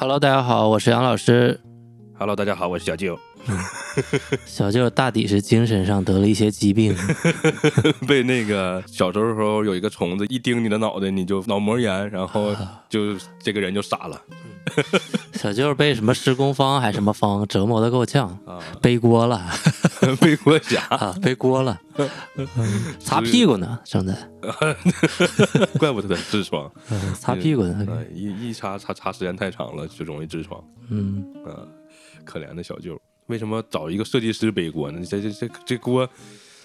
[0.00, 1.60] Hello，大家好，我是杨老师。
[2.18, 3.18] Hello，大家好，我是小舅。
[4.46, 6.96] 小舅大抵是精神上得了一些疾病，
[8.08, 12.56] 被那个小时候有一个虫子一叮你的脑袋，你就脑膜炎，然后
[12.88, 14.18] 就这个人就傻了
[15.34, 19.50] 小舅被什么施工方还是什么方折磨的够呛，啊，背锅了。
[20.20, 21.78] 背锅侠，啊，背锅了，
[22.36, 22.48] 嗯
[23.00, 24.14] 擦屁股呢，正在。
[25.78, 30.62] 怪不得他痔疮，嗯擦屁股呢，呃一一擦擦擦时间太长了就容易痔疮。
[30.88, 31.52] 嗯，啊，
[32.24, 35.04] 可怜的小舅，为什么找一个设计师背锅呢？
[35.04, 36.08] 这这这这锅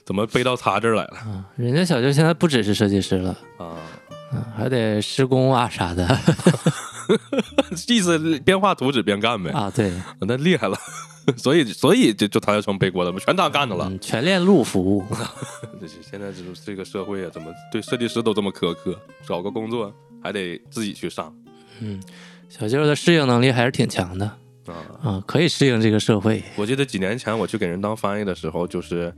[0.06, 1.18] 怎么背到他这儿来了？
[1.18, 3.76] 啊，人家小舅现在不只是设计师了，啊？
[4.34, 6.08] 嗯，还得施工啊啥的
[7.88, 10.78] 意思边画图纸边干呗，啊，对，那厉害了。
[11.38, 13.88] 所以所以就就他就成背锅了嘛，全他干的了。
[13.90, 15.04] 嗯，全链路服务，
[16.02, 18.96] 现在这这个社会啊，怎么对设计师都这么苛刻？
[19.26, 21.36] 找个工作还得自己去上
[21.80, 22.00] 嗯，
[22.48, 24.26] 小舅的适应能力还是挺强的
[24.68, 24.74] 啊！
[25.02, 29.12] 啊，可以适应这个社会，我记得几年前我去给人当翻译的时候，就是，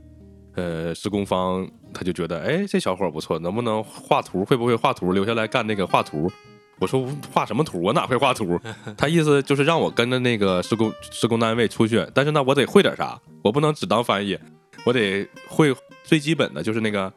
[0.54, 4.46] 呃，施工方他就觉得，哎，这小伙不错，能不能画图？
[4.46, 5.12] 会不会画图？
[5.12, 6.32] 留下来干那个画图。
[6.78, 7.80] 我说画什么图？
[7.82, 8.58] 我哪会画图？
[8.96, 14.38] 他意思就是让我跟着那个施工施工单位出去，但是呢，我得会点啥，我不能只当翻译，
[14.84, 17.12] 我得会最基本的就是那个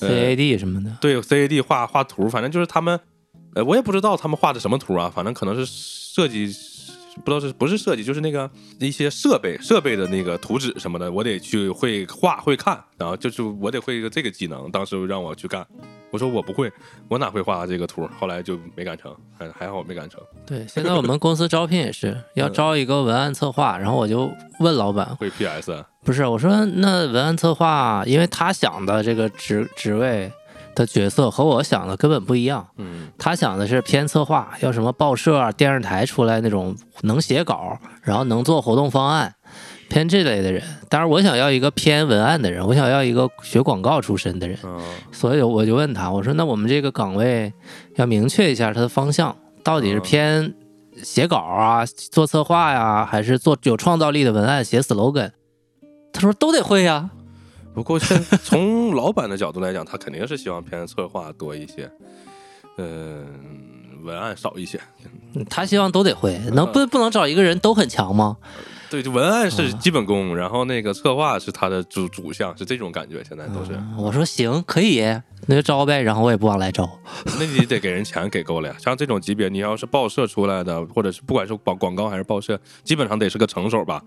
[0.00, 2.98] 呃 CAD 什么的，对 CAD 画画图，反正就是他们，
[3.54, 6.50] 呃，我也不知道他们画的什么图啊，反正可能是设计，
[7.24, 15.66] 不知道是不是设计，就是那个一些设备设备的那个图纸什么的，我得去会画会看，然后就是我得会一个这个技能，当时让我去干，
[16.10, 16.70] 我说我不会，
[17.08, 24.30] 我哪会画这个图，后来就没干成，还还好我没干成，对，现在我们公司招聘也是要招一个文案策划，然后我就
[24.60, 25.86] 问老板，会 PS，啊？
[26.04, 30.30] 不是我说那文案策划，因为他想的这个职职位
[30.76, 39.34] 的角色和我想的根本不一样，嗯他想的是偏策划，要什么报社啊、电视台出来那种能写稿，然后能做活动方案，
[39.88, 40.62] 偏这类的人。
[40.88, 44.56] 当然，我想要一个偏文案的人，我想要一个学广告出身的人。
[44.62, 44.78] 嗯
[45.10, 47.52] 所以我就问他，我说那我们这个岗位
[47.96, 50.54] 要明确一下它的方向，到底是偏
[51.02, 55.30] 写稿啊、做策划呀，还是做有创造力的文案、写 slogan？
[56.12, 57.10] 他说都得会呀。
[57.76, 61.90] 不过现 从老板的角度来讲，他肯定是希望偏策划多一些，
[62.78, 63.26] 嗯、
[64.02, 64.80] 文案少一些。
[65.34, 68.38] 嗯他希望都得会，能不不能找一个人都很强吗？
[68.88, 73.22] 对，就文案是基本功，然后那个策划是他的主主项，是这种感觉。
[73.22, 75.02] 现在都是，嗯我说行，可以，
[75.46, 76.00] 那就招呗。
[76.00, 76.88] 然后我也不往来招。
[77.38, 78.76] 那你得给人钱给够了呀。
[78.78, 84.02] 像这种级别，你要是报社出来的，或者是不管是广广告还是报社，基本上得是个成手吧。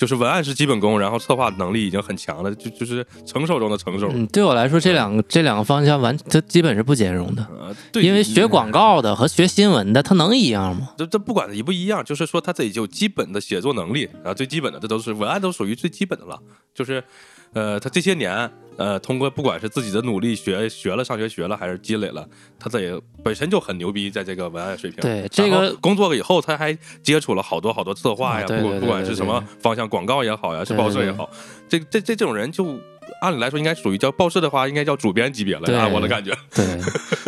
[0.00, 4.08] 就是文案是基本功，然后策划能力已经很强了，就就是成熟中的成熟。
[4.10, 7.46] 嗯，对我来说，这两个这两个方向完，它基本是不兼容的。
[7.50, 10.88] 呃，对，因为学广告的和学新闻的，它能一样吗？
[10.96, 16.40] 这这不管一不一样，就是说他自己就有基本的写作能力，然后最基本的这都是文案都属于最基本的了。
[16.74, 17.04] 就是，
[17.52, 18.50] 呃，他这些年，
[18.80, 22.26] 呃，通过不管是自己的努力学学了上学学了，还是积累了，
[22.58, 25.00] 他自己本身就很牛逼，在这个文案水平。
[25.02, 31.28] 对这个工作了以后，他还接触了好多好多策划呀，不管不管是什么方向，广告也好呀，是报社也好，
[31.68, 32.78] 这这这这种人就。
[33.20, 35.62] 按理来说，应该属于叫报社的话，应该叫主编级别了。
[35.62, 36.64] 对按我的感觉，对，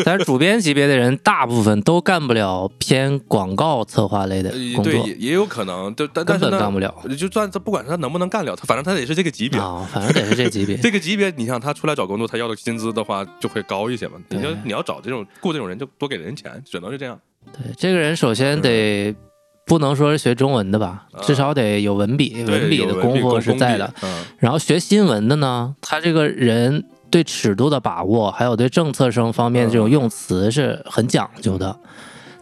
[0.04, 9.60] 但是主编级别的人，大部分都干不了偏广告策划类的工作也，也有可能，就但但根是干不了就算他不管他能不能干了，他反正他得是这个级别。
[9.60, 10.76] 啊，反正得是这级别。
[10.82, 14.14] 这个级别，你像他出来找工作，他要的薪资的话就会高一些嘛。
[14.30, 17.18] 你对要你要找这种雇这种人，就多给人钱，只能是这样。
[17.52, 19.14] 对，这个人首先得
[19.64, 23.92] 不能说是学中文的吧，啊至少得有文笔，对文笔的功夫是在的。。
[24.02, 31.78] 嗯，然后学新闻的呢，他这个人对尺度的把握，还有对政策生方面的这种用词是很讲究的。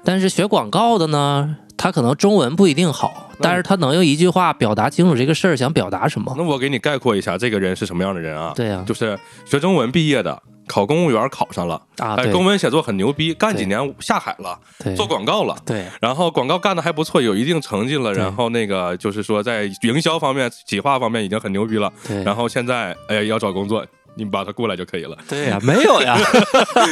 [0.02, 6.34] 但是学广告的呢，他可能中文不一定好，但是他能用一句话表达清楚这个事儿想表达什么。
[6.38, 8.52] 那我给你概括一下，这个人是什么样的人啊？
[8.56, 15.56] 对呀、就是学中文毕业的，考公务员考上了，啊，哎，公文写作很牛逼，干几年下海了，对做广告了。
[15.66, 18.14] 对然后广告干的还不错，有一定成绩了。
[18.14, 21.92] 然后那个就是说，在营销方面、企划方面已经很牛逼了。
[22.06, 23.84] 对，然后现在哎呀要找工作，
[24.14, 25.18] 你把他过来就可以了。
[25.28, 26.16] 对呀、没有呀，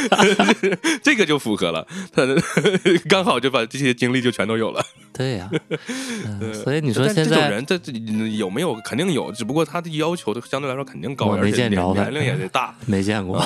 [1.01, 2.23] 这个就符合了，他
[3.07, 4.83] 刚好就把这些经历就全都有了。
[5.19, 5.51] 对呀、
[6.63, 7.91] 所以你说现在这种人，这这
[8.37, 8.73] 有没有？
[8.85, 12.73] 肯定有，只不过他的要求都相对来说肯定高，而且年见着他年龄也得大。
[12.87, 13.37] 没见过，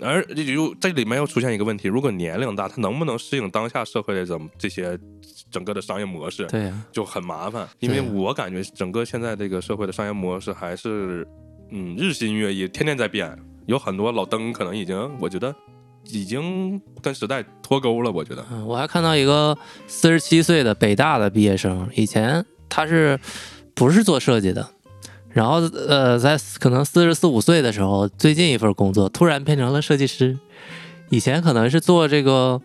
[0.00, 4.96] 而这就这里面又出现一个问题：如果年龄大，他能不能适应当下社会的怎么这些
[5.50, 7.66] 整个的商业模式，对呀、就很麻烦。
[7.80, 11.26] 因为我感觉整个现在这个社会的商业模式还是
[11.72, 13.36] 嗯日新月异，天天在变。
[13.66, 15.52] 有很多老登可能已经，我觉得
[16.10, 18.10] 已经跟时代脱钩了。
[18.10, 19.56] 我觉得，嗯，我还看到一个
[19.86, 23.18] 四十七岁的北大的毕业生，以前他是
[23.74, 24.68] 不是做设计的？
[25.30, 25.56] 然后
[25.88, 30.38] 呃，在可能四十四五岁的时候，最近一份工作突然变成了设计师。
[31.10, 32.60] 以前可能是做这个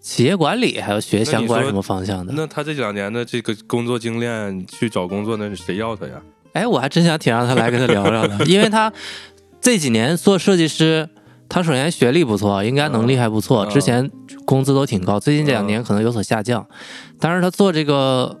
[0.00, 2.32] 企业管理，还有学相关什么方向的。
[2.36, 6.22] 那他这两年的这个工作经验去找工作，那是谁要他呀？
[6.52, 8.92] 哎，我还真想挺让他来跟他聊聊的，因为他
[9.60, 11.08] 这几年做设计师，
[11.52, 14.10] 他首先学历不错，应该能力还不错，嗯之前
[14.46, 16.66] 工资都挺高，最近这两年可能有所下降。
[17.20, 18.40] 但是他做这个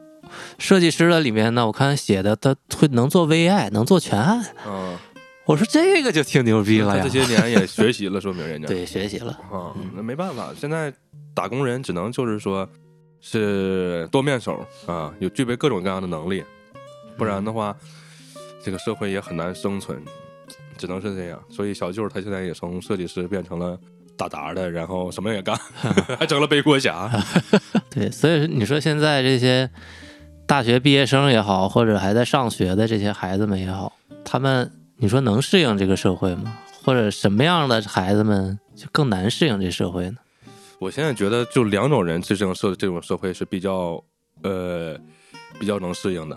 [0.56, 4.42] 设计师的里面呢，我看写的他会能做 VI，能做全案。
[4.66, 4.96] 嗯，
[5.44, 7.08] 我说这个就挺牛逼了这！
[7.10, 9.32] 些年也学习了，说明人家对， 学习了。
[9.52, 10.90] 啊，那没办法，现在
[11.34, 12.66] 打工人只能就是说
[13.20, 16.42] 是多面手啊，有具备各种各样的能力，
[17.18, 17.76] 不然的话，
[18.64, 20.02] 这个社会也很难生存，
[20.76, 21.42] 只能是这样。
[21.50, 23.78] 所以小舅他现在也从设计师变成了
[24.16, 25.56] 打杂的，然后什么也干，
[26.18, 27.10] 还成了背锅侠。
[27.90, 29.70] 对，所以你说现在这些
[30.46, 33.92] 大学毕业生也好，或者还在上学的这些孩子们也好，
[34.24, 36.58] 他们你说能适应这个社会吗？
[36.84, 40.16] 或者什么样的孩子们就更难适应这社会呢？
[40.80, 44.02] 我现在觉得就两种人这种社这种社会是比较
[44.42, 44.98] 呃
[45.60, 46.36] 比较能适应的，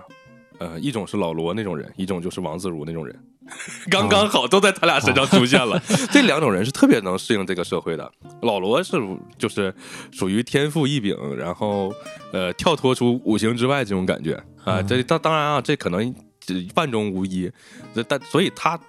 [0.60, 3.20] 呃，一种是老罗那种人，一种就是王自如那种人，
[3.90, 5.82] 刚刚好都在他俩身上出现了。
[6.12, 8.12] 这两种人是特别能适应这个社会的。
[8.42, 8.98] 老罗是
[9.38, 9.74] 就是
[10.12, 11.94] 属于天赋异禀，然后
[12.32, 14.34] 呃跳脱出五行之外这种感觉
[14.64, 17.52] 啊、嗯这当当然啊，这可能只万中无一，
[17.94, 18.80] 这但所以他。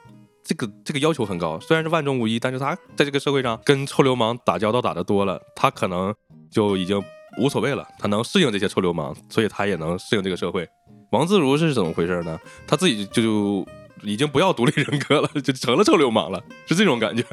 [0.48, 6.14] 这个这个要求很高，虽然是万中无一，但是他在这个社会上跟臭流氓打交道打得多了，他可能
[6.52, 7.02] 就已经
[7.40, 10.64] 无所谓了，他能适应这些臭流氓，所以他也能适应这个社会。
[11.10, 12.38] 王自如是怎么回事呢？
[12.64, 13.66] 他自己就就
[14.02, 17.24] 已经不要独立人格了， 就成了臭流氓了，是这种感觉。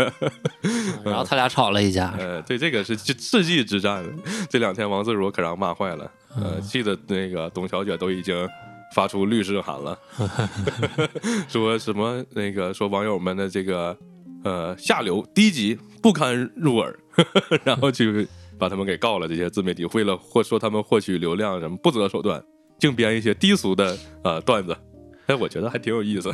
[1.04, 4.04] 然后他俩吵了一架，呃，对，这个是世世纪之战，
[4.50, 8.48] 这两天王自如可让骂坏了，呃，嗯气得那个董小姐都已经
[8.96, 9.98] 发出律师函了，
[11.50, 13.98] 说什么那个说网友们的这个
[14.44, 16.98] 呃下流低级不堪入耳，
[17.64, 18.28] 然后去
[18.58, 19.28] 把他们给告了。
[19.28, 22.44] 这些自媒体为了获说他们获取流量什么不择手段，
[22.80, 24.78] 净编一些低俗的呃段子。
[25.28, 26.34] 哎，我觉得还挺有意思。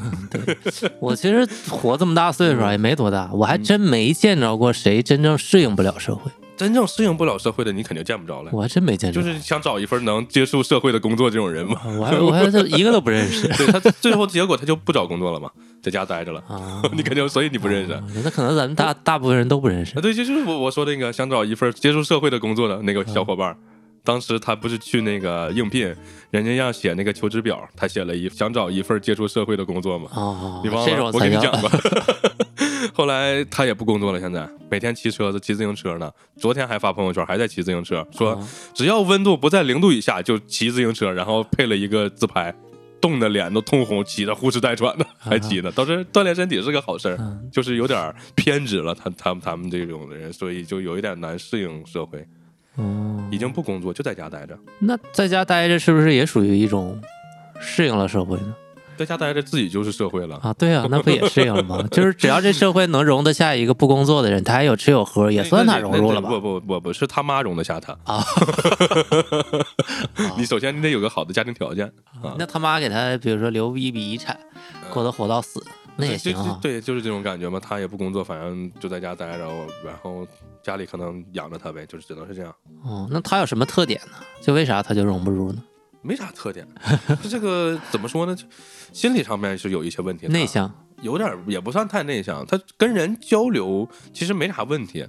[1.00, 8.50] 我其实活这么大岁数啊，也没多大，我还嗯真没见着过谁真正适应不了社会，真正适应不了社会的，你肯定见不着了。
[8.52, 9.22] 我还真没见着。
[9.22, 11.80] 就是想找一份能接触社会的工作这种人嘛。
[12.00, 15.50] 我还我还就一个都不认识对他最后结果他就不找工作了嘛，
[15.82, 16.44] 在家待着了。
[16.48, 16.82] 啊。
[16.94, 17.94] 你肯定，所以你不认识。
[17.94, 19.94] 啊，那可能咱们大大部分人都不认识。
[20.02, 23.56] 对，就是我我说那个想找一份接触社会的工作的那个小伙伴儿，
[24.04, 25.94] 当时他不是去那个应聘，
[26.32, 30.10] 人家让写那个求职表，他写了一想找一份接触社会的工作嘛。
[30.14, 31.12] 哦你忘，了？
[31.14, 31.70] 我跟你讲过。
[32.94, 36.10] 后来他也不工作了，现在每天骑车子、骑自行车呢。
[36.38, 42.54] 昨天还发朋友圈，还在骑自行车，说哦只要温度不在零度以下就骑自行车，然后配了一个自拍，
[43.02, 45.72] 冻得脸都通红，骑得呼哧带喘的，还骑呢。
[45.76, 48.96] 倒是锻炼身体是个好事儿，嗯就是有点偏执了。
[48.96, 52.26] 他他们他们这种的人，所以就有一点难适应社会，
[52.76, 57.02] 哦，已经不工作就在家待着，那在家待着是不是也属于一种
[57.60, 58.56] 适应了社会呢？
[58.98, 60.38] 在家待着自己就是社会了。
[60.44, 61.82] 啊，对啊，那不也适应了吗？
[61.90, 66.28] 就是只要这社会能容得下一个不工作的人，他还有吃有喝，也算他融入了吧？
[66.28, 68.22] 不不不不是他妈容得下他啊！
[70.38, 71.86] 你首先你得有个好的家庭条件
[72.22, 72.36] 啊。
[72.38, 74.38] 那他妈给他，比如说留一笔遗产，
[74.92, 75.64] 过得活到死，
[75.96, 76.60] 那也行啊。
[76.62, 77.58] 就对，就是这种感觉嘛。
[77.58, 79.48] 他也不工作，反正就在家待着，
[79.86, 80.28] 然后
[80.70, 84.18] 家里可能养着他呗，就是只能是这样，哦，那他有什么特点呢？
[84.40, 85.64] 就为啥他就融不入呢？
[86.04, 86.68] 没啥特点。
[87.24, 88.36] 就 这个怎么说呢？
[88.36, 88.46] 就
[88.94, 90.72] 心理上面是有一些问题的，内向
[91.02, 95.08] 有点儿也不算太内向，他跟人交流其实没啥问题，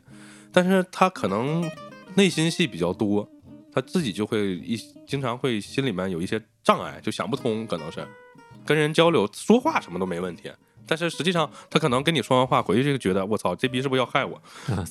[0.50, 1.70] 但是他可能
[2.14, 3.28] 内心戏比较多，
[3.70, 8.02] 他自己就会一经常会心里面有一些障碍，就想不通，可能是
[8.64, 10.50] 跟人交流说话什么都没问题，
[10.90, 14.36] 但是实际上他可能跟你说完话回去就觉得我操，这逼是不是要害我？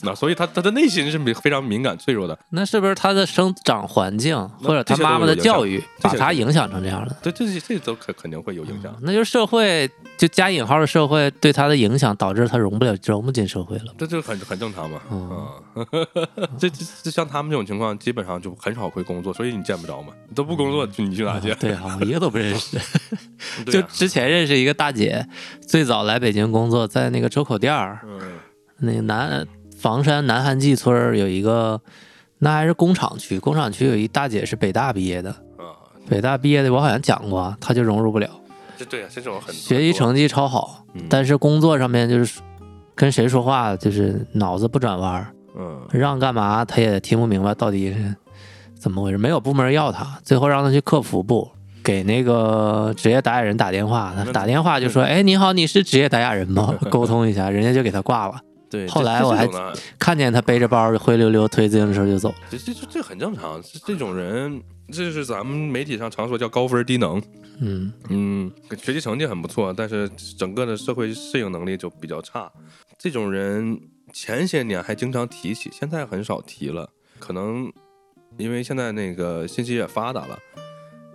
[0.03, 2.39] 那所以他他的内心是敏非常敏感脆弱的。
[2.51, 7.13] 那是不是他的生长环境或者他妈妈的教育把他影响成这样的？
[7.21, 8.95] 对，这些这都肯肯定会有影响。
[9.01, 13.93] 那就是社会就加引号的社会对他的影响，导致他融不了融不进社会了。
[13.97, 15.01] 这就很很正常嘛。
[15.11, 15.47] 嗯，
[16.57, 16.69] 这
[17.03, 20.13] 这像他们这种情况，基本上就很少会工作，所以你见不着嘛。
[20.29, 21.53] 你都不工作，你去哪去？
[21.55, 22.79] 对啊，我一个都不认识。
[23.65, 25.27] 就之前认识一个大姐，
[25.61, 27.99] 最早来北京工作，在那个周口店儿，
[28.79, 29.45] 那个南
[29.77, 31.81] 房山南韩记村有一个，
[32.39, 35.35] 那还是工厂区，工厂区有一大姐是北大毕业的，
[36.07, 38.29] 北大毕业的我好像讲过，她就融入不了。
[38.77, 42.39] 这对啊，这种很学习成绩超好，但是工作上面就是
[42.95, 48.15] 跟谁说话就是脑子不转弯，嗯，让干嘛她也听不明白到底是
[48.79, 51.51] 怎么回事，没有部门要她，最后让她去客服部。
[51.89, 56.77] 给那个职业打假人打电话，他打电话就说：“哎，你好，你是职业打假人吗？
[56.91, 58.39] 沟通一下。”人家就给他挂了。
[58.69, 59.49] 对，后来我还
[59.97, 62.31] 看见他背着包灰溜溜推自行车就走。
[62.51, 67.19] 这这这很正常，这种人这是咱们媒体上常说叫高分低能。
[67.59, 72.51] 嗯嗯，学习成绩很不错，但是整个的社会适应能力就比较差。
[72.99, 73.79] 这种人
[74.13, 76.87] 前些年还经常提起，现在很少提了。
[77.17, 77.71] 可能
[78.37, 80.37] 因为现在那个信息也发达了。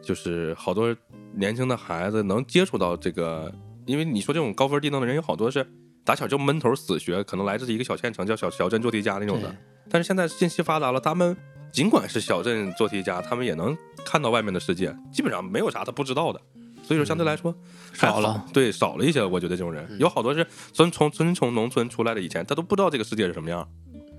[0.05, 0.95] 就是好多
[1.35, 3.53] 年轻的孩子能接触到这个，
[3.87, 5.67] 因为你说这种高分低能的人有好多是
[6.05, 9.55] 打小就闷头死学，可能来自一个小县城叫小小镇做题家那种的。
[9.91, 11.37] 但是现在信息发达了，他们
[11.73, 16.41] 尽管是小镇做题家，他们也能看到外面的世界，基本上没有啥他不知道的。
[16.83, 17.55] 所以说相对来说
[17.95, 19.25] 少了，对少了一些。
[19.25, 23.67] 我觉得这种人有好多是从从从从农村出来的，以前他都不知道这个世界是什么样。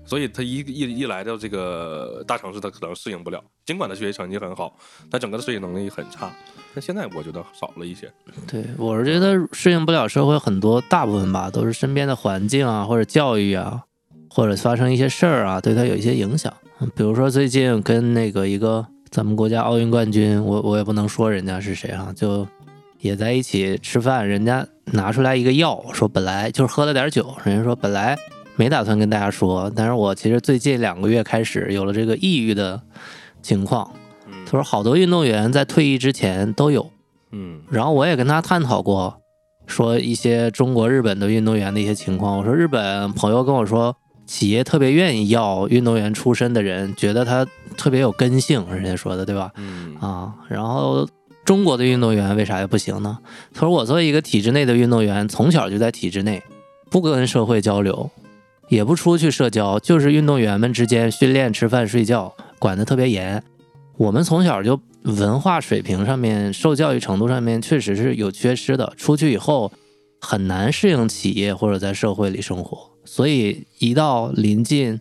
[0.06, 3.42] 所以他一一一来到这个大城市，他可能适应不了。
[3.64, 4.74] 尽管他学习成绩很好，
[5.10, 6.30] 但整个的适应能力很差。
[6.72, 8.10] 但现在我觉得少了一些。
[8.46, 13.82] 对，我是觉得适应不了社会很多，大部分吧都是身边的环境啊，或者教育啊，
[14.30, 16.52] 或者发生一些事儿啊，对他有一些影响。
[16.94, 22.46] 比如说最近跟那个一个咱们国家奥运冠军，我我也不能说人家是谁啊，就
[23.00, 28.16] 也在一起吃饭，人家拿出来一个药，说本来就是喝了点酒，人家说本来。
[28.56, 32.80] 没打算跟大家说，但是我其实最近两个月开始有了这个抑郁的
[33.42, 33.90] 情况。
[34.44, 36.90] 他说好多运动员在退役之前都有，
[37.32, 39.20] 嗯，然后我也跟他探讨过，
[39.66, 42.38] 说一些中国、日本的运动员的一些情况。
[42.38, 43.94] 我说日本朋友跟我说，
[44.24, 47.46] 企业特别愿意要运动员出身的人，觉得他
[47.76, 49.50] 特别有根性，人家说的对吧？
[49.56, 51.08] 嗯啊，然后
[51.44, 53.18] 中国的运动员为啥也不行呢？
[53.52, 56.42] 他说我作为一个体制内的运动员，从小就在体制内，
[56.90, 58.08] 不跟社会交流。
[58.68, 63.42] 也不出去社交，就是运动员们之间训练、吃饭、睡觉管得特别严。
[63.96, 69.72] 我们从小就文化水平上面、受教育程度上面确实是有缺失的，出去以后
[70.20, 72.90] 很难适应企业或者在社会里生活。
[73.04, 75.00] 所以一到临近，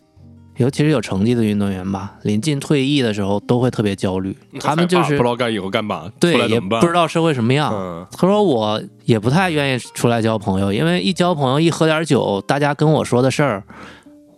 [0.57, 4.35] 尤其是有成绩的运动员吧，临近退役的时候都会特别焦虑。
[4.59, 8.07] 他们就是不知道干以后干嘛，对，也不知道社会什么样。
[8.11, 13.63] 他说我也不太愿意出来交朋友，因为一交朋友一喝点酒，大家跟我说的事儿，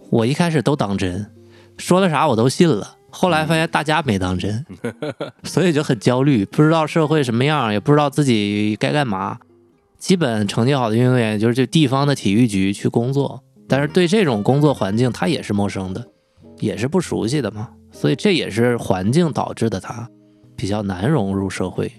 [0.09, 1.27] 我一开始都当真，
[1.77, 2.95] 说的啥我都信了。
[3.09, 4.65] 后来发现大家没当真，
[5.43, 9.37] 所以就很焦虑，不知道社会什么样，也不知道自己该干嘛。
[9.97, 13.41] 基本成绩好的运动员就是去地方的体育局去工作。
[13.67, 16.07] 但是对这种工作环境，他也是陌生的，
[16.59, 20.09] 也是不熟悉的嘛，所以这也是环境导致的他
[20.55, 21.91] 比较难融入社会。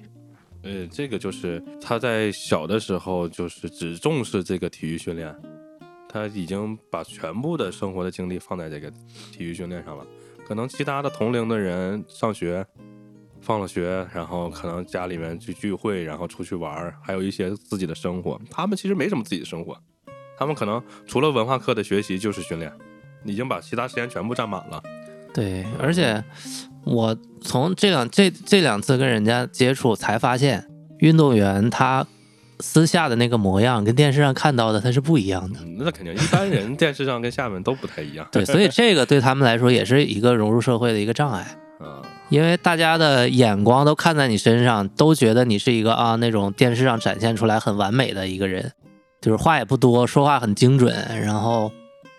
[0.62, 5.34] 呃，这个就是他在小的时候就是只重视这个体育训练，
[6.08, 8.90] 他已经把全部的生活的精力放在这个
[9.32, 10.06] 体育训练上了。
[10.46, 12.66] 可能其他的同龄的人上学，
[13.40, 19.78] 放了学，然后可能家里面去聚会，然后出去玩，还有一些自己的生活，他们其实没什么自己的生活。
[20.38, 22.70] 他们可能除了文化课的学习就是训练，
[23.24, 24.82] 已经把其他时间全部占满了。
[25.34, 26.22] 对，而且
[26.84, 30.64] 我从这两这这两次跟人家接触才发现，
[30.98, 32.06] 运动员他
[32.60, 35.60] 私下的那个模样跟电视上看到的他是不一样的。
[35.78, 38.26] 那肯定，一般人 电视上跟下面都不太一样。
[38.32, 41.46] 对，所以这个对他们来说也是一个融入社会的一个障碍。
[41.80, 48.72] 嗯，因为大家的眼光都看在你身上，都觉得你是一个啊那种电视上展现出来很完美的一个人。
[49.20, 51.72] 就是话也不多，说话很精准，然后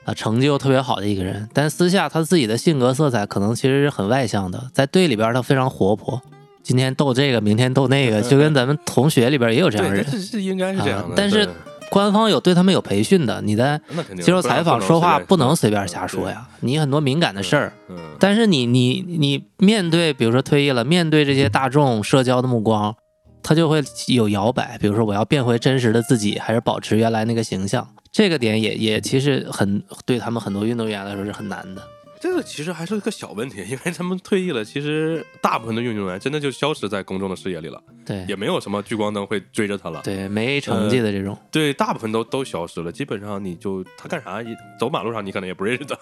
[0.03, 6.21] 啊成绩又特别好的一个人，但私下他自己的性格色彩可能其实是很外向的，在队里边他非常活泼，
[6.61, 11.15] 今天逗这个，明天逗那个，就跟咱们同学里边也有这样的人，是是应该是这样的。
[11.15, 11.47] 但是
[11.89, 13.79] 官方有对他们有培训的，你在
[14.17, 17.73] 接受采访说话不能随便瞎说呀，你很多敏感的事儿。
[18.19, 22.95] 但是你你你面对比如说退役了，面对这些大众社交的目光。
[23.41, 31.81] 他就会有摇摆，比如说我要变回真实的自己，还是保持原来那个形象，这个点也也其实很对他们很多运动员来说是很难的。
[32.21, 40.01] 这个其实还是个小问题，因为他们退役了，其实大部分的运动员真的就消失在公众的视野里了，对也没有什么聚光灯会追着他了。
[40.03, 44.43] 对，没成绩的这种，对，大部分都都消失了，基本上你就他干啥，
[44.77, 45.95] 走马路上你可能也不认识他。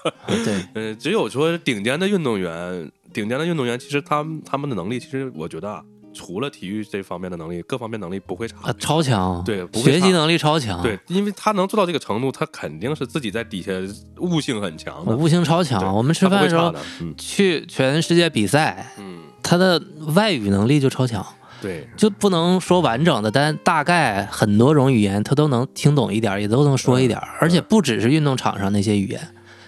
[0.44, 5.84] 对， 呃，只有说顶尖的运动员，顶尖的运动员，其实他们他们的能力，其实我觉得啊，
[6.18, 8.56] 除了体育这方面的能力，各方面能力不会差。
[8.64, 13.72] 啊，超强，对不会学习能力超强，对，因为他能做到这个程度，他肯定是自己在底下
[14.18, 15.16] 悟性很强的。
[15.16, 15.96] 悟性超强。
[15.96, 16.74] 我们吃饭的时候
[17.18, 19.82] 去全世界比赛，嗯，他的
[20.16, 21.26] 外语能力就超强。
[21.60, 29.20] 对，就不能说完整的，但大概很多种语言他都能听懂一点，也都能说一点儿，而且不只是运动场上那些语言，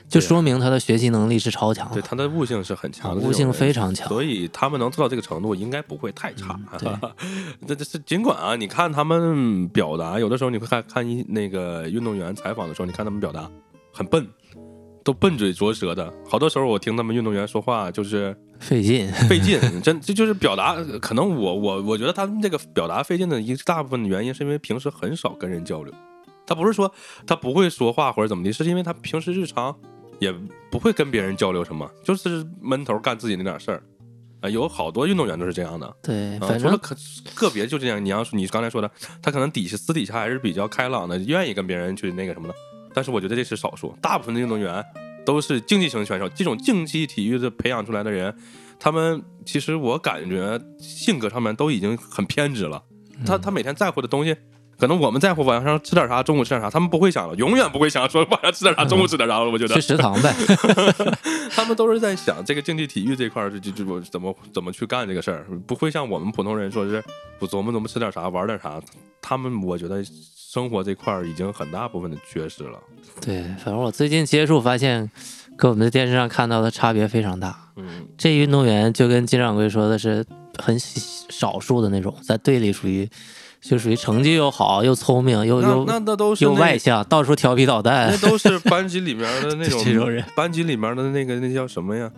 [0.10, 1.94] 就说明他的学习能力是超强的。
[1.94, 6.60] 对他的悟性是很强的，啊悟性非常强所以他们能做到这个程度，应该不会太差。
[7.68, 13.50] 这这是尽管啊，你看他们表达，有的时候你会看看一那个运动员采访的时候，你看他们表达
[13.94, 14.28] 很笨，
[15.04, 16.12] 都笨嘴拙舌的。
[16.28, 20.76] 好多时候我听他们运动员说话就是费劲， 费劲，真这就是表达。
[21.00, 25.94] 可能我我我觉得他们这个表达费劲的一大部分的原因，是因为平时很少跟人交流。
[26.48, 26.92] 他不是说
[27.28, 29.76] 他不会说话或者怎么的，是因为他平时日常
[30.20, 30.34] 也
[30.70, 33.84] 不会跟别人交流什么，就是闷头干自己那点事儿。
[34.42, 35.98] 啊、有好多运动员都是这样的。
[36.02, 36.96] 对，啊，反正除了可
[37.36, 38.90] 个别就这样，你要是你刚才说的，
[39.22, 42.54] 他可能底下私底下还是比较开朗的，愿意跟别人去那个什么的。
[42.94, 44.82] 但是我觉得这是少数，大部分的运动员
[45.26, 48.34] 都是竞技型选手，这种竞技体育的培养出来的人，
[48.80, 52.82] 他们其实我感觉性格上面都已经很偏执了。
[53.26, 54.34] 他他每天在乎的东西，
[54.80, 59.50] 可能我们在乎晚上吃点啥，中午吃点啥，他们不会想了，永远不会想说晚上吃点啥，中午吃点啥了。
[59.50, 60.34] 我觉得去食堂呗。
[61.52, 67.04] 他们都是在想这个竞技体育这块儿，就就就我怎么怎么去干这个事儿，不会像我们普通人说是
[67.38, 68.80] 不琢磨琢磨吃点啥，玩点啥。
[69.22, 70.02] 他们我觉得
[70.36, 72.80] 生活这块儿已经很大部分的缺失了。
[73.22, 75.12] 对，反正我最近接触发现，
[75.58, 77.72] 跟我们在电视上看到的差别非常大。
[77.76, 80.26] 嗯，这运动员就跟金掌柜说的是
[80.58, 83.08] 很少数的那种，在队里属于
[83.62, 88.30] 就属于成绩又好又聪明又那又那那都是那又外向，到处调皮捣蛋那。
[88.30, 92.10] 都是班级里面的那 种这种人班级里面的那个那叫什么呀？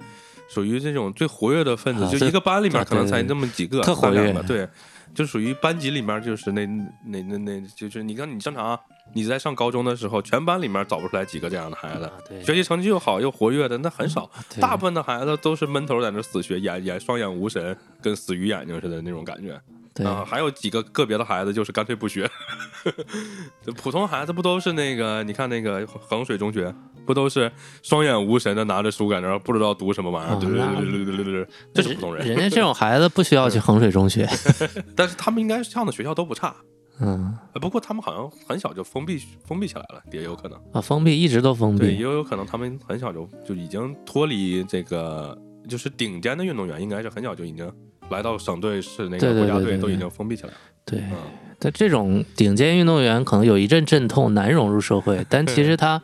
[0.48, 4.67] 属于这种最活跃的分子，啊就一个班里面啊可能才那么几个，特活跃的，对，
[5.15, 6.65] 就属于班级里面就是那
[7.06, 8.77] 那那那，就是你看你正常啊
[9.13, 19.58] 你在上高中的时候，全班里面找不出来几个这样的孩子，啊对学习成绩又好又活跃的那很少，大部分的孩子都是闷头在那死学，眼眼双眼无神，跟死鱼眼睛似的那种感觉。
[19.93, 22.30] 对啊，还有几个个别的孩子就是干脆不学。
[23.62, 25.23] 这普通孩子不都是那个？
[25.23, 26.73] 你看那个衡水中学，
[27.06, 27.51] 不都是
[27.84, 32.25] 双眼无神的拿着书在那儿不知道读什么玩意对对对对对对对对，这是普通人。
[32.25, 34.27] 人家这种孩子不需要去衡水中学。
[34.95, 36.56] 但是他们应该上的学校都不差。
[37.04, 40.58] 嗯呃不过他们好像很小就封闭封闭起来了，也有可能。
[40.71, 42.04] 啊，封闭一直都封闭对，也闭。
[42.04, 47.71] 有可能他们很小就就已经脱离这个，就是顶尖的运动员，应该是很小就已经
[48.12, 50.56] 来到省队、是那个国家队都已经封闭起来了。
[50.86, 51.17] 对，嗯，
[51.58, 56.02] 但这种顶尖运动员可能有一阵阵痛，难融入社会，但其实他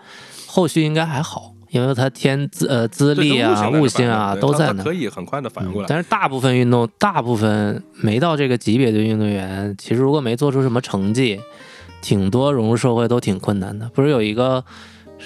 [0.47, 4.93] 后续应该还好，因为他天资呃资历啊、悟悟性啊都在那可。
[4.93, 5.87] 以很快的反应过来。
[5.87, 11.39] 但是大部分运动，大部分没到这个级别的运动员，其实如果没做出什么成绩，
[12.01, 13.89] 挺多融入社会都挺困难的。
[13.93, 14.63] 不是有一个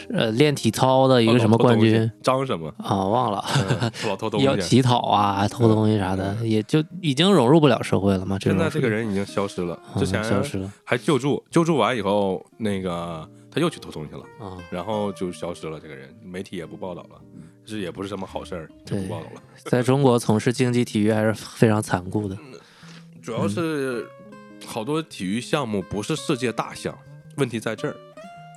[0.10, 2.74] 呃练体操的一个什么冠军张什么？
[2.78, 3.44] 啊，忘了，
[3.82, 4.46] 嗯老 偷东西。
[4.46, 8.38] 要乞讨啊、偷东西啥的，也就已经融入不了社会了嘛。
[8.42, 14.58] 现在这个人已经消失了，嗯之前消失了还救助，救助完以后，那个他又去偷东西了，啊。
[14.70, 15.80] 然后就消失了。
[15.80, 17.22] 这个人媒体也不报道了，
[17.66, 19.42] 这也不是什么好事儿，就不报道了。
[19.66, 22.38] 在中国从事竞技体育还是非常残酷的。
[23.22, 24.08] 主要是
[24.66, 26.98] 好多体育项目不是世界大项，
[27.38, 27.96] 问题在这儿。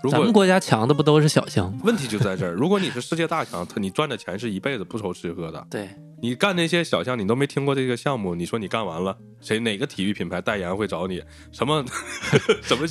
[0.05, 1.79] 如果咱们国家强的不都是小项目？
[1.83, 5.67] 问题就在这儿，如果你是世界大强，他你赚的钱是一辈子不愁吃喝的。
[5.71, 5.89] 对，
[6.23, 11.23] 你干那些小项，你都没听过这个项目，你说你干完了，谁哪个体育品牌代言会找你？
[11.53, 11.85] 什么
[12.63, 12.87] 什么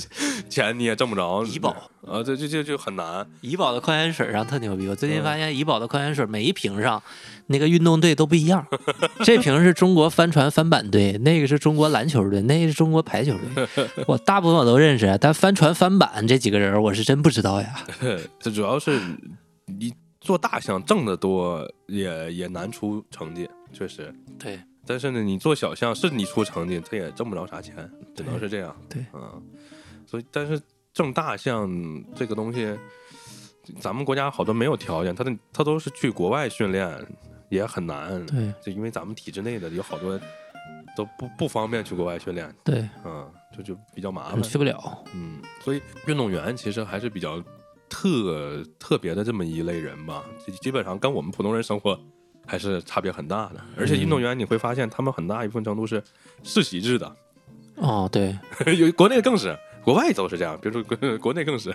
[0.48, 1.44] 钱你也挣不着？
[1.44, 1.70] 怡宝
[2.06, 3.26] 啊，这这这就很难。
[3.40, 7.02] 怡宝的矿泉水上特牛逼，我最近嗯发现怡宝的矿泉水每一瓶上
[7.46, 8.64] 那个运动队都不一样，
[9.24, 13.68] 这瓶是中国帆船帆板队，那个是中国篮球队，那个是中国排球队。
[14.06, 17.74] 我大部分我都认识，但帆船帆板这几个人我是真不知道呀。
[18.38, 19.00] 这主要是
[19.66, 19.92] 你
[20.24, 24.12] 做大项挣得多，也也难出成绩，确实。
[24.38, 28.74] 对，但是呢，你做小项是你出成绩，他也挣不着啥钱，只能是这样。
[28.88, 29.42] 对嗯，
[30.06, 30.58] 所以但是
[30.94, 31.70] 挣大项
[32.14, 32.74] 这个东西，
[33.78, 37.06] 咱们国家好多没有条件，他的他都是去国外训练，
[37.50, 38.24] 也很难。
[38.24, 40.18] 对，就因为咱们体制内的有好多
[40.96, 45.04] 都不不方便去国外训练，对，嗯，就就比较麻烦，去不了。
[45.12, 47.42] 嗯，所以运动员其实还是比较
[47.94, 51.96] 特特别的这么一类人吧，基基本上跟我们普通人生活
[52.44, 53.60] 还是差别很大的。
[53.78, 56.02] 而且运动员你会发现，他们很大一部分程度是
[56.42, 57.16] 世袭制的，
[57.76, 58.36] 哦，对
[58.76, 61.72] 有国内更是，国外都是这样，比如说国国内更是。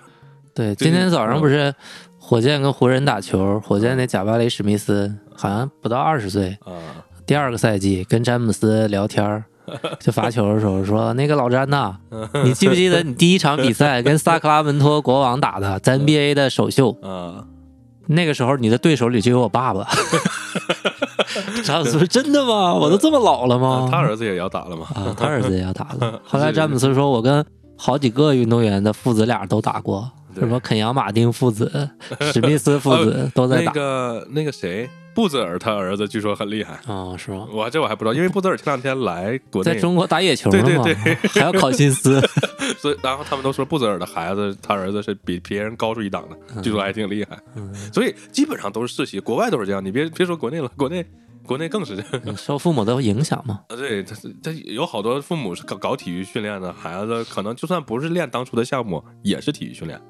[0.52, 1.74] 对，今天早上不是
[2.18, 9.44] 火箭跟湖人打球，火箭那贾巴雷史密斯好像不到二十岁，啊，第二个赛季跟詹姆斯聊天儿，
[10.00, 11.96] 就罚球的时候说：“那个老詹呐，
[12.44, 16.96] 你记不记得你第一场比赛跟萨克拉门托国王打的，在 NBA 的首秀？
[17.02, 17.44] 啊，
[18.06, 19.86] 那个时候你的对手里就有我爸爸。”
[21.64, 22.74] 詹姆斯说：“真的吗？
[22.74, 24.86] 我都这么老了吗？”他儿子也要打了吗？
[24.94, 26.20] 啊，他儿子也要打了。
[26.24, 27.44] 后来詹姆斯说：“我跟
[27.76, 31.90] 好几个运动员的父子俩都打过，对什么肯扬马丁父子、
[32.32, 33.72] 史密斯父子 都在打那。
[33.72, 37.46] 个那个谁，布泽尔他儿子据说很厉害，哦，是吗？
[37.52, 42.20] 我这我还不知道，因为布泽尔前两天来国内，在中国打野球呢嘛，对对还要考辛斯。
[42.78, 47.38] 所以然后他们都说布泽尔的孩子，他儿子是比别人高出一档的，据说还挺厉害。
[47.56, 49.84] 嗯所以基本上都是世袭，国外都是这样。
[49.84, 51.04] 你别别说国内了，国内
[51.44, 52.36] 国内更是这样。
[52.36, 53.60] 受父母的影响嘛。
[53.68, 60.00] 啊，对，他他有好多父母是搞搞体育训练的孩子，可能就算不是练当初的项目，也是体育训练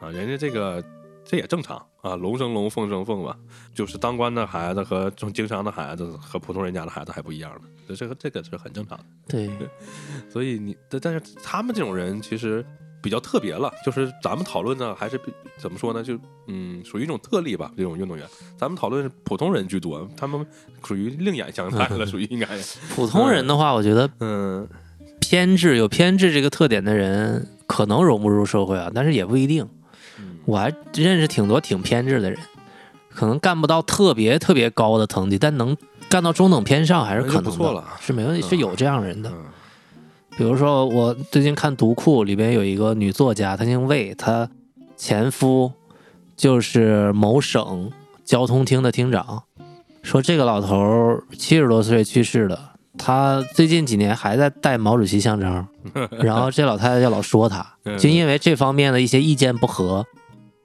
[0.00, 0.10] 啊。
[0.10, 0.82] 人家这个
[1.24, 3.36] 这也正常啊，龙生龙，凤生凤嘛。
[3.74, 9.04] 就是当官的孩子和这种经商的孩子和普通人家的孩子还不一样呢，这这个这个是很正常的。
[9.28, 9.50] 对，
[10.30, 12.64] 所以你但但是他们这种人其实
[13.02, 16.02] 比较特别了，就是咱们讨论的还是比怎么说呢？
[16.02, 17.70] 就嗯，属于一种特例吧。
[17.76, 18.26] 这种运动员，
[18.58, 20.44] 咱们讨论是普通人居多，他们
[20.84, 22.46] 属于另眼相待了， 属于应该
[22.94, 24.68] 普通人的话，我觉得嗯
[25.20, 29.66] 偏执有偏执这个特点的人，可能融不入社会啊，但是也不一定。
[30.50, 32.38] 嗯我还认识挺多挺偏执的人，
[33.08, 35.76] 可能干不到特别特别高的层级，但能
[36.08, 39.30] 干到中等偏上还是可能错了是没问题，嗯是有这样人的。
[39.30, 39.36] 嗯
[40.36, 44.48] 比如说，我最近看《读库》里边有一个女作家，她姓魏，她
[44.96, 45.70] 前夫
[46.34, 47.90] 就是某省
[48.24, 49.42] 交通厅的厅长。
[50.02, 52.58] 说这个老头儿七十多岁去世的，
[52.96, 55.66] 他最近几年还在戴毛主席象征，
[56.22, 60.06] 然后这老太太就老说他， 嗯就因为这方面的一些意见不合，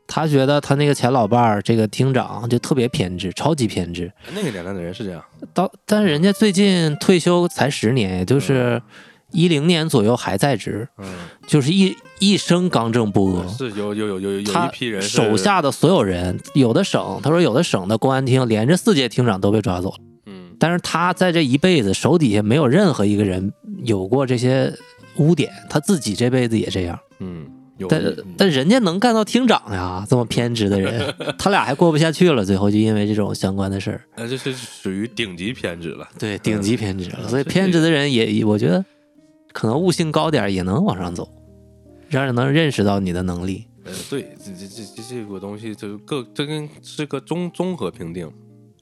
[0.07, 4.11] 他觉得他那个前老伴儿这个厅长就特别偏执，超级偏执。
[4.33, 8.81] 那个年代的人是这样，到但是人家最近退休才十年，也就是
[9.31, 11.05] 一零年左右还在职，嗯，
[11.47, 13.47] 就是一一生刚正不阿。
[13.47, 19.95] 是有有有有有一批人手，下的所有人，有的省，他说有的省的公安厅连着四届厅长都被抓走了，
[20.27, 20.55] 嗯。
[20.59, 23.51] 但是他在这一辈子手底下没有任何一个人
[23.83, 24.71] 有过这些
[25.17, 27.54] 污点，他自己这辈子也这样，嗯，有
[27.89, 38.83] 但但人家能干到厅长呀，这么偏执的人， 他俩还过不下去了，最后就因为这种相关的事儿，那这是属于顶级偏执了，对，顶级偏执了，嗯所以偏执的人也，我觉得
[39.51, 41.27] 可能悟性高点也能往上走，
[42.07, 43.65] 让人能认识到你的能力。
[43.83, 48.31] 呃，对，这这这这这个东西，就是各这跟是个综综合评定，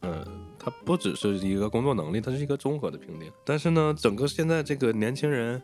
[0.01, 0.25] 嗯，
[0.58, 3.29] 它不只是一个工作能力，它是一个综合的评定。
[3.45, 5.62] 但是呢，整个现在这个年轻人，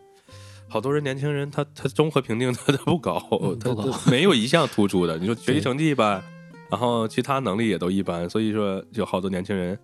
[0.70, 3.20] 好多人年轻人他他综合评定他都不高，
[3.60, 5.18] 他没有一项突出的。
[5.18, 6.22] 你说学习成绩一般，
[6.70, 9.78] 然后其他能力也都一般，所以说有好多年轻人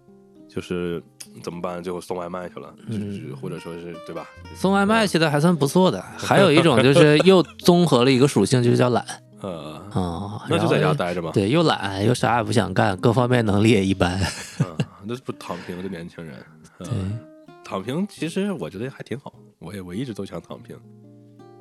[0.48, 1.02] 就是
[1.44, 1.82] 怎么办？
[1.84, 4.26] 最后送外卖去了，就是或者说是对吧？
[4.44, 9.04] 嗯送外卖现在还算不错的， 还有一种就是又综合了一个属性，就是叫懒
[9.42, 11.32] 呃，啊，那就在家待着吧。
[11.34, 14.20] 对，又懒又啥也不想干，各方面能力也一般。
[14.62, 16.34] 嗯，那不躺平的年轻人。
[16.80, 17.20] 对嗯，
[17.66, 20.80] 躺平其实我觉得还挺好，我也我一直都想躺平。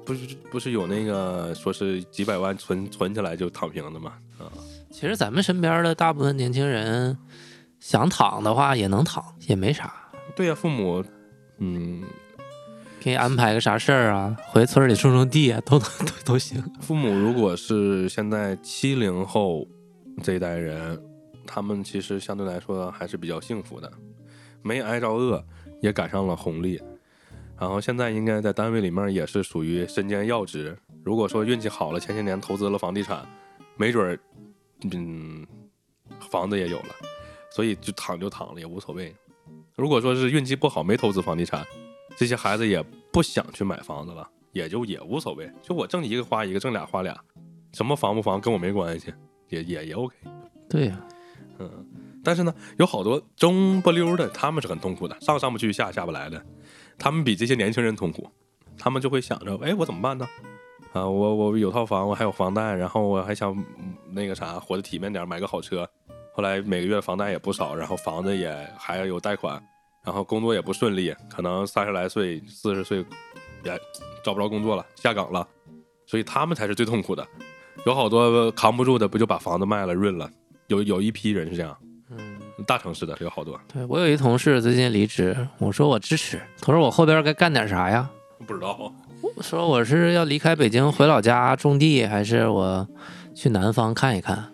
[0.04, 4.12] 不是不是有那个说是几百万存存起来就躺平的吗？
[4.38, 4.52] 啊、
[4.90, 7.16] 其实咱们身边的大部分年轻人
[7.80, 9.94] 想躺的话也能躺，也没啥，
[10.36, 11.02] 对呀、父母，
[11.56, 12.02] 嗯，
[13.00, 16.62] 给你安排个啥事儿啊，回村里种种地啊，都能 都都行。
[16.82, 19.66] 父母如果是现在七零后
[20.22, 21.02] 这一代人，
[21.46, 23.90] 他们其实相对来说还是比较幸福的，
[24.60, 25.42] 没挨着饿，
[25.84, 26.80] 也赶上了红利。
[27.60, 30.74] 然后现在应该在单位里面也是属于身兼要职。
[31.04, 33.26] 如果说运气好了，前些年投资了房地产，
[33.76, 34.18] 没准儿，
[34.92, 35.46] 嗯，
[36.30, 36.94] 房子也有了，
[37.50, 39.14] 所以就躺就躺了也无所谓。
[39.76, 41.62] 如果说是运气不好，没投资房地产，
[42.16, 45.52] 这些孩子也不想去买房子了，也就也无所谓。
[45.62, 47.14] 就我挣一个花一个，挣俩花俩，
[47.74, 49.12] 什么房不房跟我没关系，
[49.50, 50.16] 也也也 OK。
[50.66, 51.06] 对呀、
[51.58, 51.86] 嗯，
[52.24, 56.42] 但是呢，有好多中不溜的，他们是很痛苦的，上上不去，下下不来的，
[56.98, 58.28] 他们比这些年轻人痛苦，
[58.78, 60.26] 他们就会想着，哎，我怎么办呢？
[60.92, 63.54] 啊，我我有套房，我还有房贷，然后我还想
[64.10, 65.88] 那个啥，活得体面点，买个好车。
[66.32, 69.62] 后来每个月房贷也不少，然后房子也还有贷款，
[70.04, 73.04] 然后工作也不顺利，可能三十来岁、四十岁
[73.64, 73.78] 也
[74.24, 75.46] 找不着工作了，下岗了，
[76.06, 77.26] 所以他们才是最痛苦的。
[77.86, 80.30] 有好多扛不住的，不就把房子卖了润了？
[80.68, 81.76] 有有一批人是这样，
[82.66, 88.08] 大城市的有好多，对我有一同事最近离职，我说我支持，他说我后边该干点啥呀？
[88.46, 88.92] 不知道。
[89.36, 92.86] 我说我是要离开北京回老家种地，还是我
[93.34, 94.52] 去南方看一看？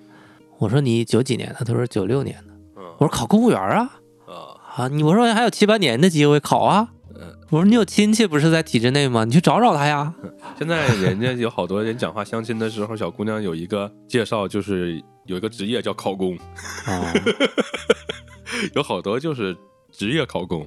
[0.58, 1.64] 我说你九几年的？
[1.64, 2.54] 他说九六年的。
[2.76, 3.90] 嗯我说考公务员啊
[4.26, 4.34] 啊，
[4.76, 4.88] 啊！
[4.88, 6.88] 你我说还有七八年的机会考啊。
[7.50, 9.24] 嗯我说你有亲戚不是在体制内吗？
[9.24, 10.14] 你去找找他呀。
[10.56, 16.36] 现在人家有好多人讲话相亲的时候，小姑娘有一个介绍，就是有一个职业叫考公，
[16.86, 17.12] 啊，
[18.74, 19.56] 有好多就是
[19.90, 20.64] 职业考公。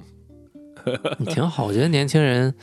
[1.26, 1.64] 挺好。
[1.64, 2.54] 我觉得年轻人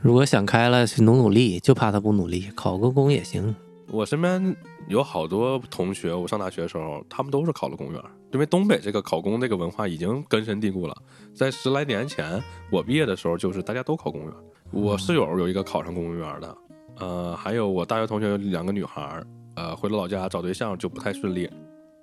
[0.00, 3.54] 如果想开了，去努努力，就怕他不努力，考个公也行。
[3.92, 4.56] 我身边
[4.88, 10.96] 有好多同学，我上大学的时候，他们都是考了公务员，因为东北这个考公这个文化已经根深蒂固了。
[11.34, 14.34] 在十来年前，我毕业的时候，就是大家都考公务员。
[14.70, 16.58] 我室友有一个考上公务员的，
[16.98, 19.22] 呃，还有我大学同学有两个女孩，
[19.56, 21.50] 呃，回了老家找对象就不太顺利，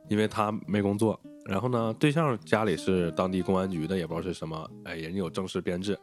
[0.09, 1.17] 因为她没工作。
[1.45, 5.97] 然后呢，对象家里是当地公安局的，也不知道是什么，哎，人家有正式编制。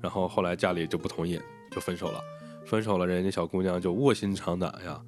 [0.00, 1.40] 然后后来家里就不同意，
[1.72, 2.20] 就分手了。
[2.64, 5.00] 分手了，人家小姑娘就卧薪尝胆呀，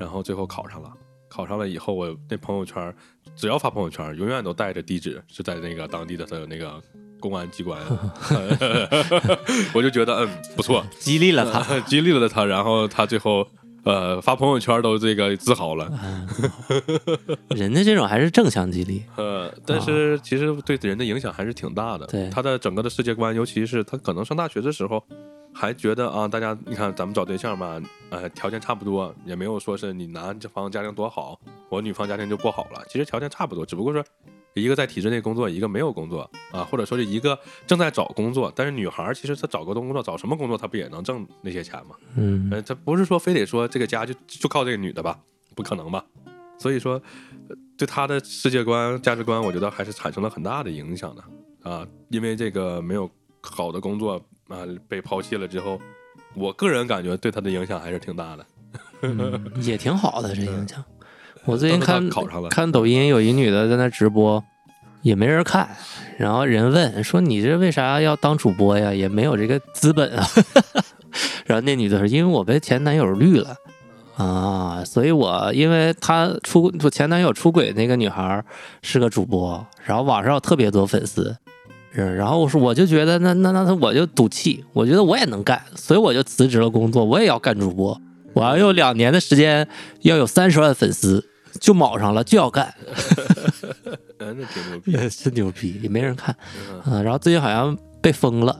[0.00, 0.90] 然后最后考上了。
[1.28, 2.92] 考上了以后，我那朋友圈
[3.36, 6.82] 只要发朋友圈，永远都带着地址，是在那个当地的的那个
[7.20, 7.80] 公安机关。
[9.72, 11.78] 我就觉得嗯不错，激励了他。
[11.86, 13.46] 激励了他，然后他最后
[13.84, 15.90] 呃发朋友圈都这个自豪了。
[17.50, 19.02] 人家这种还是正向激励。
[19.16, 22.06] 呃，但是其实对人的影响还是挺大的。
[22.06, 25.02] 对他的整个的世界观，尤其是他可能上大学的时候，
[25.52, 31.38] 还觉得啊，大家你看咱们找对象嘛，呃，条件差不多，也没有说是你男方家庭多好，
[31.68, 32.82] 我女方家庭就不好了。
[32.88, 34.04] 其实条件差不多，只不过说
[34.60, 38.52] 一个在体制内工作，一个没有工作啊，或者说是一个正在找工作。
[38.54, 41.96] 但是女孩儿其实她找个工作，找什么工作她不也能挣那些钱吗？
[42.16, 45.18] 嗯呃，她不是说非得说这个家就就靠这个女的吧，
[45.54, 46.04] 不可能吧？
[46.58, 46.94] 所以说，
[47.48, 51.86] 呃对她的世界观、价值观，我觉得还是产生了很大的影响的啊。
[52.10, 55.80] 因为这个没有好的工作啊，被抛弃了之后，
[56.34, 58.46] 我个人感觉对她的影响还是挺大的。
[59.02, 60.84] 嗯，也挺好的这影响。
[61.44, 64.42] 我最近看考上了看抖音，有一女的在那直播，
[65.02, 65.68] 也没人看。
[66.18, 68.92] 然后人问说：“你这为啥要当主播呀？
[68.92, 70.26] 也没有这个资本啊。
[71.46, 73.56] ”然后那女的说：“因为我被前男友绿了
[74.16, 78.44] 啊，所以我因为她出我前男友出轨那个女孩
[78.82, 81.36] 是个主播，然后网上有特别多粉丝。”
[81.92, 88.00] 然后我说，我就觉得那那那我就赌气，我觉得我也能干，所以我就辞职了工作，我也要干主播，
[88.32, 89.66] 我要用两年的时间，
[90.02, 91.26] 要有三十万粉丝，
[91.60, 92.74] 就卯上了，就要干，
[94.18, 94.92] 嗯， 那挺牛逼。
[94.96, 96.80] 也是牛逼，也没人看，嗯。
[96.94, 98.58] 啊，然后最近好像被封了，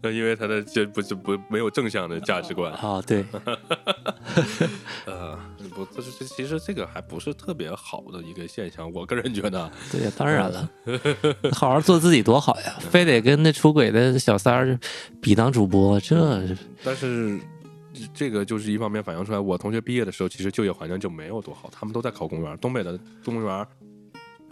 [0.00, 3.22] 那 因为他的这不是不没有正向的价值观，啊，对，
[5.04, 5.38] 呃，
[5.74, 10.68] 不，这是这其实这个还不是特别好的一个现象，我个人觉得，对呀，当然了，
[11.52, 14.78] 好好做自己多好呀，非得跟那出轨的小三儿
[15.20, 16.42] 比当主播，这
[16.82, 17.38] 但是
[18.14, 23.66] 这个就是一方面反映出来，我同学毕业的时候，其实就业环境就没有多好，他们都在考公务员，东北的公务员。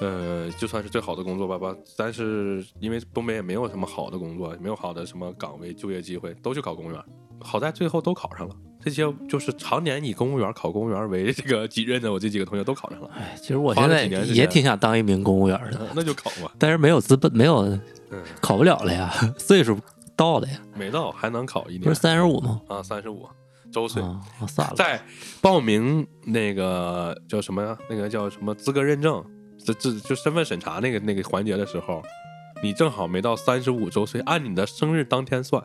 [0.01, 7.03] 呃，就算是最好的工作吧吧，但是因为东北也没有什么好的工作，也没有好的什么岗位就业机会，都去考公务员。
[7.41, 8.55] 好在最后都考上了。
[8.81, 13.11] 这些就是常年以公务员考公务员为这个己任的，我这几个同学都考上了。
[13.13, 17.63] 哎，其实我现在也挺想当一名公务员的， 嗯那就考吧，但是没有资本，没有
[18.11, 19.77] 嗯，考不了了呀， 岁数
[20.19, 22.61] 到了呀，没到还能考一年不是三十五吗？
[22.67, 23.27] 啊，三十五
[23.73, 24.03] 周岁。
[24.03, 25.01] 啊，啊算了，在
[25.41, 27.79] 报名那个叫什么呀？
[27.89, 29.25] 那个叫什么资格认证，
[29.65, 32.03] 这这就身份审查那个那个环节的时候，
[32.63, 35.63] 你正好没到三十五周岁，按你的生日当天算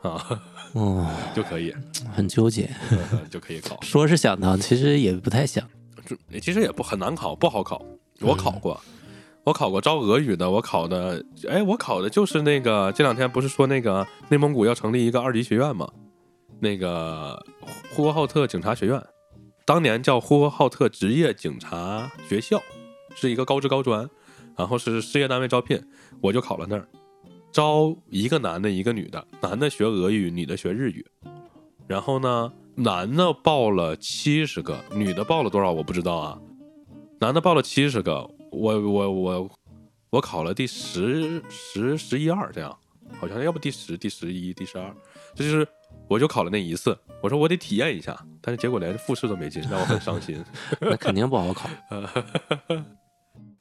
[0.00, 1.74] 啊哦， 就可以，
[2.14, 2.70] 很纠结。
[2.90, 3.78] 呃 就可以考。
[3.82, 5.68] 说是想当，其实也不太想。
[6.06, 7.84] 就其实也不很难考，不好考。
[8.20, 8.80] 我考过，
[9.44, 15.90] 我考过招俄语的，我考的，哎，我考的就是那个这两天不是说那个内蒙古要成立一个二级学院吗？
[16.60, 17.44] 那个
[17.92, 19.02] 呼和浩特警察学院，
[19.64, 22.62] 当年叫呼和浩特职业警察学校，
[23.16, 24.08] 是一个高职高专，
[24.56, 25.82] 然后是事业单位招聘，
[26.20, 26.86] 我就考了那儿，
[27.50, 31.04] 招一个男的，一个女的，男的学俄语，女的学日语，
[31.88, 36.38] 然后呢，男的报了七十个，女的报了多少我不知道啊，
[37.18, 39.50] 男的报了七十个，我我我
[40.10, 42.78] 我考了第十十十一二这样，
[43.18, 44.94] 好像要不第十第十一第十二，
[45.34, 45.66] 这就是
[46.06, 50.44] 我就考了那一次，我说我得体验一下，但是结果连复试都没进，让我很伤心。
[50.80, 51.68] 那肯定不好考。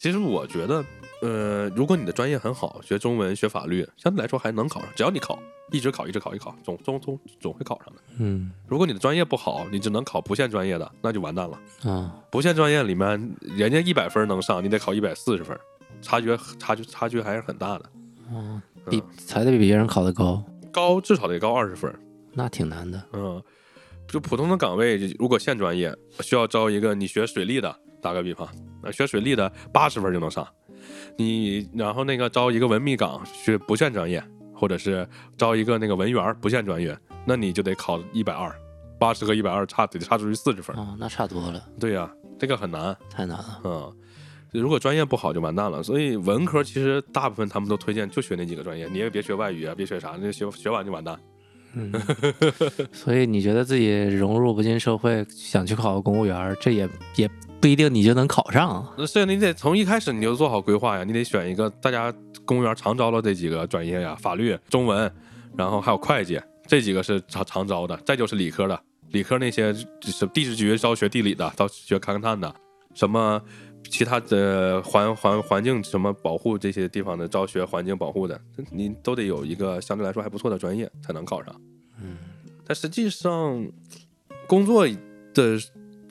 [0.01, 0.83] 其实我觉得，
[1.21, 5.37] 呃，如果你的专业很好，学中文、学法律，相对来说还能考上，只要你考，
[5.71, 8.01] 一直考，一直考，一考，总总总总会考上的。
[8.17, 11.59] 嗯如果你的专业不好，你只能考不限专业的，那就完蛋了。
[11.83, 15.55] 啊，不限专业里面，人家一百分能上，你得考一百四十分，
[16.01, 17.85] 差距差距差距还是很大的。
[18.31, 18.59] 哦，
[18.89, 21.93] 比才得比别人考得高，高至少得高二十分。
[22.33, 22.99] 那挺难的。
[23.13, 23.39] 嗯，
[24.07, 28.47] 就普通的岗位，如果限专业，需要招一个你学水利的，打个比方，
[28.81, 30.47] 那学水利的八十分就能上。
[31.15, 38.51] 你然后那个招一个文秘岗，学不限专业，或者是招一个那个文员不限专业，那你就得考一百二，
[38.99, 40.75] 八十和一百二差得差出去四十分。
[40.75, 42.95] 哦，那差多了，对呀、这个很难。
[43.09, 43.61] 太难了。
[43.63, 43.93] 嗯，
[44.51, 45.83] 如果专业不好就完蛋了。
[45.83, 51.19] 所以文科其实大部分他们都推荐就学那几个专业，你也别学外语啊，别学啥，那学学完就完蛋。
[51.73, 51.91] 嗯，
[52.91, 57.29] 所以你觉得自己融入不进社会，想去考个公务员，这也也
[57.61, 58.93] 不一定你就能考上啊。
[58.97, 62.11] 那是你得从一开始你就做好规划呀，你得选一个大家
[62.43, 65.09] 公务员常招的这几个专业呀，法律、中文，
[65.55, 67.95] 然后还有会计，这几个是常常招的。
[67.97, 69.71] 再就是理科的，理科那些
[70.01, 72.53] 是地质局招学地理的，招学勘探的，
[72.95, 73.39] 什么
[73.89, 81.55] 其他的环环环境什么保护这些地方的招学环境保护的，你都得有一个相对来说还不错的专业才能考上。
[82.01, 82.17] 嗯，
[82.65, 83.67] 但实际上，
[84.47, 84.87] 工作
[85.33, 85.59] 的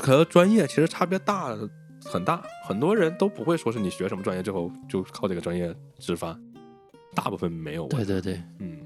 [0.03, 1.57] 和专业其实差别大
[2.05, 6.41] 很大，很多人都不会说是你学什么专业之后就靠这个专业吃饭，
[7.15, 7.87] 大部分没有。
[7.89, 8.79] 对对对，嗯，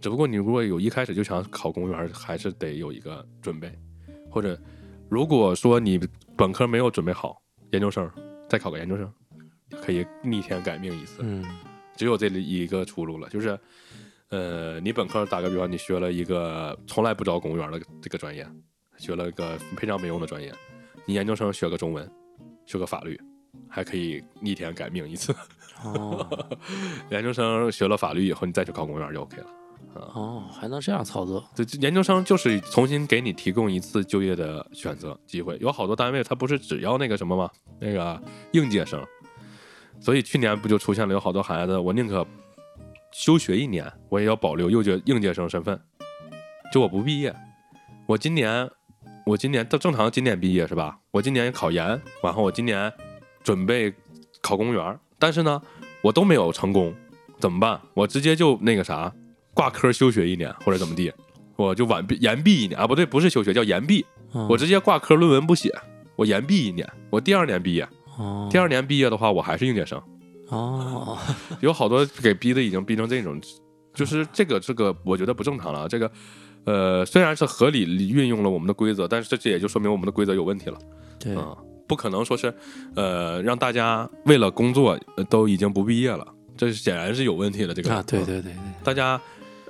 [0.00, 3.72] 只不过你如果有一开始就想考公务员，还是得有一个准备，
[4.30, 4.58] 或者
[5.08, 5.98] 如果说你
[6.36, 7.40] 本科没有准备好，
[7.72, 8.08] 研究生
[8.48, 9.12] 再考个研究生，
[9.82, 11.22] 可以逆天改命一次。
[11.22, 11.44] 嗯
[11.96, 13.58] 只有这里一个出路了，就是，
[14.28, 18.46] 呃，你本科打个比方，你学了一个从来不招公务员的这个专业，
[18.98, 20.52] 学了个非常没用的专业，
[21.04, 22.10] 你研究生学个中文，
[22.64, 23.20] 学个法律，
[23.68, 25.34] 还可以逆天改命一次。
[25.84, 26.26] 哦
[27.10, 29.46] 研究生学了法律以后，你再去考公务员就 OK 了。
[29.94, 31.42] 哦，还能这样操作？
[31.54, 35.56] 这这研究生就是重新给你提供一次就业的选择机会。
[35.60, 37.50] 有好多单位他不是只要那个什么吗？
[37.80, 38.20] 那个
[38.52, 39.02] 应届生，
[40.00, 42.26] 所以去年不就出现了有好多孩子，我宁可
[43.12, 45.78] 休学一年，我也要保留应届应届生身份，
[46.72, 47.34] 就我不毕业。
[48.06, 48.70] 我今年
[49.26, 50.96] 我今年正正常今年毕业是吧？
[51.10, 52.92] 我今年考研，然后我今年
[53.42, 53.92] 准备
[54.40, 55.60] 考公务员，但是呢，
[56.00, 56.94] 我都没有成功，
[57.40, 57.80] 怎么办？
[57.92, 59.12] 我直接就那个啥，
[59.52, 61.12] 挂科休学一年或者怎么地，
[61.56, 64.06] 我就晚毕延毕一年啊，不对，不是休学，叫延毕。
[64.32, 65.74] 嗯我直接挂科，论文不写，
[66.14, 67.88] 我延毕一年，我第二年毕业。
[68.16, 70.00] 哦第二年毕业的话，我还是应届生。
[70.50, 71.18] 哦，
[71.60, 73.40] 有好多给逼的已经逼成这种，
[73.92, 75.88] 就是这个这个，我觉得不正常了啊。
[75.88, 76.08] 这个，
[76.66, 80.78] 呃，虽然是合理运用了我们的规则，但是这这也就说明我们的规则有问题了
[81.18, 82.52] 对，啊、不可能说是，
[82.94, 86.26] 呃，让大家为了工作呃都已经不毕业了，
[86.56, 87.72] 这显然是有问题的。
[87.72, 89.20] 这个啊，对对对对，大家，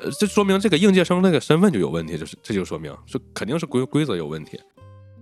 [0.01, 4.59] 呃，这说明这个应届生那个身份就有问题，就是这就说明是肯定是规规则有问题。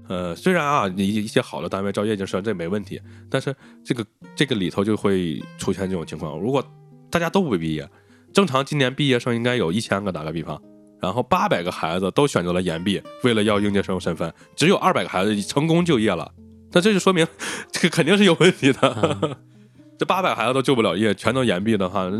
[0.06, 4.04] 呃，虽然啊，你一些好的单位招应届生这没问题，但是这个
[4.36, 6.38] 这个里头就会出现这种情况。
[6.38, 6.62] 如果
[7.10, 7.88] 大家都不毕业，
[8.32, 10.60] 正常今年毕业生应该有一千个，打个比方，
[11.04, 16.32] 然后八百个孩子都选择了延毕，为了要应届生身份，只有二百个孩子成功就业了，
[16.72, 17.26] 那这就说明
[17.70, 18.88] 这个肯定是有问题的。
[18.88, 19.20] 啊
[19.98, 22.10] 这八百孩子都就不了业，全都延毕的话，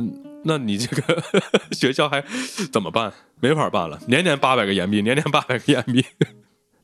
[0.44, 1.22] 那你这个
[1.72, 2.22] 学校还
[2.70, 3.12] 怎么办？
[3.40, 6.04] 没法办了，年年八百个延毕，年年八百个延毕。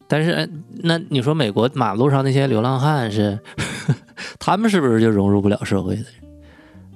[0.08, 0.48] 但是，哎
[0.82, 3.38] 那你说美国马路上那些流浪汉是，
[4.40, 6.04] 他们是不是就融入不了社会的？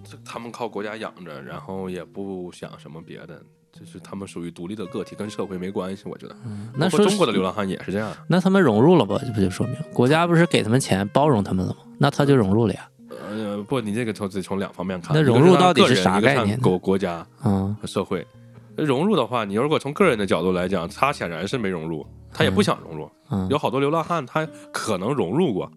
[0.02, 3.40] 这他们靠国家养着，然后也不想什么别的，
[3.78, 6.04] 就是他们属于独立的个体，跟社会没关系。
[6.06, 6.36] 我觉得，
[6.74, 8.14] 那说中国的流浪汉也是这样。
[8.28, 9.20] 那他们融入了吧？
[9.20, 11.80] 这不就说明国家不是给他们钱包容他们了吗？
[11.98, 12.88] 那他就融入了呀。
[13.28, 15.14] 呃，不，你这个从得从两方面看。
[15.14, 18.24] 那融入到底是啥概念国国家嗯和社会
[18.76, 23.10] 融入的话，你如果从个人的角度来讲，他显然是没融入，他也不想融入。
[23.30, 25.70] 嗯有好多流浪汉，他可能融入过，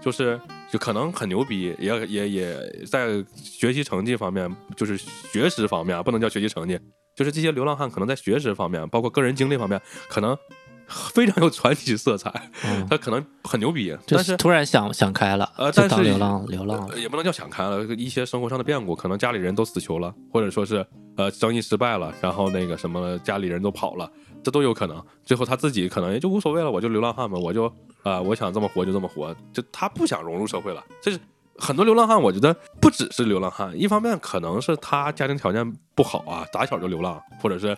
[0.00, 0.38] 就是
[0.70, 6.78] 就可能很牛逼，也也也在学习成绩方面，就是学识方面啊，不能叫学习成绩，
[7.22, 10.36] 就是这些流浪汉可能在学识方面，包括个人经历方面，可能
[11.14, 14.36] 非常有传奇色彩，嗯，他可能很牛逼，但是。
[14.36, 16.98] 突然想想开了，呃但是流浪流浪呃。
[16.98, 20.84] 也不能叫想开了，一些生活上的变故，可能家里人都死囚了，或者说是
[21.16, 24.10] 呃生意失败了，然后那个什么家里人都跑了，
[24.42, 25.00] 这都有可能。
[25.24, 30.82] 最后他自己可能也就无所谓了，我就流浪汉嘛，我就啊、我想这么活就这么活，就他不想融入社会了。
[31.00, 31.20] 这是
[31.58, 37.76] 很多流浪汉，我觉得不只是流浪汉，一方面可能是他家庭条件不好啊，打小就流浪，或者是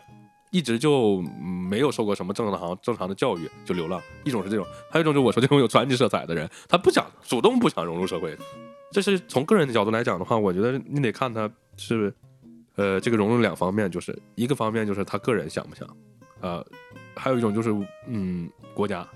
[0.50, 1.20] 一直就
[1.68, 4.00] 没有受过什么正常正常的教育就流浪。
[4.24, 8.36] 一种是这种，还有一种就我说这种有传奇色彩的人，他不想主动不想融入社会，
[8.92, 12.14] 这是从个人的角度来讲的话，我觉得你得看他是，
[12.76, 15.88] 呃，这个融入两方面，就是一个方面就是他个人想不想，
[16.40, 16.64] 呃，
[17.16, 17.74] 还有一种就是
[18.06, 19.06] 嗯国家，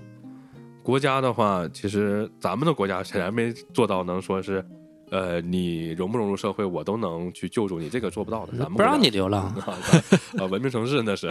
[0.88, 4.64] 国家的话，其实咱们的国家显然没做到能说是，
[5.10, 8.52] 呃，你融不融入社会，我都能去救助你，这个做不到的。
[8.52, 9.54] 咱们不让你流浪，
[10.40, 11.30] 啊，文明城市那是，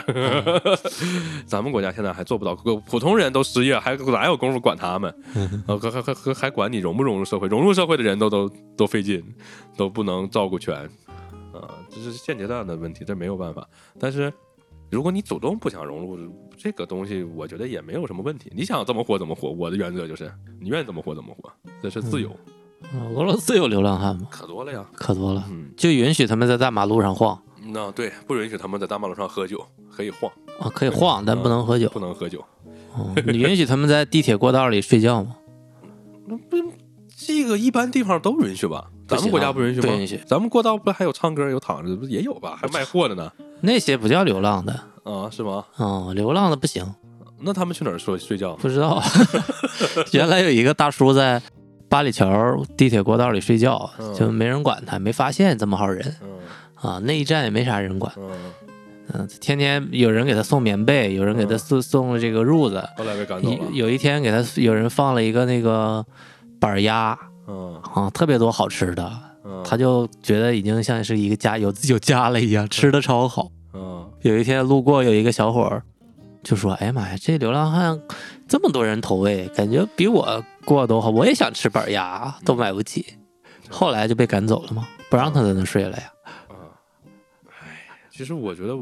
[1.47, 2.55] 咱们国家现在还做不到，
[2.85, 5.11] 普通人都失业，还哪有功夫管他们？
[5.65, 7.47] 啊，还还还还还管你融不融入社会？
[7.47, 8.47] 融入社会的人都都
[8.77, 9.23] 都费劲，
[9.75, 10.75] 都不能照顾全，
[11.51, 13.67] 啊，这是现阶段的问题，这没有办法。
[13.99, 14.31] 但是
[14.89, 16.17] 如果你主动不想融入
[16.57, 18.51] 这个东西，我觉得也没有什么问题。
[18.55, 20.31] 你想怎么活怎么活，我的原则就是
[20.61, 22.33] 你愿意怎么活怎么活，这是自由，
[22.93, 24.27] 嗯俄罗斯有流浪汉吗？
[24.31, 24.85] 可多了呀。
[24.93, 29.61] 可多了，嗯，就允许他们在大马路上晃那对，不允许他们在大马路上喝酒，
[29.91, 31.89] 可以晃，啊，可以晃，但不能喝酒。
[31.89, 32.39] 不能喝酒。
[32.95, 35.35] 哦你允许他们在地铁过道里睡觉吗？
[36.25, 36.57] 那不
[37.15, 38.89] 这个一般地方都允许吧？
[39.07, 39.87] 咱们国家不允许吗？
[39.87, 42.57] 不允许咱们过道不还有唱歌有躺着，不是也有吧？
[42.59, 43.31] 还卖货的呢？
[43.61, 45.65] 那些不叫流浪的，啊，是吗？
[45.77, 46.85] 哦，流浪的不行，
[47.39, 48.53] 那他们去哪儿睡睡觉？
[48.55, 49.01] 不知道。
[50.13, 51.41] 原来有一个大叔在
[51.89, 56.29] 八里桥地铁过道里睡觉，嗯就没人管他，没发现这么号人嗯
[56.75, 56.99] 啊。
[57.03, 58.29] 那一站也没啥人管，嗯，
[59.13, 63.57] 嗯，天天有人给他送棉被，有人给他嗯送送这个褥子，后来被赶走了。
[63.71, 66.05] 有有一天给他有人放了一个那个
[66.59, 67.17] 板鸭
[67.47, 69.11] 嗯啊，特别多好吃的，
[69.43, 73.49] 嗯，他就觉得已经像是一个家有有家了一样，吃的超好。
[73.73, 75.83] 嗯有一天路过有一个小伙儿，
[76.43, 78.01] 就说：“哎呀妈呀，这流浪汉
[78.47, 83.05] 这么多人投喂，感觉比我过得都好，我也想吃板鸭，都买不起。”
[83.69, 86.11] 后来就被赶走了吗，不让他在那睡了呀。
[86.49, 86.55] 啊，
[87.61, 88.73] 哎，其实我觉得，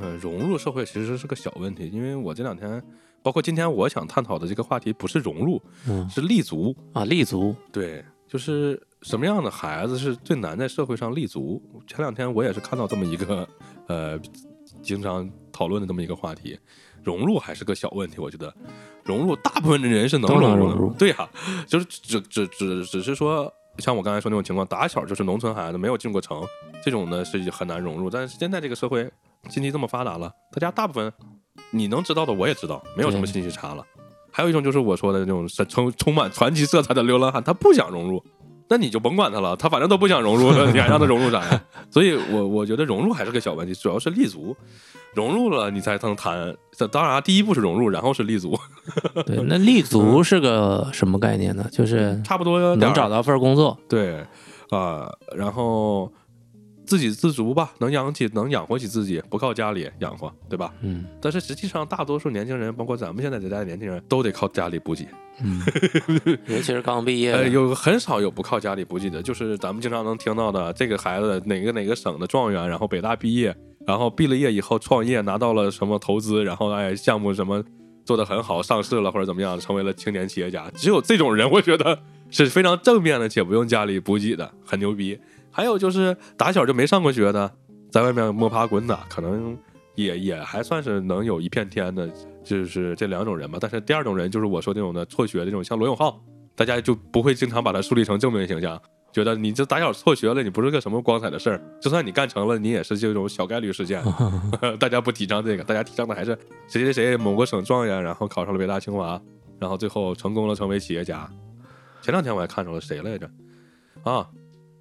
[0.00, 2.82] 呃，融入社会其实是个小问题，因为我这两天，
[3.26, 6.72] 包括今天我想探讨的这个话题，不是融入，嗯是立足。
[6.92, 11.60] 啊，立足，对，就是什么样的孩子是最难在社会上立足？
[11.88, 13.48] 前两天我也是看到这么一个，
[13.88, 14.16] 呃，
[14.80, 16.56] 经常讨论的这么一个话题，
[17.02, 18.20] 融入还是个小问题。
[18.20, 18.54] 我觉得
[19.02, 20.76] 融入，大部分的人是能融入的。
[20.76, 21.28] 入对呀、
[21.66, 26.44] 就是只只只只是说，像我刚才说那种情况，打小就是农村孩子，没有进过城，
[26.80, 28.08] 这种呢是很难融入。
[28.08, 29.10] 但是现在这个社会
[29.48, 31.12] 信息这么发达了，大家大部分
[31.70, 33.84] 你能知道的我也知道，没有什么信息差了。
[34.30, 38.22] 还有一种就是我说的那种是 充充满传奇色彩的流浪汉，他不想融入，
[38.68, 41.62] 那你就甭管他了，他反正都不想融入，你还让他融入啥呀？
[41.90, 44.54] 所以我我觉得融入还是个小问题，主要是立足，
[45.14, 46.54] 融入了你才能谈。
[46.92, 48.58] 当然啊，第一步是融入，然后是立足，
[49.24, 51.66] 对， 那立足是个什么概念呢？
[51.72, 54.22] 就是差不多能找到份工作，对
[54.68, 56.12] 啊、然后
[56.86, 60.72] 自给自足吧，能养起能养活起自己，不靠家里养活，对吧？
[60.82, 65.06] 嗯但是实际上，大多数年轻人，包括咱们现在这代年轻人，都得靠家里补给。
[65.42, 65.60] 嗯，
[66.46, 73.54] 尤其是刚毕业呃，有很少有不靠家里补给的，就是咱们经常能听到的，这个孩子哪个哪个省的状元，然后北大毕业，
[73.86, 77.62] 然后毕了业以后创业，拿到了什么投资，然后哎项目什么
[78.04, 80.70] 做得很好，上市了或者怎么样，成为了青年企业家。
[80.74, 81.98] 只有这种人，我觉得
[82.30, 85.18] 是非常正面的，且不用家里补给的，很牛逼。
[85.56, 87.50] 还有就是打小就没上过学的，
[87.90, 89.56] 在外面摸爬滚打，可能
[89.94, 92.06] 也也还算是能有一片天的，
[92.44, 93.56] 就是这两种人吧。
[93.58, 96.22] 但是第二种人就是我说这种的辍学这种，像罗永浩，
[96.54, 98.78] 大家就不会经常把他树立成正面形象，
[99.14, 101.58] 觉得你这打小辍学了，你不是个什么光彩的事儿。
[101.80, 104.04] 就算你干成了，你也是这种小概率事件。
[104.78, 106.38] 大家不提倡这个，大家提倡的还是
[106.68, 109.18] 谁谁谁某个省状元，然后考上了北大清华，
[109.58, 111.26] 然后最后成功了成为企业家。
[112.02, 113.30] 前两天我还看着了谁来着？
[114.02, 114.28] 啊，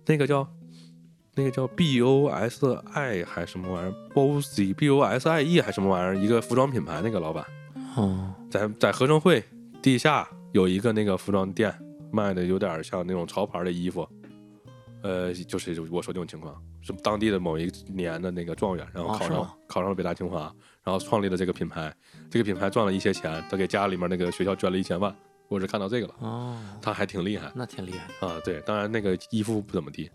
[0.05, 0.45] 那个叫
[1.35, 6.15] 那个叫 B O S I 还是什么玩意儿？Bosy B O S I E 还是什么玩意儿？
[6.17, 7.45] 一个服装品牌那个老板。
[7.97, 9.43] 哦，在在合生汇
[9.81, 11.73] 地下有一个那个服装店，
[12.11, 14.07] 卖的有点像那种潮牌的衣服，
[15.01, 21.93] 呃，就是我说这种情况，是当地的某一年的那个状元，然后考上、哦考上了北大清华，然后创立了这个品牌，
[22.29, 25.13] 这个品牌赚了一些钱，他给家里面那个学校捐了一千万，
[25.47, 30.09] 我是看到这个了，哦，他还挺厉害那挺厉害，啊，对，当然那个衣服不怎么地，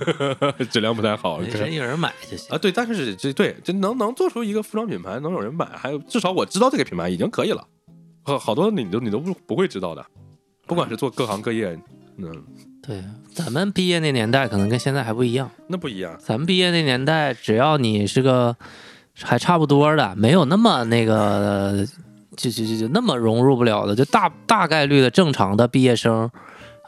[0.70, 2.58] 质量不太好，人有人买就行啊，。
[2.58, 7.66] 对，但是这对这能能做出一个服装品牌，能有人买，还有至少我知道这个品牌已经可以了。
[8.24, 10.04] 好好多你都你都不不会知道的，
[10.66, 11.78] 不管是做各行各业，
[12.16, 12.44] 嗯，
[12.82, 13.02] 对，
[13.34, 15.50] 咱们毕业那年代可能跟现在还不一样。
[15.68, 16.16] 那不一样。
[16.18, 18.56] 咱们毕业那年代，只要你是个
[19.20, 21.86] 还差不多的，没有那么那个，
[22.36, 26.30] 就就就就那么融入不了的，就大大概率的正常的毕业生，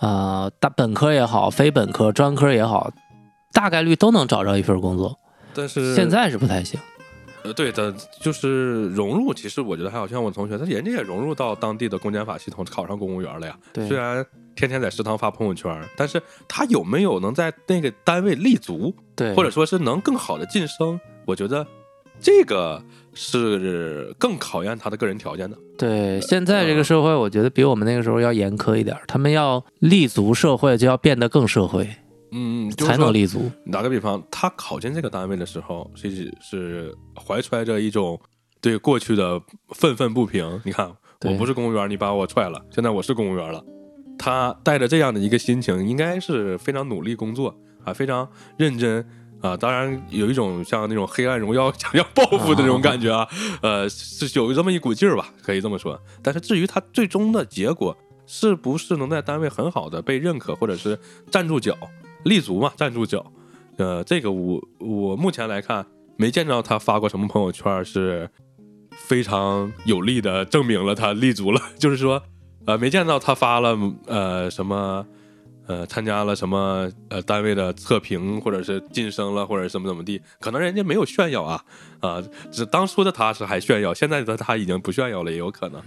[0.01, 2.91] 啊，大本科也好，非本科、专科也好，
[3.53, 5.19] 大概率都能找着一份工作。
[5.55, 6.81] 但是现在是不太行。
[7.45, 9.35] 呃，对的，就是融入。
[9.35, 13.55] 其实我觉得还好像我同学，他人家也融入到当地的公检法系统，考上公务员了呀。
[13.71, 14.25] 对虽然
[14.57, 20.99] 天天在食堂发朋友圈，但是他有没有能在那个单位立足，对，或者说是能更好的晋升？
[21.27, 21.67] 我觉得
[22.19, 22.83] 这个
[23.15, 25.57] 是更考验他的个人条件的。
[25.77, 29.03] 对现在这个社会，我觉得比我们那个时候要严苛一点儿。
[29.09, 31.89] 他们要立足社会，就要变得更社会，
[32.31, 33.51] 嗯，就是才能立足。
[33.73, 38.21] 打个比方，他考进这个单位的时候，是是怀揣着一种
[38.61, 39.41] 对过去的
[39.71, 40.61] 愤愤不平。
[40.65, 40.91] 你看，
[41.23, 43.65] 我不是公务员，你把我踹了，现在我是公务员了。
[44.17, 47.53] 他带着这样的一个心情，应该是非常努力工作
[47.85, 49.05] 啊，非常认真
[49.45, 49.57] 啊。
[49.57, 53.29] 当然，有一种像那种黑暗荣耀 想要报复的那种感觉啊，
[53.63, 56.01] 呃，是有这么一股劲儿吧，可以这么说。
[56.23, 60.99] 但是至于他最终的结果是不是能在单位很好的被认可，或者是
[61.31, 61.77] 站住脚、
[62.25, 63.25] 立足嘛，站住脚，
[63.77, 65.87] 呃，这个我我目前来看
[66.17, 68.31] 没见到他发过什么朋友圈是
[68.91, 72.23] 非常有力的证明了他立足了， 就是说，
[72.65, 75.07] 呃，没见到他发了呃什么。
[75.67, 81.65] 呃，参加了什么呃单位的测评，或者是晋升了，或者怎么怎么地，可能人家没有炫耀啊
[82.01, 85.83] 啊，只当初的他是还炫耀，现在的他已经不炫耀了，也有可能。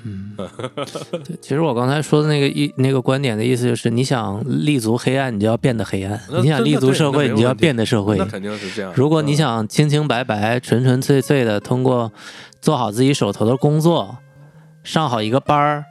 [1.23, 8.25] 对，其实我刚才说的那个意那个观点的意思就是，你想立足黑暗，你就要变得黑暗；你想立足社会，你就要变得社会那。
[8.25, 8.91] 肯定是这样。
[8.95, 12.11] 如果你嗯想清清白白、纯纯粹粹的通过
[12.59, 14.17] 做好自己手头的工作，
[14.83, 15.85] 上好一个班儿，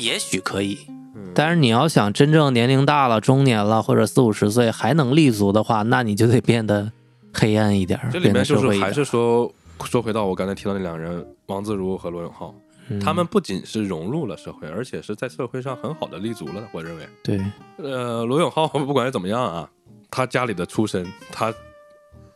[0.00, 0.95] 也许可以。
[1.26, 6.90] 嗯但是你要想真正年龄大了、中年了，或者四五十岁还能立足的话，那你就得变得
[7.34, 8.92] 黑暗一点，这里面就是还。
[8.92, 9.52] 是说
[9.84, 12.54] 说回到我刚才提到那两人，王自如和罗永浩，
[12.88, 16.66] 嗯他们不仅是融入了社会，而且是在社会上很好的立足了。
[16.72, 17.38] 我认为，对
[17.76, 19.68] 呃，罗永浩不管是怎么样啊，
[20.10, 21.52] 他家里的出身，他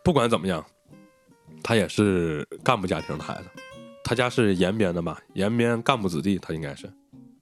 [0.04, 0.62] 不管怎么样，
[1.62, 3.44] 他也是干部家庭的孩子，
[4.04, 6.92] 他家是延边的吧，延边干部子弟，他应该是。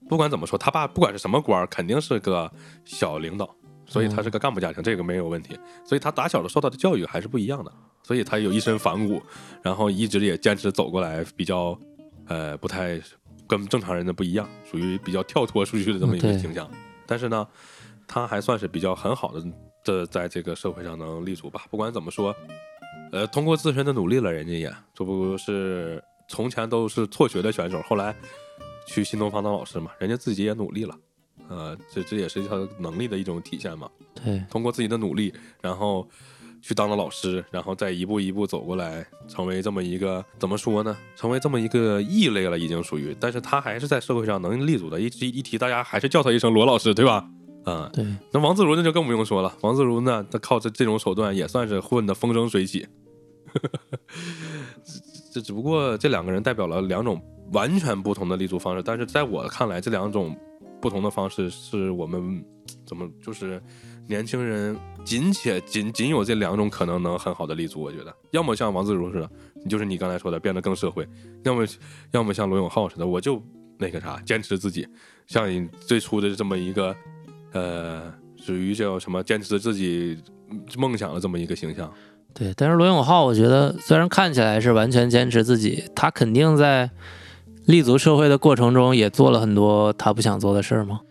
[0.09, 2.51] 不管怎么说，他爸不管是什么官儿，肯定是个
[2.85, 3.55] 小领导，
[3.87, 5.59] 所以他是个干部家庭，这个没有问题。
[5.85, 9.23] 所以他打小的受到的教育还是不一样的，所以他有一身反骨，
[9.63, 11.79] 然后一直也坚持走过来，比较
[12.27, 13.01] 呃不太
[13.47, 16.69] 跟正常人的不一样，属于比较跳脱出去的这么一个形象。
[17.07, 17.47] 但是呢，
[18.07, 19.45] 他还算是比较很好的
[19.85, 21.63] 的在这个社会上能立足吧。
[21.71, 22.35] 不管怎么说，
[23.13, 28.15] 呃，通过自身的努力了，人家也这不是从前都是辍学的选手，后来
[28.89, 30.97] 去新东方当老师嘛，人家自己也努力了。
[31.49, 33.89] 呃，这这也是他能力的一种体现嘛。
[34.15, 36.09] 对通过自己的努力，然后
[36.61, 40.97] 去当了老师，然后再一步一步走过来，成为这么一个怎么说呢？
[41.15, 43.15] 成为这么一个异类了，已经属于。
[43.21, 44.99] 但是他还是在社会上能立足的。
[44.99, 47.29] 一提一提，大家还是叫他一声罗老师，对吧？
[47.65, 49.55] 啊、对那王自如那就更不用说了。
[49.61, 52.87] 王自如呢，他靠这这种手段也算是混得风生水起。
[54.85, 57.21] 这这只不过这两个人代表了两种
[57.53, 60.37] 完全不同的立足方式，但是在我看来，这两种
[60.81, 62.45] 不同的方式是我们
[62.87, 63.61] 怎么就是
[64.07, 67.81] 年轻人仅且仅仅有这两种可能能很好的立足。
[67.81, 69.31] 我觉得，要么像王自如似的，
[69.69, 71.05] 就是你刚才说的变得更社会；
[71.45, 71.67] 要么
[72.13, 73.43] 要么像罗永浩似的，我就
[73.79, 74.87] 那个啥，坚持自己，
[75.27, 76.95] 像你最初的这么一个
[77.53, 80.19] 呃，属于叫什么坚持自己
[80.77, 81.93] 梦想的这么一个形象。
[82.35, 86.91] 对，但是罗永浩，我觉得虽然看起来是完全坚持自己，他肯定在
[87.69, 91.03] 立足社会的过程中也做了很多他不想做的事儿吗，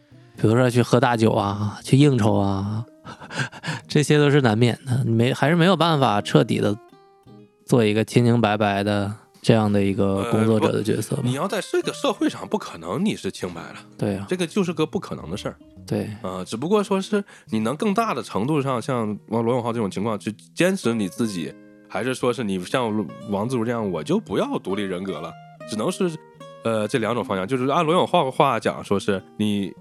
[0.42, 2.84] 比如说去喝大酒啊，去应酬啊，
[3.88, 5.04] 这些都是难免的。
[5.06, 6.76] 你没还是没有办法彻底的
[7.64, 11.22] 做一个清清白白的这样的一个工作者的角色吧？
[11.24, 15.56] 你要在这个社会上，不可能你是清白了，对啊，这个就是个不可能的事儿。
[15.86, 21.54] 对啊、只不过说是你能更大的程度上，像王罗永浩这种情况去坚持你自己，
[21.88, 22.92] 还是说是你像
[23.30, 25.32] 王自如这样，我就不要独立人格了，
[25.70, 26.10] 只能是
[26.64, 27.48] 呃这两种方向。
[27.48, 29.72] 就是按罗永浩的话讲，说是你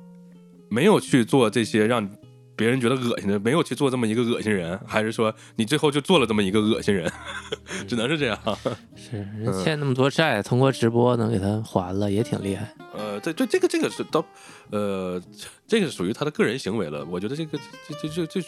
[0.69, 2.09] 没有去做这些让
[2.57, 7.11] 别人觉得恶心的，没有去做这么一个恶心人，还是说你最后就做了这么一个恶心人，
[7.87, 8.39] 只能是这样。
[8.97, 12.75] 是人欠那么多债，通过直播能给他还了，也挺厉害。
[12.95, 14.25] 呃，对对，这个这个是到，
[14.71, 15.21] 呃，
[15.67, 17.05] 这个属于他的个人行为了。
[17.11, 18.47] 我觉得这个这这这这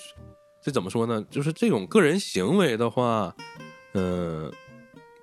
[0.63, 1.23] 这怎么说呢？
[1.31, 3.35] 就是这种个人行为的话，
[3.93, 4.51] 嗯、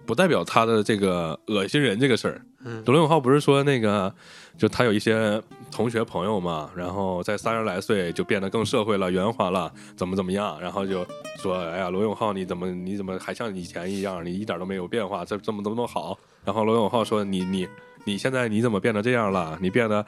[0.05, 2.41] 不代表他的这个恶心人这个事儿。
[2.67, 4.13] 嗯罗永浩不是说那个，
[4.57, 5.41] 就他有一些
[5.71, 11.05] 同学朋友嘛，然后在三十来岁就变得更社会了、圆滑了，怎么怎么样，然后就
[11.37, 16.17] 说，哎呀，罗永浩你怎么你怎么还像以前一样，你一点都没有变化，这这么怎么好。
[16.43, 17.67] 然后罗永浩说，你你
[18.03, 19.57] 你现在你怎么变得这样了？
[19.61, 20.05] 你变得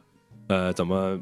[0.47, 1.19] 呃怎么？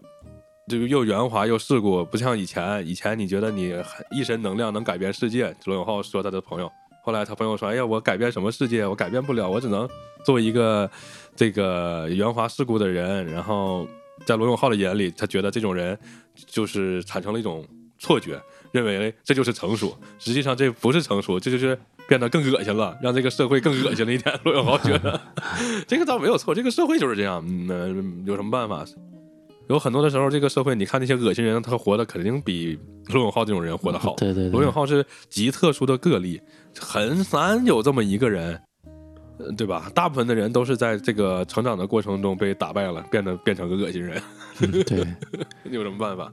[0.67, 2.83] 这个又圆滑又世故，不像以前。
[2.87, 3.71] 以前你觉得你
[4.09, 5.55] 一身能量能改变世界。
[5.65, 6.71] 罗永浩说他的朋友
[7.05, 8.83] 后来他朋友说：“哎呀，我改变什么世界？
[8.83, 9.87] 我改变不了，我只能
[10.25, 10.89] 做一个
[11.35, 13.87] 这个圆滑世故的人。”然后
[14.25, 15.95] 在罗永浩的眼里，他觉得这种人
[16.47, 17.63] 就是产生了一种
[17.99, 18.41] 错觉，
[18.71, 19.95] 认为这就是成熟。
[20.17, 21.77] 实际上这不是成熟，这就是
[22.07, 24.39] 变得更恶心了，让这个社会更恶心了一点。
[24.43, 25.21] 罗永浩觉得
[25.87, 27.45] 这个倒没有错，这个社会就是这样。
[27.47, 28.83] 嗯，有什么办法？
[29.67, 34.15] 有很多的时候，这个社会，你看那些恶心人，他活的肯定比罗永浩这种人活得好。
[34.15, 36.39] 对对对，罗永浩是极特殊的个例，
[36.79, 38.61] 很难有这么一个人，
[39.39, 39.91] 呃对吧？
[39.95, 44.21] 大部分的人都是在这个成长的过程中被打败了，变得变成个恶心人。
[44.59, 45.05] 嗯对，
[45.71, 46.31] 有什么办法？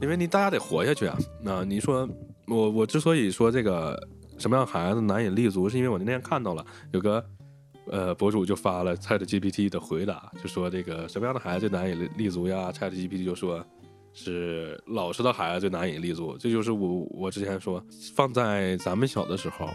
[0.00, 1.16] 因为你大家得活下去啊。
[1.42, 2.08] 那你说
[2.46, 3.98] 我我之所以说这个
[4.38, 7.24] 什么样孩子难以立足，是因为我那天看到了有个
[7.86, 13.64] 呃博主就发了 Chat GPT 的回答，就说这个什么样的孩子最难以立足呀？Chat GPT 就说
[14.12, 16.36] 是老实的孩子最难以立足。
[16.38, 17.82] 这就是我我之前说
[18.14, 19.68] 放在咱们小的时候，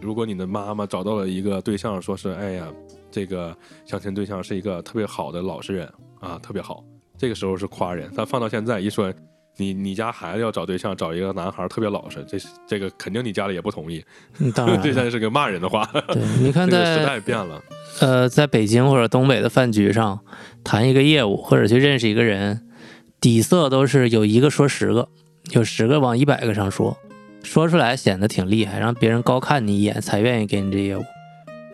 [0.00, 2.72] 如果你的妈妈找到了一个对象，说是哎呀
[3.10, 6.84] 这个相亲对象是一个特别好的老实人啊，特别好。
[7.16, 9.12] 这个时候是夸人，但放到现在一说，
[9.56, 14.04] 你你家孩子要找对象，找一个男孩特别老实，这这个肯定你家里也不同意，
[14.40, 15.88] 嗯当然 这现在是个骂人的话。
[16.08, 17.62] 对，你看 这个时在代变了，
[18.00, 20.18] 呃，在北京或者东北的饭局上
[20.64, 22.62] 谈一个业务，或者去认识一个人，
[23.20, 25.08] 底色都是有一个说十个，
[25.52, 26.96] 有十个往一百个上说，
[27.42, 31.04] 说出来显得挺厉害，让别人高看你一眼才愿意给你这业务。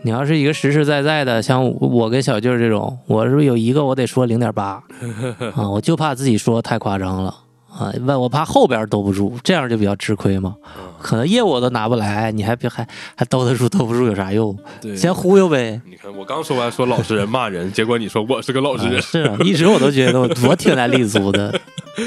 [0.03, 4.83] 你要是一个实实在在的，像我跟小舅这种，我是有一个我得说零点八
[5.57, 7.35] 啊，我就怕自己说太夸张了
[7.73, 10.57] 啊，问我怕后边兜不住，这样就比较吃亏嘛。
[10.77, 14.55] 嗯可能业务我都拿不来，你还别还还兜得住兜不住有啥用？
[14.83, 15.81] 对，先忽悠呗。
[15.89, 21.59] 你看我刚说完说老实人骂人，结果你说我是个老实人啊， 是啊，一直我都觉得我我挺难立足的，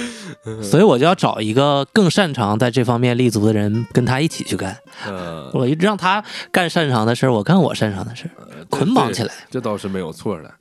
[0.61, 4.77] 所以我就要找一个更擅长在这方面立足的人，跟他一起去干。
[5.07, 9.33] 呃，我一直让他干擅长的事儿，我干我擅长的事儿，捆绑起来。
[9.49, 10.51] 这倒是没有错的。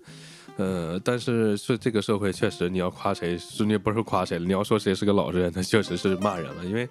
[0.57, 6.65] 呃，但是是这个社会确实，你要夸谁，是你不是夸谁，你要说谁是个老实人，那确实是骂人了。
[6.65, 6.89] 因为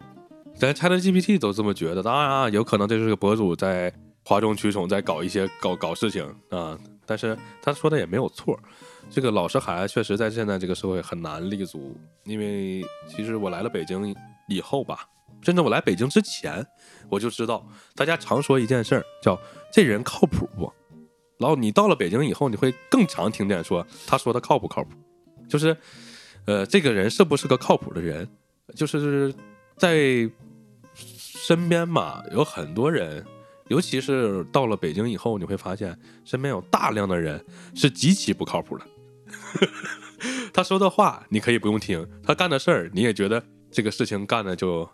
[0.56, 3.94] 咱 Chat GPT 都这么觉得，当然啊，有可能这是个博主在
[4.26, 6.78] 哗众取宠，在搞一些搞搞事情啊。
[7.06, 8.58] 但是他说的也没有错，
[9.10, 11.96] 这个老实孩子确实在现在这个社会很难立足。
[12.24, 14.16] 因为其实我来了北京
[14.48, 15.08] 以后吧，
[15.42, 16.66] 甚至我来北京之前，
[17.10, 19.38] 我就知道大家常说一件事儿，叫
[19.72, 20.72] 这人靠谱不？
[21.42, 24.92] 然后你到了北京以后，你会更常听见说他说的靠不靠谱，
[25.50, 25.76] 就是，
[26.46, 28.28] 呃，这个人是不是个靠谱的人？
[28.76, 29.34] 就是
[29.76, 30.30] 在
[30.96, 33.26] 身边嘛，有很多人，
[33.68, 37.44] 尤其是到了北京以后，你会发现身边有大量的人
[37.76, 38.86] 是极其不靠谱的。
[40.54, 44.88] 他说的话你可以不用听，他干的事儿你也觉得这个事情干的就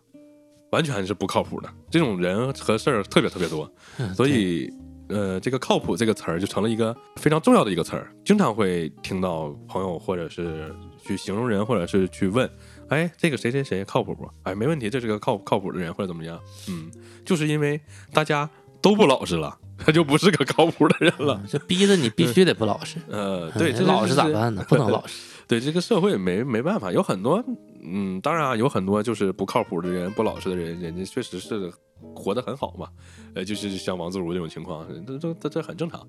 [0.71, 1.69] 完全是不靠谱的。
[1.91, 4.71] 这种人和事儿特别特别多，嗯所以
[5.09, 12.49] 呃，这个靠谱这个词儿就成了一个非常重要的一个词儿，经常会听到朋友或者是去形容人，或者是去问，
[12.89, 14.29] 哎，这个谁谁谁靠谱不？
[14.43, 16.39] 哎，没问题，这是个靠靠谱的人或者怎么样？
[16.69, 16.91] 嗯，
[17.25, 17.79] 就是因为
[18.11, 18.49] 大家
[18.81, 21.41] 都不老实了，他就不是个靠谱的人了。
[21.47, 22.97] 就逼得你必须得不老实。
[23.09, 24.65] 呃，对，这哎老实咋办呢？
[24.67, 25.15] 不能老实。
[25.47, 27.41] 对这个社会没没办法，有很多，
[27.83, 31.71] 嗯，当然啊，有很多就是不靠谱的人、不老实的人，人家确实是
[32.15, 32.87] 活得很好嘛，
[33.35, 36.05] 呃，就是像王自如这种情况，这这这这很正常。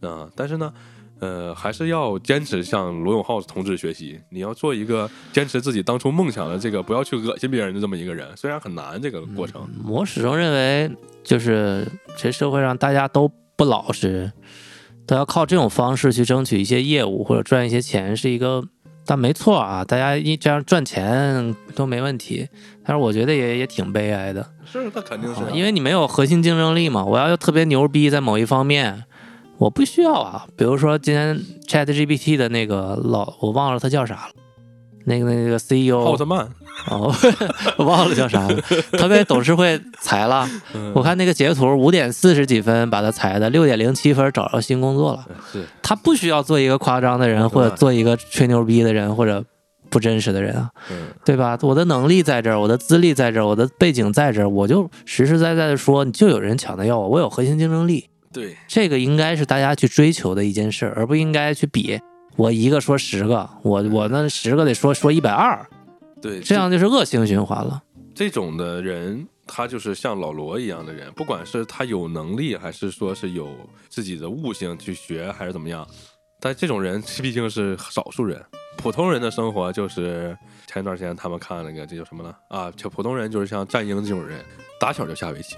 [0.00, 0.72] 啊、但是呢，
[1.18, 10.90] 呃，还是要坚持向罗永浩同志学习，你要做一个坚持自己当初梦想的这个，不要去恶心别人的这么一个人，虽然很难这个过程，我始终认为，
[11.22, 14.32] 就是这社会上大家都不老实，
[15.06, 18.64] 都要靠这种方式去争取一些业务或者赚一些钱，是一个，
[19.06, 22.48] 但没错啊，大家一这样赚钱都没问题，
[22.84, 27.04] 但是我觉得也也挺悲哀的，是，那肯定是啊、啊因为你没有核心竞争力嘛。
[27.04, 29.04] 我要特别牛逼在某一方面，
[29.58, 30.46] 我不需要啊。
[30.56, 31.36] 比如说今天
[31.66, 34.32] Chat GPT 的那个老，我忘了他叫啥了，
[35.04, 36.46] 那个那个 CEO 奥特曼，
[36.88, 37.12] 哦，
[37.78, 38.56] 我忘了叫啥了，
[38.98, 40.48] 他被董事会裁了。
[40.74, 45.24] 嗯我看那个截图，五点四十几分把他裁的，六点零七分找着新工作了。
[45.52, 49.44] 是他不需要做一个夸张的人，或者做一个吹牛逼的人，或者
[49.88, 51.58] 不真实的人啊，嗯对吧？
[51.62, 62.00] 我的能力在这儿，我的资历在这儿，我的背景在这儿，我就实实在在的说，你就有人抢着要我，我有核心竞争力，对，这个应该是大家去追求的一件事儿，而不应该去比。
[62.40, 65.68] 我一个说十个，我我那十个得说说一百二，
[66.22, 67.82] 对，这样就是恶性循环了。
[68.14, 73.54] 这种的人，他就是像老罗一样的人，不管是他有能力，还是说是有
[73.90, 75.86] 自己的悟性去学，还是怎么样，
[76.40, 78.42] 但这种人毕竟是少数人。
[78.78, 80.34] 普通人的生活就是
[80.66, 82.34] 前一段时间他们看那个这叫什么呢？
[82.48, 84.42] 啊，就普通人就是像战鹰这种人，
[84.80, 85.56] 打小就下围棋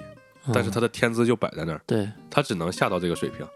[0.53, 3.47] 但是他的天资就摆在那儿，对，他只能下到这个水平，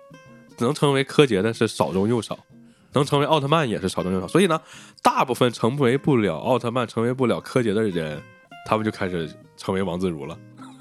[0.59, 2.39] 能成为柯洁的是少中又少，
[2.97, 4.27] 能成为奥特曼也是少之又少。
[4.27, 4.61] 所以呢，
[5.03, 8.21] 大部分成为不了奥特曼、成为不了柯洁的人，
[8.67, 10.37] 他们就开始成为王自如了。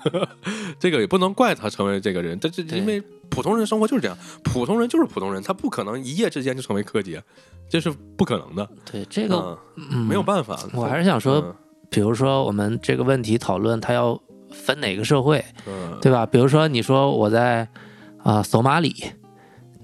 [0.79, 7.23] 这个也不能怪他成为这个人，这这因为普通人生活就是这样，普通人就是普通人，他不可能一夜之间就成为柯洁，
[7.67, 8.69] 这是不可能的。
[8.91, 10.59] 对这个、嗯，嗯没有办法。
[10.73, 11.55] 我还是想说，嗯
[11.89, 14.19] 比如说我们这个问题讨论，他要
[14.51, 16.25] 分哪个社会，嗯，对吧？
[16.25, 17.67] 比如说你说我在
[18.21, 18.93] 啊、索马里，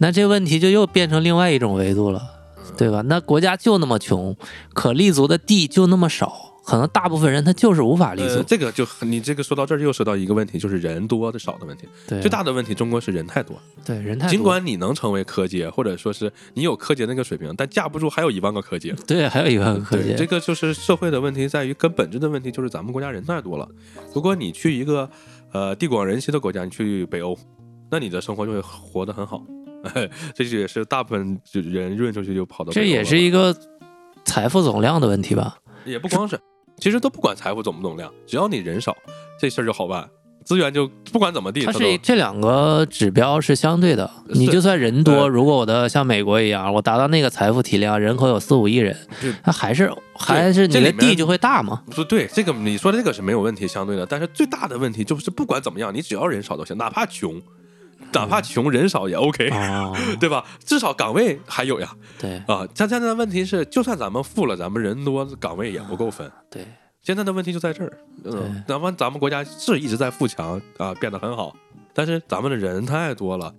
[0.01, 2.19] 那这问题就又变成另外一种维度了，
[2.57, 3.03] 嗯对吧？
[3.03, 4.35] 那国家就那么穷，
[4.73, 8.35] 可立足的地就那么少，可能大部分人他就是无法立足。
[8.37, 11.87] 呃，这个就你这个说到这儿又说到一个问题，就是人多的少的问题。
[12.07, 13.55] 对，最大的问题，中国是人太多。
[13.85, 18.95] 对人太多尽管你能成为柯洁，或者说是你有柯洁那个水平，但架不住还有一万个柯洁。
[19.05, 23.67] 对还有一万个科技，对这个就是社会的问题，在于根本质的问题就是咱们国家人太多了。
[24.15, 25.07] 如果你去一个
[25.51, 27.37] 呃地广人稀的国家，你去北欧，
[27.91, 29.43] 那你的生活就会活得很好。
[29.83, 33.55] 哎， 这就也是大部分就人润出去就跑到这也是一个
[34.23, 35.57] 财富总量的问题吧？
[35.85, 36.39] 也不光是，
[36.77, 38.95] 其实都不管财富总不总量，只要你人少，
[39.39, 40.07] 这事儿就好办，
[40.45, 44.09] 资源就不管怎么地，它都是这两个指标是相对的。
[44.27, 51.83] 你就算人多，呃如果我的像美国一样，我达到那个财富体量，人口有四五亿人对，那还是还是你的地就会大嘛？
[51.91, 57.41] 不对，这个你说的这个是没有问题，相对的，但是最大的问题就是不管怎么样，你只要人少都行，哪怕穷，
[58.13, 60.43] 哪怕穷人少也 OK，、哦， 对吧？
[60.65, 61.95] 至少岗位还有呀。
[62.19, 66.29] 对啊，现在的问题是，就算咱们富了，咱们人多，岗位也不够分。
[66.49, 66.65] 对
[67.01, 67.91] 现在的问题就在这儿，
[68.25, 71.55] 嗯，咱们咱们国家是一直在富强啊，变得很好，
[71.93, 73.53] 但是咱们的人太多了，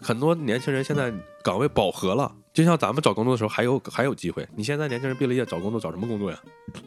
[0.00, 2.32] 很多年轻人现在岗位饱和了。
[2.50, 6.36] 就像咱们找工作的时候还有还有机会，你现在年轻人毕了业找工作找什么工作呀？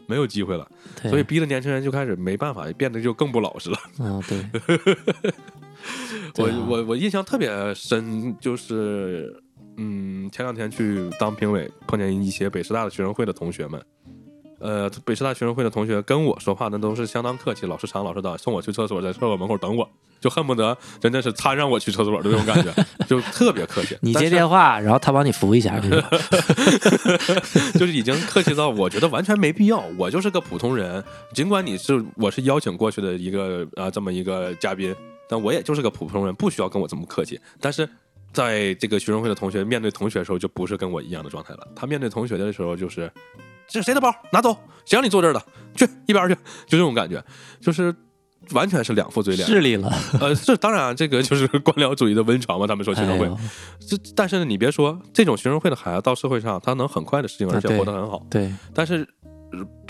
[0.06, 0.68] 没有机会了，
[1.00, 3.78] 对，所以逼的年轻人就开始没办法，变得就更不老实了。
[3.98, 5.32] 嗯对，
[6.38, 9.34] 我我我印象特别深，就是
[9.76, 13.80] 嗯，前两天去当评委，碰见一些北师大的学生会的同学们。
[14.60, 22.72] 呃，北师大学生会的同学跟我说话，那都是相当客气，老师长老师短，送我去厕所，在厕所门口等我，就恨不得真的是他让我去厕所的那种感觉，
[23.08, 23.98] 就特别客气。
[24.02, 25.90] 你接电话，然后他帮你扶一下，是
[27.76, 29.82] 就是已经客气到我觉得完全没必要。
[29.98, 31.02] 我就是个普通人，
[31.34, 34.94] 尽管你是我是邀请过去的一个啊、这么一个嘉宾，
[35.32, 37.40] 但我也就是个普通人，不需要跟我这么客气。
[37.58, 37.88] 但是
[38.34, 41.66] 在这个学生会的同学面对同学的时候，就不是跟我一样的状态了。
[41.74, 43.10] 他面对同学的时候，就是
[43.66, 44.52] 这是谁的包，拿走，
[44.84, 45.42] 谁让你坐这儿的，
[45.74, 46.34] 去一边儿去，
[46.66, 47.24] 就这种感觉，
[47.58, 47.94] 就是。
[48.50, 49.88] 完全是两副嘴脸，势力了。
[50.20, 52.66] 呃，这当然这个就是官僚主义的温床嘛。
[52.66, 53.30] 他们说学生会，
[53.78, 58.20] 这但是呢，你别说这种学生会的孩子到社会上，他能很快的适应，而且活得很好。
[58.28, 59.30] 对，但是呃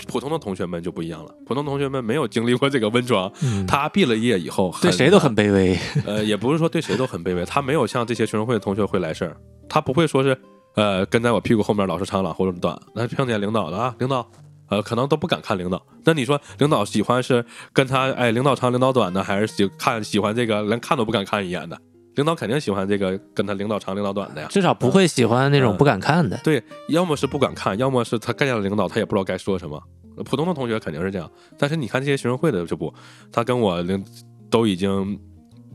[0.07, 5.77] 普通的同学们就不一样了，普通同学们没有经历过这个温床，嗯，他毕了业以后对谁都很卑微。
[6.05, 9.37] 呃，也不是说对谁都很卑微，他没有像这些学生会的同学会来事儿，
[9.69, 10.37] 他不会说是
[10.75, 14.29] 呃跟在我屁股后面老是长朗或者短，那碰见领导了啊，领导。
[14.69, 15.79] 呃，可能都不敢看领导。
[16.05, 21.77] 那你说，领导喜欢是跟他哎，领导长领导短呢，还是喜看喜欢这个连看都不敢看一眼的？
[22.15, 24.47] 领导肯定喜欢这个跟他领导长领导短的呀。
[24.49, 26.37] 至少不会喜欢那种嗯不敢看的。
[26.43, 29.81] 对，要么是不敢看，要么是他干见了领导，他也不知道该说什么。
[30.25, 32.93] 普通的同学肯定是这样，但是你看这些学生会的就不，
[33.31, 34.05] 他跟我领
[34.49, 35.19] 都已经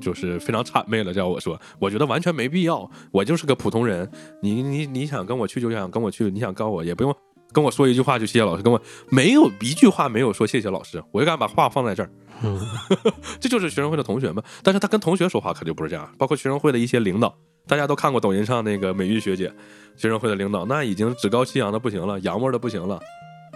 [0.00, 4.08] 就是非常谄媚了，叫我说，我觉得完全没必要，我就是个普通人，
[4.40, 7.12] 你你你想跟我去就想跟我去，你想告我也不用
[7.52, 8.80] 跟我说一句话就谢谢老师，跟我
[9.10, 12.10] 没有一句话没有说谢谢老师，我就敢把话放在这儿，
[12.42, 12.60] 嗯，
[13.40, 14.42] 这就是学生会的同学们。
[14.62, 17.34] 但是他跟同学说话可就不是这样，包括学生会的一些领导，
[17.66, 19.52] 大家都看过抖音上那个美玉学姐，
[19.96, 23.00] 学生会的领导，那已经趾高气扬的不行了，洋味儿的不行了。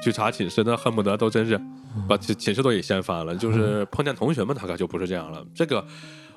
[0.02, 1.60] 去查寝室，那恨不得都真是
[2.08, 3.36] 把寝寝室都给掀翻了。
[3.36, 5.46] 就是 碰见同学们，他可就不是这样了。
[5.54, 5.86] 这个，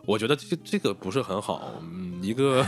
[0.05, 1.71] 我觉得这这个不是很好。
[1.81, 2.63] 嗯，一个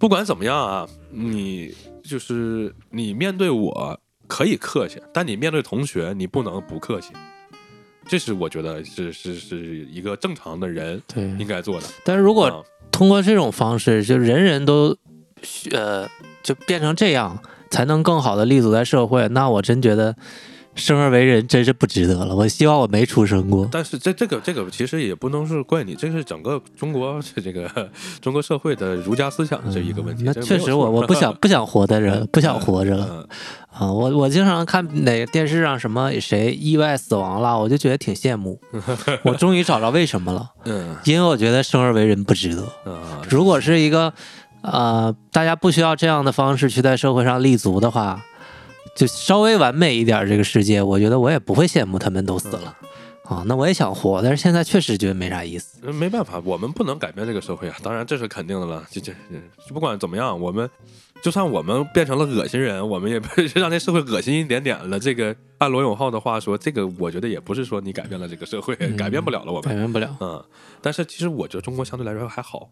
[0.00, 7.12] 不管怎么样啊，你就是你面对我可以客气，但你面对同学，你不能不客气。
[8.08, 11.24] 这是我觉得是是是一个正常的人对。
[11.38, 11.86] 应该做的。
[12.02, 14.96] 但是如果啊通过这种方式，就人人都
[15.70, 16.08] 呃
[16.42, 17.38] 就变成这样，
[17.70, 20.16] 才能更好的立足在社会，那我真觉得
[20.80, 22.34] 生而为人真是不值得了。
[22.34, 23.68] 我希望我没出生过。
[23.70, 27.70] 但是这这个这个其实也不能是怪你，这是整个中国这个
[28.20, 30.24] 中国社会的儒家思想的这一个问题。
[30.24, 33.28] 嗯那确实我，我不想 不想活在这，不想活着了嗯
[33.72, 33.92] 啊！
[33.92, 38.58] 我我经常看哪个电视上什么谁意外死亡了，我就觉得挺羡慕。
[39.22, 42.64] 我终于找着为什么了，嗯因为我觉得生而为人不值得。
[42.86, 44.12] 嗯如果是一个
[44.62, 48.22] 呃，大家不需要这样的方式去在社会上立足的话，
[48.94, 52.76] 就稍微完美一点这个世界，我觉得我也不会羡慕他们都死了
[53.24, 55.78] 啊，那我也想活，但是现在确实觉得没啥意思。
[55.82, 58.84] 呃没办法，我们不能改变这个社会啊，当然这是肯定的了。
[58.90, 59.12] 就这
[59.66, 60.68] 这不管怎么样，我们
[61.22, 63.22] 就算我们变成了恶心人，我们也
[63.54, 64.98] 让这社会恶心一点点了。
[64.98, 69.70] 这个按罗永浩的话说，这个我觉得也不是说你改变了这个社会，嗯改变不了了我们。
[69.70, 70.44] 改变不了嗯，
[70.82, 72.68] 但是其实我觉得中国相对来说还好，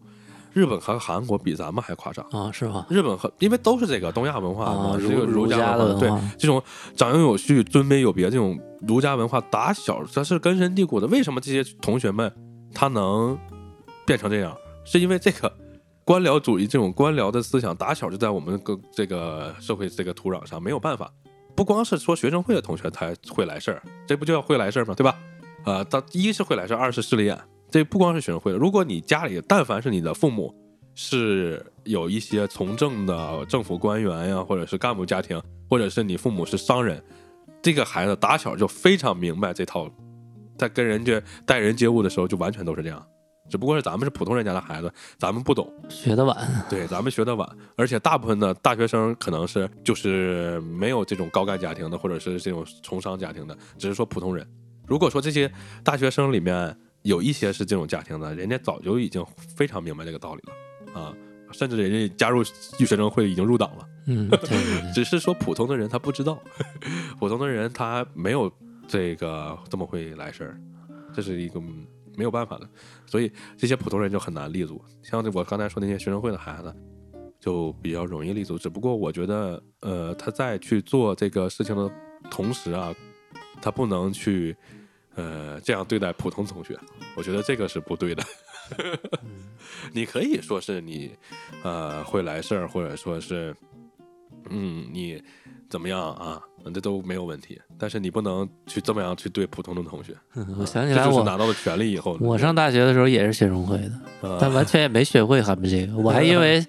[0.53, 2.25] 日本和韩国比咱们还夸张。
[2.31, 2.85] 啊，是吗？
[2.89, 6.61] 日本和因为都是这个东亚文化嘛，啊，这个儒家的，对，这种
[6.95, 11.07] 长幼有序、尊卑有别这种儒家文化，打小它是根深蒂固的。
[11.07, 12.31] 为什么这些同学们
[12.73, 13.37] 他能
[14.05, 14.55] 变成这样？
[14.85, 15.51] 是因为这个
[16.03, 21.11] 官僚主义这种官僚的思想，打小就在我们个这个社会这个土壤上，没有办法。
[21.55, 24.93] 不光是说学生会的同学才会来事儿，这不就要会来事儿吗？
[24.95, 25.15] 对吧？
[25.65, 27.37] 啊、他一是会来事儿，二是势利眼。
[27.71, 30.53] 这不光是学生会的，如果你家里但凡是你的父母
[30.95, 37.01] 是有一些从政的政府官员呀，或者是干部家庭，或者是你父母是商人，
[37.61, 39.89] 这个孩子打小就非常明白这套，
[40.57, 43.05] 在跟人家待人接物的时候就完全都是这样。
[43.49, 46.37] 只不过是咱们是普通人家的孩子，咱们不懂，学的晚，
[46.69, 54.47] 对，咱们学的晚，而且大部分的大学生可能是就是没有这种高干家庭的，或者是这种从商家庭的，只是说普通人。
[54.85, 55.51] 如果说这些
[55.83, 61.15] 大学生里面有一些是这种家庭的，人家早就已经非常明白这个道理了啊，
[61.51, 63.87] 甚至人家加入学生会已经入党了。
[64.07, 66.41] 嗯， 对对对，只是说普通的人他不知道，
[67.19, 68.51] 普通的人他没有
[68.87, 70.59] 这个这么会来事儿，
[71.13, 71.85] 这是一个嗯
[72.17, 72.69] 没有办法的，
[73.05, 74.83] 所以这些普通人就很难立足。
[75.03, 76.75] 像我刚才说那些学生会的孩子，
[77.39, 78.57] 就比较容易立足。
[78.57, 81.89] 只不过我觉得，呃，他在去做这个事情的
[82.29, 82.93] 同时啊，
[83.61, 84.55] 他不能去
[85.19, 86.77] 呃这样对待普通同学，
[87.15, 88.23] 我觉得这个是不对的。
[89.91, 91.11] 你可以说是你
[91.63, 93.55] 呃会来事儿，或者说是
[94.49, 95.21] 嗯你
[95.69, 96.39] 怎么样啊，
[96.73, 97.59] 这都没有问题。
[97.77, 100.15] 但是你不能去这么样去对普通的同学。
[100.35, 103.91] 嗯 我想起来我拿到了权利以后，我上大学的时候也是学生会的，
[104.21, 106.61] 呃 但完全也没学会他们这个，我还因为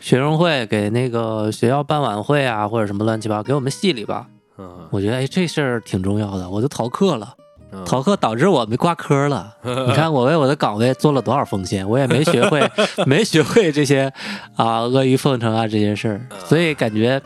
[0.00, 4.28] 学生会给那个学校办晚会啊，或者什么乱七八糟，给我们系里吧，
[4.58, 7.34] 嗯我觉得哎这事儿挺重要的，我就逃课了。
[7.72, 7.84] 嗯。
[7.84, 9.56] 逃课导致我没挂科了。
[9.62, 12.60] 你看我为我的岗位做了多少奉献，我也没学会，
[13.06, 14.12] 没学会这些
[14.56, 17.20] 啊阿谀奉承啊这些事儿，所以感觉，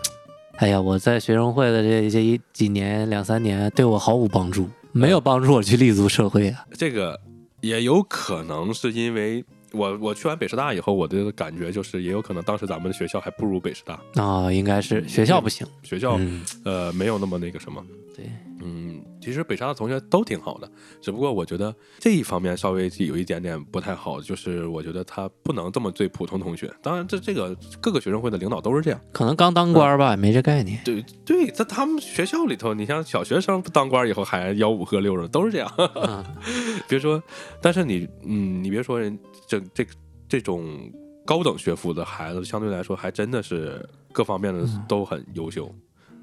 [0.56, 6.64] 哎呀，我在学生会的这这一几年两三年对我毫无帮助，没有帮助我去立足社会啊。
[6.76, 7.18] 这个
[7.60, 17.82] 也有可能是因为我我去完北师大以后，我的感觉就是，也有可能当时咱们的学校还不如北师大，啊、应该是学校不行，学校、嗯，呃没有那么那个什么。
[18.14, 18.26] 对，
[18.64, 26.72] 嗯，其实北沙的同学都挺好的，只不过我觉得这一方面稍微有一点点不太好，就是我觉得他不能这么对普通同学。
[26.80, 29.00] 当然，这这个各个学生会的领导都是这样。
[29.12, 30.80] 可能刚当官儿吧，也没这概念。
[30.84, 35.68] 对对，在他们学校里头，你像小学生当官以后还吆五喝六的，都是这样。
[35.76, 36.24] 啊，
[36.88, 37.22] 别说，
[37.60, 39.86] 但是你，嗯，你别说人这这
[40.28, 40.90] 这种
[41.26, 45.72] 高等学府的孩子，相对来说还真的是各方面的都很优秀，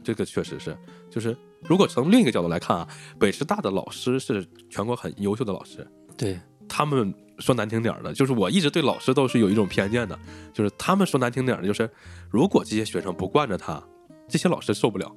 [0.04, 0.78] 这个确实是。
[1.10, 2.88] 就是如果从另一个角度来看啊，
[3.20, 5.86] 北师大的老师是全国很优秀的老师，
[6.18, 10.18] 对，他们说难听点儿的，就是我一直对老师都是有一种偏见的，
[10.54, 11.90] 就是他们说难听点儿的，就是
[12.30, 13.82] 如果这些学生不惯着他，
[14.28, 15.16] 这些老师受不了。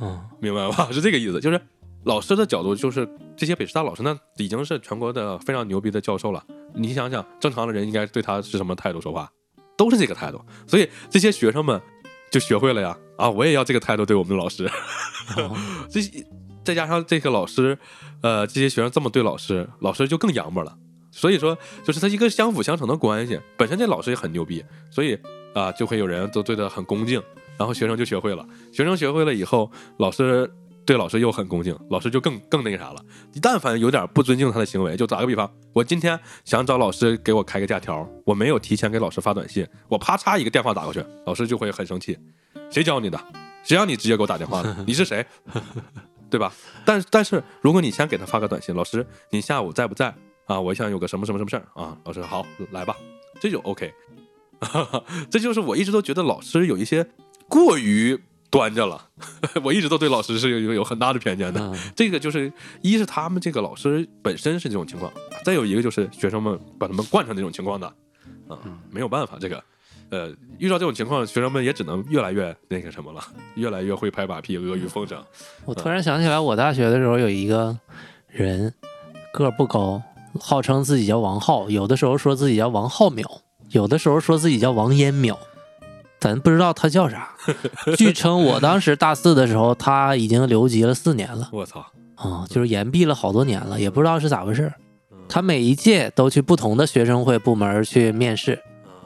[0.00, 0.88] 嗯，明白吧？
[0.92, 1.60] 是这个意思，就是
[2.04, 6.44] 老师的角度，就是这些北师大老师那已经是全国的非常牛逼的教授了。
[6.74, 9.30] 你想想，正常的人应该对他是什么态度说话？
[9.76, 10.40] 都是这个态度。
[10.66, 11.80] 所以这些学生们
[12.30, 14.70] 就学会了呀，啊，我也要这个态度对我们的老师。
[15.36, 15.56] 哦
[15.90, 16.00] 这
[16.64, 17.78] 再加上这个老师，
[18.20, 20.76] 呃，这些学生这么对老师，老师就更洋巴了。
[21.10, 23.40] 所以说，就是他一个相辅相成的关系。
[23.56, 25.18] 本身这老师也很牛逼，所以
[25.54, 27.22] 啊，就会有人都对他很恭敬，
[27.56, 28.46] 然后学生就学会了。
[28.70, 30.48] 学生学会了以后，老师
[30.84, 33.02] 对老师又很恭敬，老师就更更那个啥了。
[33.32, 42.18] 你但凡有点不尊敬他的行为，就打个比方，我今天想找老师给我开个假条，我没有提前给老师发短信，我啪嚓一个电话打过去，老师就会很生气。
[42.70, 43.18] 谁教你的？
[43.64, 44.76] 谁让你直接给我打电话的？
[44.86, 45.24] 你是谁？
[46.30, 46.52] 对吧？
[46.84, 50.14] 但但是如果你先给他发个短信，老师，你下午在不在
[50.46, 50.60] 啊？
[50.60, 51.96] 我想有个什么什么什么事儿啊？
[52.04, 52.96] 老师好，来吧，
[53.40, 53.92] 这就 OK。
[55.30, 57.08] 这就是我一直都觉得老师有一些
[57.48, 59.08] 过于端着了，
[59.62, 61.60] 我一直都对老师是有有有很大的偏见的。
[61.60, 62.52] 嗯这个就是
[62.82, 65.12] 一是他们这个老师本身是这种情况，
[65.44, 67.86] 再有一个就是学生们把他们惯成这种情况的，
[68.48, 68.58] 啊，
[68.90, 69.62] 没有办法，这个，
[70.10, 73.20] 呃，遇到这种情况，学生们也只能越来越那个什么了，
[73.56, 75.22] 越来越会拍马屁、阿谀奉承。
[75.64, 77.76] 我突然想起来，我大学的时候有一个
[78.28, 78.72] 人
[79.32, 80.02] 个儿不高，
[80.40, 83.22] 号称自己叫王浩，有的时候说自己叫王浩淼，
[83.70, 85.36] 有的时候说自己叫王烟淼，
[86.18, 87.28] 咱不知道他叫啥。
[87.98, 91.84] 据称我当时大四的时候，他已经留级了四年了我操，
[92.14, 94.72] 啊、就是延毕了好多年了，也不知道是咋回事
[95.28, 98.58] 他每一届都去不同的学生会部门去面试，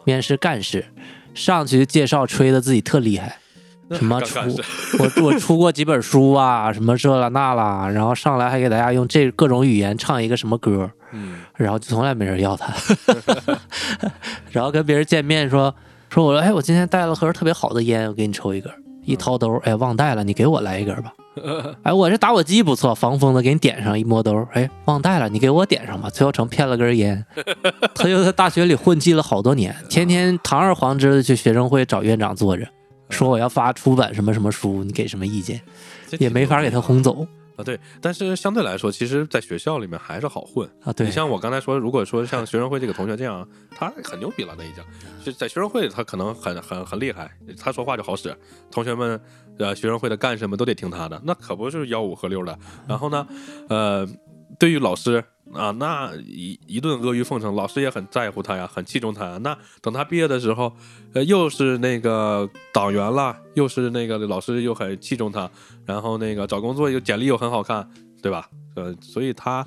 [0.04, 0.86] 面试干事，
[1.34, 3.38] 上去介绍吹的自己特厉害，
[3.90, 4.38] 什么出
[4.98, 11.40] 我我出过几本书啊，什么这啦那啦，然后上来还给大家用这各种语言唱一个什么歌，嗯。
[11.56, 12.74] 然后就从来没人要他，
[14.50, 15.72] 然后跟别人见面说
[16.10, 18.72] 说我说哎我今天带了盒特别好的烟，我给你抽一根，
[19.04, 21.12] 一掏兜哎忘带了，你给我来一根吧。
[21.82, 23.98] 哎，我这打火机不错，防风的，给你点上。
[23.98, 26.10] 一摸兜，哎，忘带了，你给我点上吧。
[26.10, 27.24] 最后成骗了根烟。
[27.94, 32.66] 他就在大学里混迹了好多年，天天堂而皇之的去学生会找院长坐着，
[33.10, 35.60] 说我要发出版什么什么书，你给什么意见，
[36.18, 37.26] 也没法给他轰走
[37.56, 37.64] 啊。
[37.64, 40.68] 对，但是相对来说，其实，在学校里面还是好混。
[40.82, 40.92] 啊。
[40.92, 44.84] 对你，像我刚才说，如果说像学生会这个同学这样，他很牛逼了，那已经
[45.24, 48.36] 就在学生会，他可能很很很厉害，他说话就好使，
[48.70, 49.20] 同学们
[49.58, 52.58] 呃学生会的干什么都得听他的，那可不是吆五喝六的。
[52.86, 53.26] 然后呢，
[53.68, 54.08] 呃，
[54.58, 59.38] 对于老师啊，那一一顿阿谀奉承，老师也很在乎他呀，很器重他呀。
[59.42, 60.72] 那等他毕业的时候，
[61.12, 65.50] 呃，又是那个党员了，又是那个老师又很器重他，
[65.84, 67.88] 然后那个找工作又简历又很好看，
[68.22, 68.48] 对吧？
[68.74, 69.66] 呃，所以他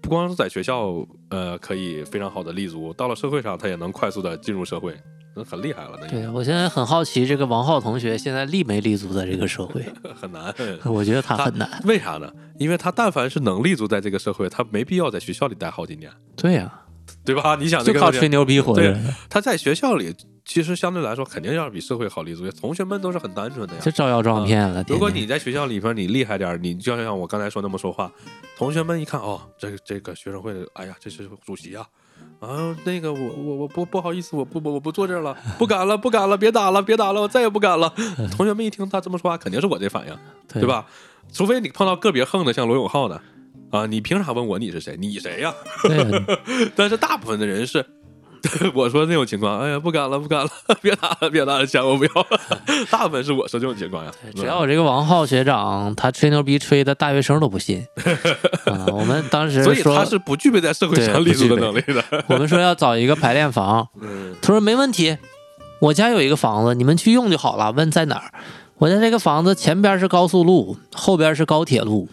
[0.00, 4.96] 不光是在学校，呃，可以非常好的立足，到了社会上，他也能快速的进入社会，
[5.36, 9.84] 那很厉害了，那对我现在很好奇，这个王浩同学现在立没立足在这个社会？
[10.18, 10.52] 很难。
[10.84, 11.68] 我觉得他很难。
[11.84, 12.32] 为啥呢？
[12.58, 16.72] 因为他但凡是能立足在这个社会，他没必要在学校里待好几年，对呀、
[17.22, 17.54] 对吧？
[17.60, 20.14] 你想这个就靠吹牛逼活着，他在学校里，
[20.46, 23.90] 其实相对来说肯定要比社会好立足，同学们都是很单纯的呀就。
[23.90, 24.82] 招摇撞骗了。
[24.88, 28.10] 如果你在学校里边你厉害点儿，你就像我刚才说那么说话，
[28.56, 31.86] 同学们一看哦，这个这个学生会的，哎呀，这是主席呀、
[32.40, 37.92] 啊，那个我我我不不好意思，我不不我不坐这儿了，不敢了不敢了，别打了别打了，我再也不敢了。
[38.36, 40.14] 同学们一听他这么说话，肯定是我这反应，
[40.48, 40.68] 对对？
[40.68, 40.86] 吧？
[41.32, 43.20] 除非你碰到个别横的，像罗永浩的
[43.70, 44.96] 啊，你凭啥问我你是谁？
[44.98, 45.54] 你谁呀，
[46.76, 47.84] 但是大部分的人是。
[48.74, 50.50] 我说那种情况，哎呀，不敢了，不敢了，
[50.82, 52.40] 别打了，别打了，钱我不要了。
[52.90, 57.86] 大部分是我说这种情况呀，只要我这个王浩学长，他吹牛逼吹的大学生都不信。
[58.64, 62.02] 啊，我们当时所以说他，是不具备在社会上立足的能力的。
[62.28, 65.16] 我们说要找一个排练房，嗯，他说没问题，
[65.80, 67.72] 我家有一个房子，你们去用就好了。
[67.72, 68.32] 问在哪儿？
[68.78, 72.08] 我家这个房子前边是高速路，后边是高铁路，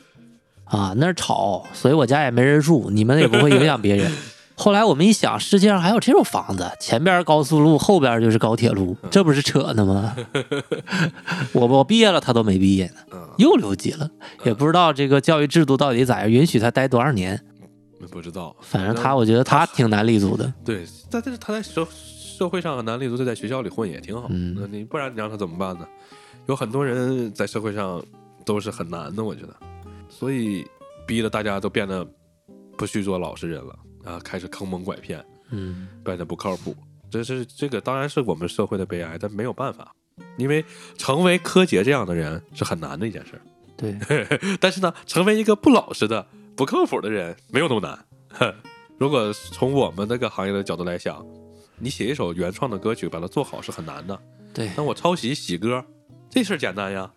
[0.64, 4.10] 啊，那儿吵，所以我家也没人住，你们也不会影响别人。
[4.56, 10.16] 后来我们一想，世界上还有这种房子，前边高速路，后边就是高铁路，这不是扯呢吗？
[11.54, 14.10] 我我毕业了，他都没毕业呢，嗯又留级了，
[14.44, 17.40] 也不知道这个教育制度到底咋样，允许他待多少年。
[18.12, 20.52] 不知道，反正他，我觉得他挺难立足的。
[20.64, 24.28] 对，但但是他在社社会上很难立足，就在学校里混也挺好。
[24.30, 25.88] 嗯那你不然你让他怎么办呢？
[26.48, 28.04] 有很多人在社会上
[28.46, 29.56] 都是很难的，我觉得，
[30.10, 30.66] 所以
[31.08, 32.06] 逼得大家都变得
[32.78, 33.74] 不去做老实人了
[34.04, 36.76] 啊，开始坑蒙拐骗，嗯，变得不靠谱。
[37.10, 39.94] 这是这个当然是我们社会的悲哀，但没有办法，
[40.38, 40.66] 因为
[40.98, 43.42] 成为柯洁这样的人是很难的一件事儿。
[43.78, 43.98] 对，
[44.60, 46.26] 但是呢，成为一个不老实的、
[46.56, 48.06] 不靠谱的人没有那么难。
[48.30, 48.54] 哼
[48.98, 51.26] 如果从我们这个行业的角度来想，
[51.78, 54.20] 你写一首原创的歌曲，把它做好是很难的。
[54.54, 55.84] 对，那我抄袭洗歌，
[56.30, 57.12] 这事儿简单呀。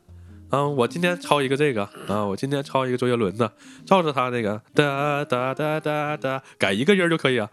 [0.50, 3.52] 啊，我今天抄一个这个啊，我今天抄一个周杰伦的，
[3.84, 7.50] 照着他那个哒哒哒哒哒，改一个音儿就可以啊，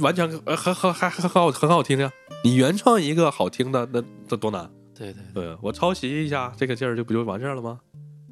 [0.00, 2.12] 完全呃很很还很好很好听呀。
[2.44, 4.70] 你原创一个好听的，那这多难？
[4.94, 7.80] 对对对我抄袭一下这个劲儿，就不就完事儿了吗？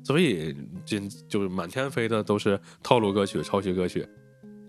[0.05, 0.55] 所以
[0.85, 4.07] 今就是满天飞的都是套路歌曲、抄袭歌曲，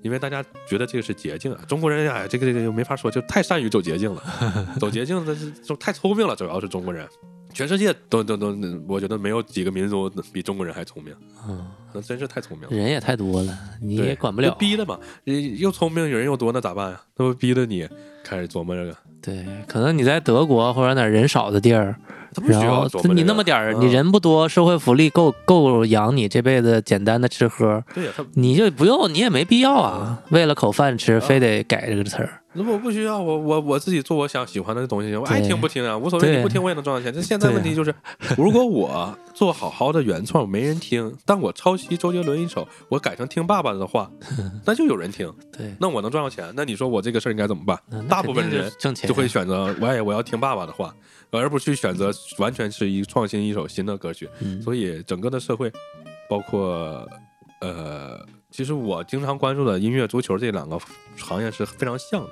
[0.01, 1.61] 因为大家觉得这个是捷径啊。
[1.67, 4.23] 中国人哎，这个这个又没法说，就太善于走捷径了，
[4.79, 7.05] 走捷径的是就太聪明了，主要是中国人。
[7.53, 8.55] 全世界都都都，
[8.87, 11.13] 我觉得没有几个民族比中国人还聪明，
[11.47, 12.75] 嗯，那真是太聪明了。
[12.75, 14.55] 人也太多了，你也管不了。
[14.55, 17.01] 逼的嘛，人又聪明，人又多，那咋办呀？
[17.15, 17.87] 那不逼的你
[18.23, 21.95] 开始琢磨这个，对，可能你在德国或者哪儿人少的地儿，
[22.33, 30.19] 他不需要你那么点儿，嗯你人不多，社会福利够够养你这辈子简单的吃喝，对呀，他你就不用，你也没必要啊。
[30.29, 32.37] 为了口饭吃，嗯非得改这个词儿。
[32.53, 37.13] 那我不需要，我我我自己做我想喜欢的东西，我爱听不听啊，无所谓，你不听我也能赚到钱。
[37.13, 37.95] 这现在问题就是，
[38.37, 44.11] 如果我做好好的原创没人听，但我抄袭周杰伦一首，我改成听爸爸的话，
[44.67, 46.51] 那就有人听，对，那我能赚到钱。
[46.53, 47.79] 那你说我这个事儿应该怎么办？
[48.09, 50.93] 大部分人挣钱就会选择我也我要听爸爸的话，
[51.39, 54.27] 而不去选择完全是一创新一首新的歌曲。
[54.41, 55.71] 嗯所以整个的社会，
[56.29, 57.07] 包括
[57.61, 60.79] 呃，其实我经常关注的音乐、足球这两个
[61.17, 62.29] 行业是非常像的，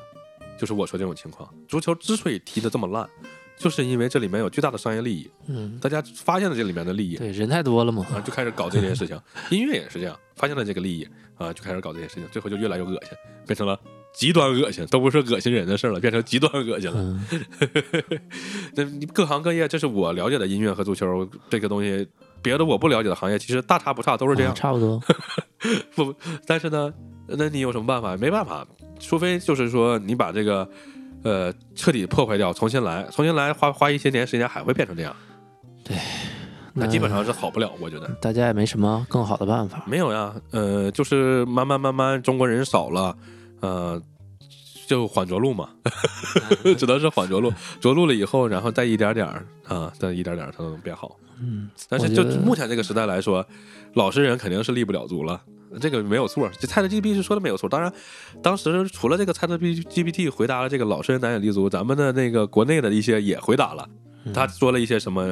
[0.58, 1.48] 就是我说这种情况。
[1.68, 3.08] 足球之所以踢得这么烂，
[3.56, 9.20] 就是因为这里面有巨大的商业利益，嗯，大家发现了这里面的利益，对，人太多了嘛，啊，就开始搞这件事情。
[9.52, 13.12] 音乐也是这样，发现了这个利益啊，就开始搞这件事情，最后就越来越恶心，
[13.46, 13.80] 变成了
[14.14, 16.98] 极端恶心，都不是恶心人的事儿了， 变成极端恶心了。
[16.98, 17.26] 嗯，
[18.76, 22.08] 那你各行各业，这是我了解的音乐和足球这个东西，
[22.42, 24.56] 别的我不了解的行业，其实大差不差，都是这样啊。
[24.56, 25.02] 差不多，
[25.96, 26.14] 不，
[26.46, 26.92] 但是呢，
[27.28, 28.18] 那你有什么办法？
[28.18, 28.66] 没办法，
[29.00, 30.70] 除非就是说你把这个
[31.24, 35.16] 呃彻底破坏掉，重新来，重新来，花花一些年时间还会变成这样。
[35.84, 35.96] 对
[36.74, 38.08] 那基本上是好不了，我觉得。
[38.22, 39.84] 大家也没什么更好的办法。
[39.88, 43.16] 没有呀，呃，就是慢慢慢慢中国人少了，
[43.60, 44.02] 呃，
[44.88, 45.70] 就缓着陆嘛，
[46.78, 51.16] 只能是缓着陆，着陆了以后，然后再一点点儿啊，再一点点儿才能变好。
[51.42, 53.46] 嗯，但是就目前这个时代来说，
[53.94, 55.42] 老实人肯定是立不了足了，
[55.80, 56.50] 这个没有错。
[56.60, 57.70] 这蔡的 GPT 是说的没有错。
[57.70, 57.92] 当然，
[58.42, 63.88] 当时除了这个蔡的 GPT 回答了这个老实人难以立足，咱们的那个国内的一些也回答了。
[64.26, 65.24] 嗯他说了一些什么，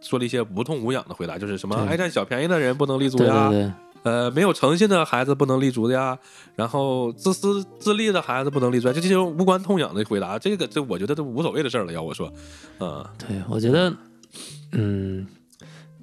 [0.00, 3.72] 说了一些无痛无痒的回答，就是什么爱占小便宜的人不能立足对呀，对对，
[4.02, 6.18] 呃，没有诚信的孩子不能立足的呀，
[6.54, 11.92] 然后自私自利的孩子不能立足，就这种无关痛痒的回答，这个这我觉得都无所谓的事儿了。
[11.92, 12.32] 要我说，
[12.80, 13.92] 嗯、对，我觉得，
[14.72, 15.26] 嗯，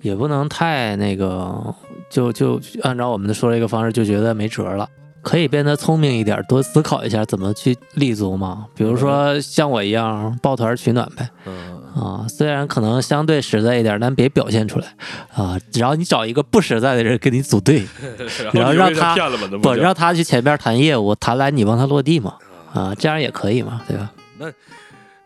[0.02, 1.74] 也不能太那个，
[2.10, 4.88] 就就按照我们的说这个方式，就觉得没辙了。
[5.22, 8.68] 可以变得聪明一点，多思考一下怎么去立足嘛。
[8.76, 11.28] 比如说像我一样抱团取暖呗。
[11.46, 14.96] 嗯，啊，虽然可能相对实在一点，但别表现出来
[15.34, 15.58] 啊。
[15.74, 17.86] 然后你找一个不实在的人跟你组队，
[18.54, 19.16] 然后让他
[19.62, 22.36] 不让他去前边谈业务，谈来你帮他落地嘛。
[22.74, 24.12] 啊，这样也可以嘛，对吧？
[24.38, 24.52] 那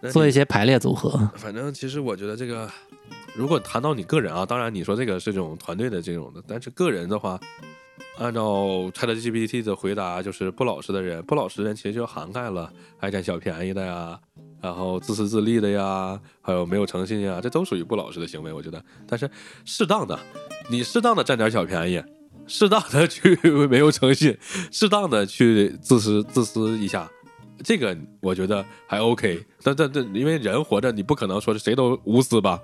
[0.02, 1.30] 那做一些排列组合。
[1.36, 2.70] 反正其实我觉得这个，
[3.34, 7.40] 如果谈到你个人啊，当然你说这个是这种团队的这种的，但是个人的话，
[8.18, 8.44] 按照
[8.92, 14.20] ChatGPT 的回答，就是不老实的人，不老实人其实就涵盖了爱占小便宜的呀，
[14.62, 18.84] 然后自私自利的呀，还有没有诚信呀，这都属于不老实的行为，我觉得。
[19.08, 19.30] 但是
[19.64, 20.20] 适当的，
[20.70, 22.04] 你适当的占点小便宜，
[22.46, 23.38] 适当的去
[23.68, 24.38] 没有诚信，
[24.72, 27.10] 适当的去自私自私一下，
[27.64, 32.60] 这个我觉得还 OK，但但但因为人活着，你不可能说是谁都无私吧，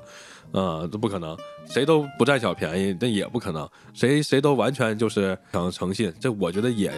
[0.51, 1.37] 啊、这不可能，
[1.67, 6.91] 谁都不占小便宜，那也不可能，谁谁都完全就是讲诚信，这我觉得也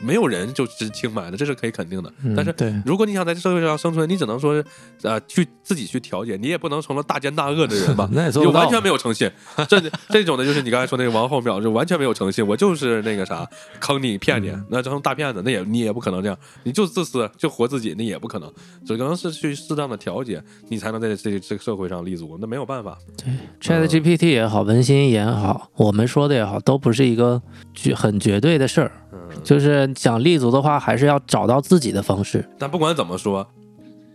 [0.00, 2.12] 没有人就是清白的，这是可以肯定的。
[2.24, 4.64] 嗯但是如果你想在这社会上生存，你只能说是
[5.02, 8.08] 呃去自己去调节，你也不能成了大奸大恶的人吧。
[8.12, 9.30] 那也就完全没有诚信。
[9.68, 9.80] 这
[10.10, 13.48] 这种的就是你刚才说那个王后庙，就完全没有诚信，我就是那个啥
[13.80, 18.52] 坑你骗你，那成大骗子，那也你也不可能这样，你就自私就活自己，那也不可能，
[18.86, 22.96] 只能是去适当的调节，你才能在这这个社会上立足，那没有办法。
[23.60, 27.42] Chat GPT 也好，文心也好，我们说的也好，都不是一个
[27.74, 28.92] 绝很绝对的事儿。
[29.12, 32.48] 嗯，就是想立足的话，还是要找到自己的方式。
[32.58, 33.46] 但不管怎么说，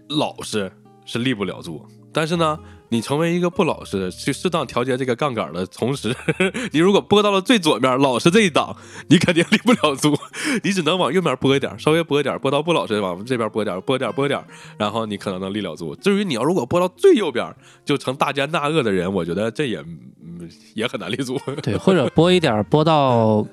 [0.09, 0.71] 老实
[1.05, 1.86] 是立不了足。
[2.15, 2.59] 但是呢，
[2.89, 6.15] 你成为一个不老实，去适当调节这个杠杆的同时，
[6.71, 8.76] 你如果拨到了最左面老实这一档，
[9.07, 10.15] 你肯定立不了足，
[10.63, 14.39] 你只能往右面拨一点，稍微拨一点，拨到不老实往这边拨点，拨点拨点，
[14.78, 15.95] 然后你可能能立了足。
[15.95, 17.51] 至于你要如果拨到最右边，
[17.84, 21.36] 就成大奸大恶的人，我觉得这也嗯也很难立足。
[21.63, 23.43] 对，或者拨一点儿，拨到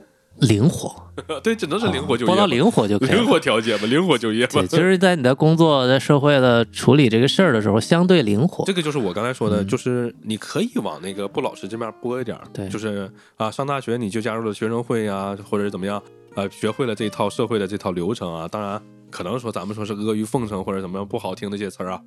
[0.41, 0.95] 灵活，
[1.43, 3.27] 对，只能是灵活就业拨嘛，到灵活就可以灵。
[3.27, 4.67] 活调节嘛，灵活就业嘛对，。
[4.67, 8.73] 就是在你的工作、在社会的处理这个事儿的时候，相对灵活这。
[8.73, 16.03] 个就是我刚才说的，嗯就是你可以往那个不老实这面拨一点儿，对就是啊，上大学你就加入了学生会呀、或者是怎么样，
[16.35, 18.49] 啊，学会了这一套社会的这套流程啊。
[18.49, 18.81] 当然，
[19.11, 22.01] 可能说咱们说是阿谀奉承或者怎么样不好听的这些词儿啊，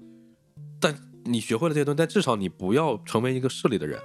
[0.79, 3.99] 但你学会了这些东西，但至少你不要成为一个势利的人。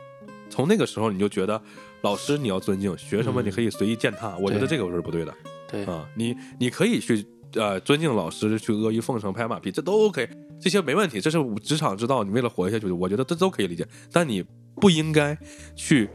[0.48, 1.60] 从那个时候你就觉得
[2.02, 5.34] 老师你要尊敬，学生们嗯你可以随意践踏，我觉得这个是不对的。
[5.70, 7.24] 对，啊，你你可以去
[7.54, 10.28] 呃尊敬老师，去阿谀奉承、拍马屁，这都 OK，
[10.60, 13.86] 这些没问题，这是职场之道，你为了活下去，我觉得这都可以理解。
[14.10, 14.42] 但你
[14.76, 15.36] 不应该
[15.76, 16.08] 去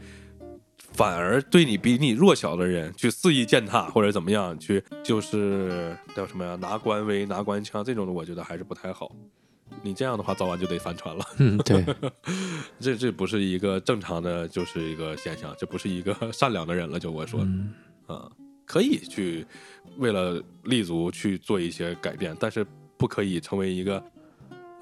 [0.92, 9.14] 反而对你比你弱小的人去肆意践踏或者怎么样，去就是叫什么呀，拿官威、拿官腔这种的，我觉得还是不太好。
[9.82, 11.24] 你这样的话，早晚就得翻船了。
[11.38, 11.84] 嗯，对，
[12.80, 16.98] 这这不是一个正常的，就是一个现象，这不是一个 善良的人了。
[16.98, 17.72] 就我说，嗯，
[18.06, 18.30] 啊，
[18.64, 19.46] 可以去
[19.98, 24.02] 为了立足去做一些改变，但是不可以成为一个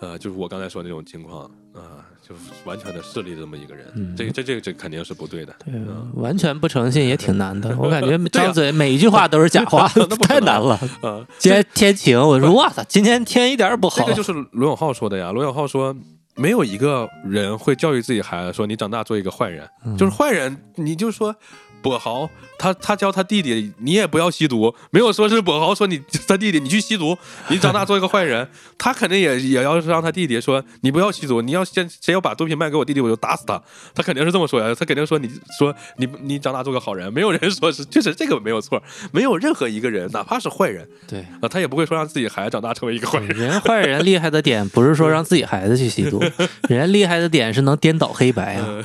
[0.00, 3.86] 呃，就是我刚才说的那种情况啊，就是完全的势利这么一个人。
[3.94, 5.54] 嗯这个这这个这肯定是不对的。
[5.64, 7.74] 对嗯，完全不诚信也挺难的。
[7.80, 10.74] 我感觉张嘴每一句话都是假话 那太难了。
[11.02, 14.14] 啊，今天天晴，我说哇塞，今天天一点儿不好这个。
[14.14, 15.32] 就是罗永浩说的呀。
[15.32, 15.94] 罗永浩说，
[16.36, 21.34] 没有一个人会教育自己孩子说你长大做一个坏人，嗯就是坏人，你就说
[21.82, 27.18] 跛豪他他教他弟弟，你也不要吸毒，没有说是跛豪说你他弟弟你去吸毒，
[27.48, 28.48] 你长大做一个坏人，
[28.78, 33.60] 他肯定也也要让他弟弟说你不要吸毒，你要先谁要把毒品卖给我弟弟，我就打死他，
[33.94, 35.28] 他肯定是这么说呀，他肯定说你
[35.58, 38.80] 说你你长大做个好人，没有人说是确实这个没有错，
[39.10, 41.26] 没有任何一个人哪怕是坏人对。
[41.40, 43.36] 啊，他也不会说让自己孩子长大成为一个坏人。
[43.36, 46.22] 人坏人厉害的点不是说让自己孩子去吸毒，
[46.68, 48.84] 人厉害的点是能颠倒黑白啊，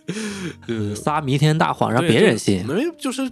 [0.96, 2.66] 撒弥天大谎让对别人信。
[2.66, 3.30] 没有就是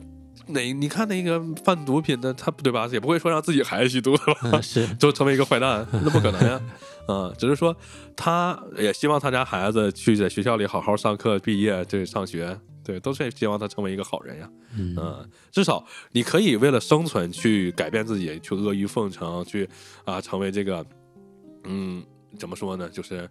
[0.48, 2.88] 哪你看那个贩毒品的，他对吧？
[2.92, 4.40] 也不会说让自己孩子吸毒的吧？
[4.52, 6.60] 嗯，是 就成为一个坏蛋，那不可能呀。
[7.06, 7.76] 嗯、只是说
[8.16, 14.48] 他也希望他家孩子去在学校里好好上课、毕业，这上学，对，都是希望他成为一个好人呀。
[14.74, 19.68] 嗯嗯，至少你可以为了生存去改变自己，去阿谀奉承，去
[20.06, 20.84] 啊成为这个，
[21.64, 22.02] 嗯，
[22.38, 22.88] 怎么说呢？
[22.88, 23.28] 就是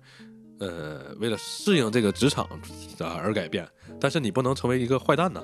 [0.68, 2.46] 呃，为了适应这个职场
[3.00, 3.68] 啊而改变。
[4.00, 5.42] 但是你不能成为一个坏蛋呢，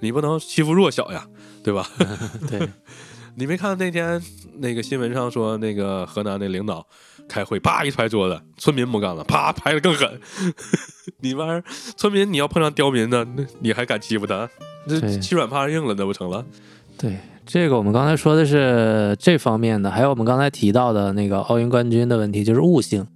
[0.00, 1.26] 你不能欺负弱小呀，
[1.62, 1.88] 对吧？
[2.50, 2.68] 对，
[3.36, 4.20] 你没看那天
[4.58, 6.86] 那个新闻上说，那个河南那领导
[7.28, 10.20] 开会，啪一拍桌子，村民不干了，啪拍的更狠。
[11.20, 11.64] 你玩意儿，
[11.96, 14.48] 村民你要碰上刁民呢，那你还敢欺负他？
[14.86, 16.44] 这欺软怕硬了，那不成了？
[16.98, 17.16] 对，
[17.46, 23.06] 这个我们刚才说的是这方面的，还有我们刚才提到的那个奥运冠军的问题，就是悟性，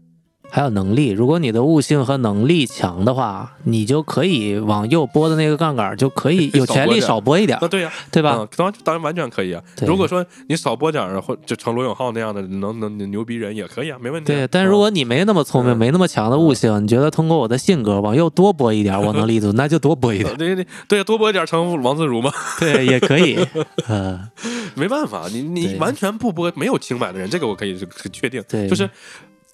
[0.57, 1.11] 还有能力。
[1.11, 8.37] 如果你的悟性和能力强的话，你就可以往右拨的那个杠杆就可以有权利少拨一点啊，，对呀、对吧？
[8.39, 9.63] 嗯，当然当然完全可以啊。
[9.87, 14.35] 如果说你少拨点儿，或就成罗永浩那样的能能牛逼人也可以啊，没问题啊。
[14.35, 23.39] 对，但是如果你没那么聪明，嗯没那么强的悟性，你觉得通过我的性格往右多拨一点，我能 立足，那就多拨一点，呃对对对，多拨一点儿成王自如嘛， 对，也可以，
[23.91, 24.27] 嗯，
[24.75, 28.43] 没办法，你你完全不拨，没有清白的人，这个我可以可确定。
[28.49, 28.89] 对，就是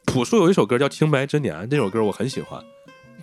[0.07, 2.61] 朴树有一首歌叫《清白之年》，这首歌我很喜欢。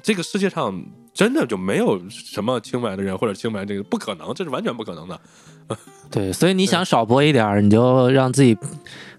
[0.01, 0.81] 这个世界上
[1.13, 5.19] 真的就没有什么清白的人或者清白这个不可能，这是完全不可能的。
[6.09, 8.57] 对，所以你想少播一点儿，你就让自己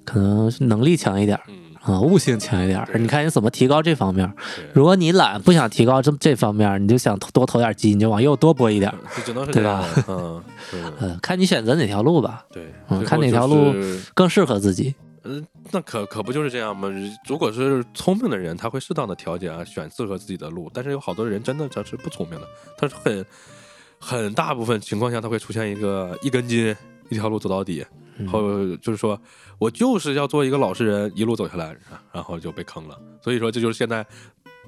[0.05, 1.39] 可能能力强一点
[1.83, 4.31] 啊、悟性强一点儿，你看你怎么提高这方面
[4.73, 8.99] 如果你懒，不想提高这这方面，你就想多投点鸡，你就往右多播一点儿。
[9.25, 10.05] 只能是对这样的。
[10.09, 13.73] 嗯，对 呃，看你选择哪条路吧，对，嗯看哪条路
[14.15, 14.95] 更适合自己。
[15.25, 16.89] 嗯，那可可不就是这样吗？
[17.27, 20.71] 如果是聪明的人，他会适当的调节啊，选适合自己的路。
[20.73, 22.49] 但是有好多人真的他是不聪明的，
[22.79, 23.27] 他是很
[23.99, 26.75] 很大部分情况下他会出现一个一根筋，
[27.09, 27.85] 一条路走到底，
[28.19, 29.21] 嗯后就是说
[29.59, 31.77] 我就是要做一个老实人，一路走下来，
[32.13, 32.99] 然后就被坑了。
[33.23, 34.07] 所以说这就是现在。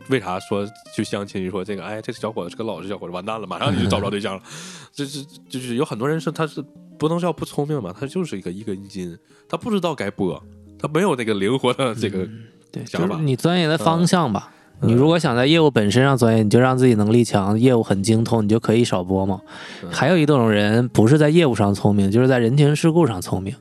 [0.09, 1.49] 为啥说去相亲？
[1.51, 4.43] 说这个，哎，这个小伙子是个老实小伙子，完蛋了，马上你就找不着对象了。
[4.93, 6.65] 这是就是有很多人是他是
[6.99, 9.17] 不能叫不聪明吧，他就是一个一根筋，
[9.49, 10.43] 他不知道该播，
[10.79, 12.29] 他没有那个灵活的这个，
[12.71, 14.49] 对，想法就是你钻研的方向吧。
[14.51, 19.41] 嗯你如果想在业务本身上钻研，你就让自己能力强，业务很精通，你就可以少播嘛。
[19.85, 23.55] 嗯还有一种人不是在业务上聪明，就是在人情世故上聪明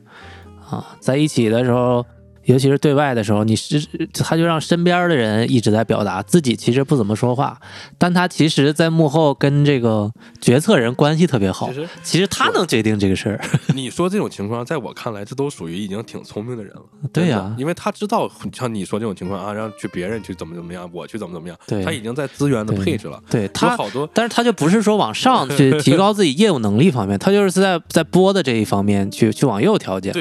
[0.67, 2.03] 啊，在一起的时候。
[2.45, 3.81] 尤其是对外的时候，你是
[4.13, 7.59] 他就让身边的人一直在表达，自己其实不怎么说话，
[7.97, 10.11] 但他其实，在幕后跟这个
[10.41, 11.73] 决策人关系特别好其。
[11.73, 13.39] 实其实他能决定这个事儿，
[13.75, 16.81] 你说这种情况，在我看来，这都属于已经挺聪明的人了。
[17.13, 23.13] 对呀因为他知道像你说这种情况啊，让去别人去怎么怎么样，我去怎么怎么样，他已经在资源的配置了。
[23.27, 30.11] 有对他好多但是他就不是说往上去提高自己业务能力方面，他就是在在播的这一方面去去往右调节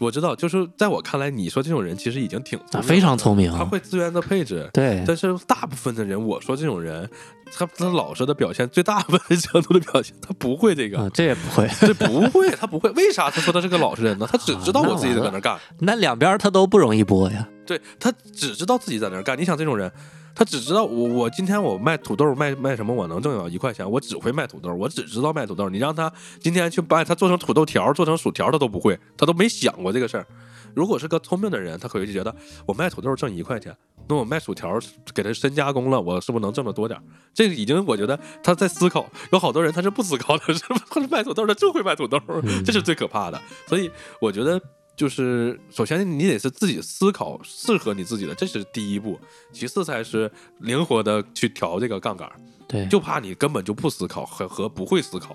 [0.00, 4.68] 我知道，就是在我看来，你说这种人其实已经挺聪啊，明非常聪明了，他啊，会资源的配置。
[4.72, 7.08] 对但是大部分的人，我说这种人，
[7.52, 12.88] 他他老实的表现，最大部分程度的表现，他不会这个，啊，这也不会，这不会，他不会。
[12.92, 14.26] 为啥他说他是个老实人呢？
[14.30, 19.38] 他只知道我自己在那儿干，那两边他都不容易播呀，对他只知道自己在那干。
[19.38, 19.92] 你想这种人，
[20.34, 25.68] 他只知道我我今天我卖土豆卖卖什么我能挣到一块钱，我只会卖土豆，我只知道卖土豆。
[25.68, 30.26] 你让他今天去把它做成土豆条，做成薯条，他都不会，他都没想过这个事儿。
[30.74, 32.34] 如果是个聪明的人，他可能就觉得
[32.64, 33.76] 我卖土豆挣一块钱，
[34.08, 34.78] 那我卖薯条
[35.12, 37.02] 给他深加工了，我是不是能挣得多点儿？
[37.34, 39.10] 这个已经我觉得他在思考。
[39.32, 40.76] 有好多人他是不思考的，是吧？
[40.90, 42.18] 他是卖土豆，他就会卖土豆，
[42.64, 43.40] 这是最可怕的。
[43.66, 43.90] 所以
[44.20, 44.60] 我觉得。
[44.96, 49.18] 就是首先你得是自己思考适合你自己的，这是第一步，
[49.52, 52.30] 其次才是灵活的去调这个杠杆，
[52.68, 55.34] 对，就怕你根本就不思考和和不会思考，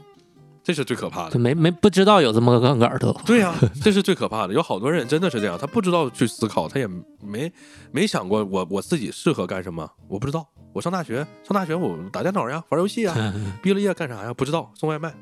[0.63, 1.39] 这是最可怕的就。
[1.39, 4.53] 没没不知道有这么个杠杆儿都，对呀、 这是最可怕的。
[4.53, 6.87] 有好多人真的是这样，他不知道去思考，他也
[7.21, 7.51] 没
[7.91, 10.47] 没想过我我自己适合干什么，我不知道。
[10.73, 13.33] 我上大学，上大学我打电脑呀，玩游戏呀，
[13.63, 14.33] 毕了业干啥呀？
[14.33, 15.13] 不知道，送外卖。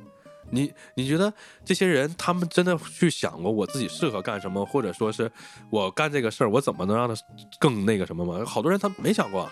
[0.53, 1.33] 你你觉得
[1.65, 5.29] 这些人他们真的去想过我自己适合干什么，或者说是
[5.69, 7.15] 我干这个事儿，我怎么能让他
[7.59, 8.45] 更那个什么吗？
[8.45, 9.49] 好多人他没想过，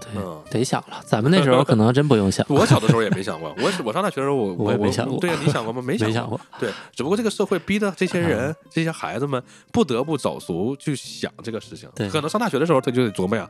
[0.00, 1.00] 对嗯，得想了。
[1.06, 5.82] 咱们那时候可能真不用想， 我小的时候也 没想过，我我上大学的时候，我我也没想过对呀，你想过吗？
[5.86, 6.40] 没想过。
[6.58, 11.88] 对，只不过这个社会逼的这些人、这些孩子们不得不早熟去想这个事情。
[11.94, 13.48] 对可能上大学的时候他就得琢磨呀，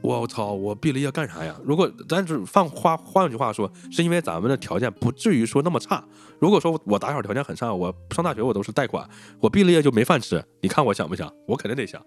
[0.00, 1.54] 我操，我毕了业干啥呀？
[1.64, 6.02] 如果咱只换话换句话说，是因为咱们的条件不至于说那么差。
[6.38, 9.08] 如果说我打小条件很差，我上大学我都是贷款，
[9.40, 11.30] 我毕了业就没饭吃，你看我想不想？
[11.46, 12.00] 我肯定得想，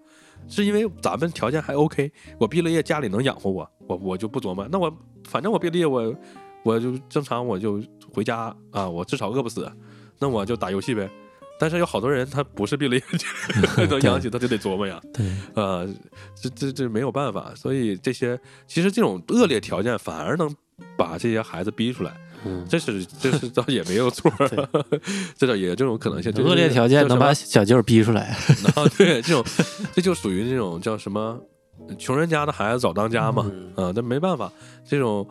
[0.48, 2.10] 是因为咱们条件还 OK，
[2.40, 4.66] 我毕了业家里能养活我，我我就不琢磨。
[4.72, 4.92] 那我
[5.28, 6.14] 反正我毕了业我
[6.64, 7.82] 我就正常我就
[8.12, 9.70] 回家啊，我至少饿不死，
[10.18, 11.10] 那我就打游戏呗。
[11.62, 13.02] 但是有好多人他不是毕了业
[13.76, 15.00] 就能养起， 他就得琢磨呀。
[15.14, 15.24] 对，
[15.54, 15.88] 呃，
[16.34, 18.36] 这这这没有办法，所以这些
[18.66, 20.52] 其实这种恶劣条件反而能
[20.98, 24.28] 把这些孩子逼出来，嗯， 这是这是倒也没有错，
[25.38, 26.32] 这倒也有这种可能性。
[26.32, 28.36] 就是恶劣条件能把小舅逼出来。
[28.98, 29.44] 对，这种
[29.92, 31.40] 这就属于那种叫什么
[31.96, 34.50] 穷人家的孩子早当家嘛，嗯啊，这没办法，
[34.84, 35.24] 这种。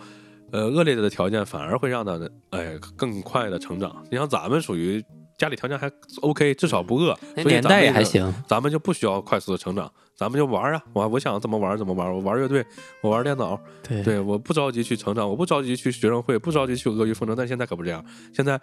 [0.53, 4.05] 呃，恶劣的条件反而会让他哎更快的成长。
[4.11, 5.01] 你像咱们属于
[5.41, 5.91] 家里条件还
[6.22, 12.63] OK，至少不饿，那所以年代也还行，咱们就不需要快速的成长，咱们就玩啊，我我想怎么玩怎么玩，我玩乐队，
[13.01, 14.03] 我玩电脑，对。
[14.03, 18.61] 对，我不着急去成长，我不着急去学生会，不着急去阿谀奉承，但现在可不是这样，现在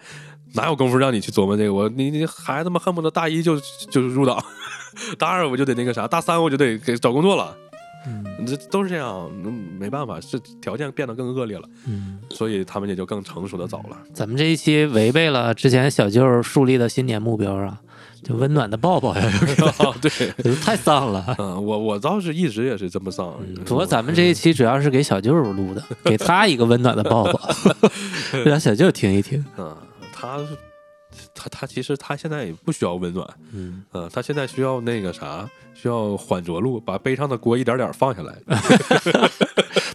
[0.55, 1.75] 哪有功夫让你去琢磨这个？
[1.75, 3.59] 我你你孩子们恨不得大一就
[3.91, 4.41] 就入党，
[5.19, 7.57] 大二我就得那个啥，大三我就得给找工作了，
[8.09, 13.97] 嗯这都是这样，嗯没办法，是条件变得更恶劣了，嗯，所以他们也就更成熟的早了。
[14.15, 17.79] 咱们这一期违背了之前小舅树立的新年目标啊，
[18.23, 19.31] 就温暖的抱抱呀，
[20.01, 21.35] 对，太丧了。
[21.39, 27.51] 嗯，我我倒是一直也是这么丧，嗯不过咱们这一期主要是给小舅录的，给他一个温暖的抱抱，
[28.47, 29.45] 让小舅听一听。
[29.59, 29.77] 嗯，
[30.13, 30.39] 他
[31.35, 35.49] 他他其实他现在也不需要温暖，嗯，嗯，他现在需要那个啥，
[35.81, 38.35] 需要缓着陆，把背上的锅一点点放下来。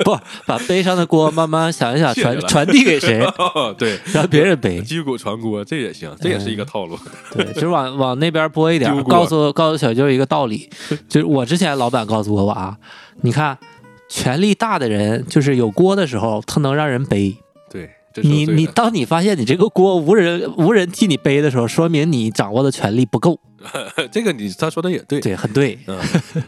[0.04, 3.26] 不把背上的锅慢慢想一想传 传递给谁，
[3.78, 4.82] 对，让别人背。
[4.82, 6.98] 击鼓传锅这也行，这也是一个套路。
[7.32, 10.70] 对， 就是往往那边拨一点告诉告诉小舅一个道理，
[11.08, 12.78] 就是我之前老板告诉我我啊，
[13.22, 13.58] 你看
[14.10, 17.38] 权力大的人，就是有锅的时候，他能让人背。
[17.70, 17.90] 对，
[18.24, 23.40] 你你当你发现你这个锅无人无人替你背的时候，说明你掌握的权力不够。
[24.12, 25.80] 这个你他说的也对，对，很对。
[25.88, 26.00] 嗯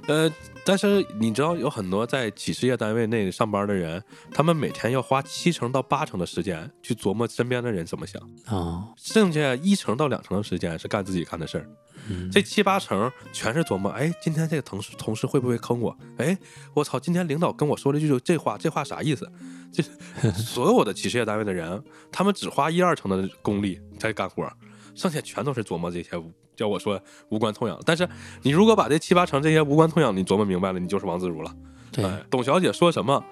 [0.08, 0.32] 呃，
[0.66, 11.70] 但是你知道有很多在企事业单位内上班的人，他们每天要花七成到八成的时间去琢磨身边的人怎么想，哦，剩下一成到两成的时间是干自己干的事儿。
[12.08, 15.98] 嗯这七八成全是琢磨，哎，今天这个同事同事会不会坑我？
[16.18, 16.38] 哎，
[16.76, 19.28] 我操，今天领导跟我说了一句这话，这话啥意思？
[19.72, 19.82] 这
[20.32, 21.82] 所有的企事业单位的人，
[22.12, 24.48] 他们只花一二成的功力在干活，
[24.94, 26.10] 剩下全都是琢磨这些
[26.56, 26.99] 叫我说
[27.30, 27.80] 无关痛痒。
[27.86, 28.07] 但是
[28.41, 31.53] 你如果把这七八成这些无关痛痒你琢磨明白了，你就是王自如了。
[31.91, 33.23] 对，哎，董小姐说什么，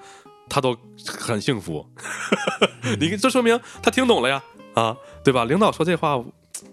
[0.50, 0.76] 她都
[1.06, 1.86] 很幸福。
[3.00, 4.44] 你这说明她听懂了呀，
[4.74, 5.46] 啊，对吧？
[5.46, 6.24] 领导说这话，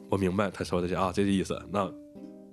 [0.08, 1.90] 我明白他说的这啊，这个意思，那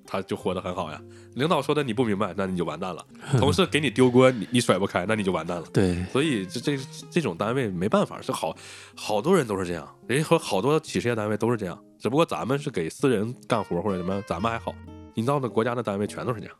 [0.07, 0.99] 他就活得很好呀。
[1.35, 3.05] 领导说的你不明白，那你就完蛋了。
[3.37, 5.67] 同事给你丢锅，你你甩不开，那你就完蛋了。
[5.71, 6.77] 对，所以这这
[7.11, 8.55] 这种单位没办法，是好
[8.95, 14.73] 好多人都是这样，人家说好多企事业单位都是这样，只不过咱们是给私人干活或者什么，咱们还好。
[15.13, 16.55] 你到的国家的单位，全都是这样，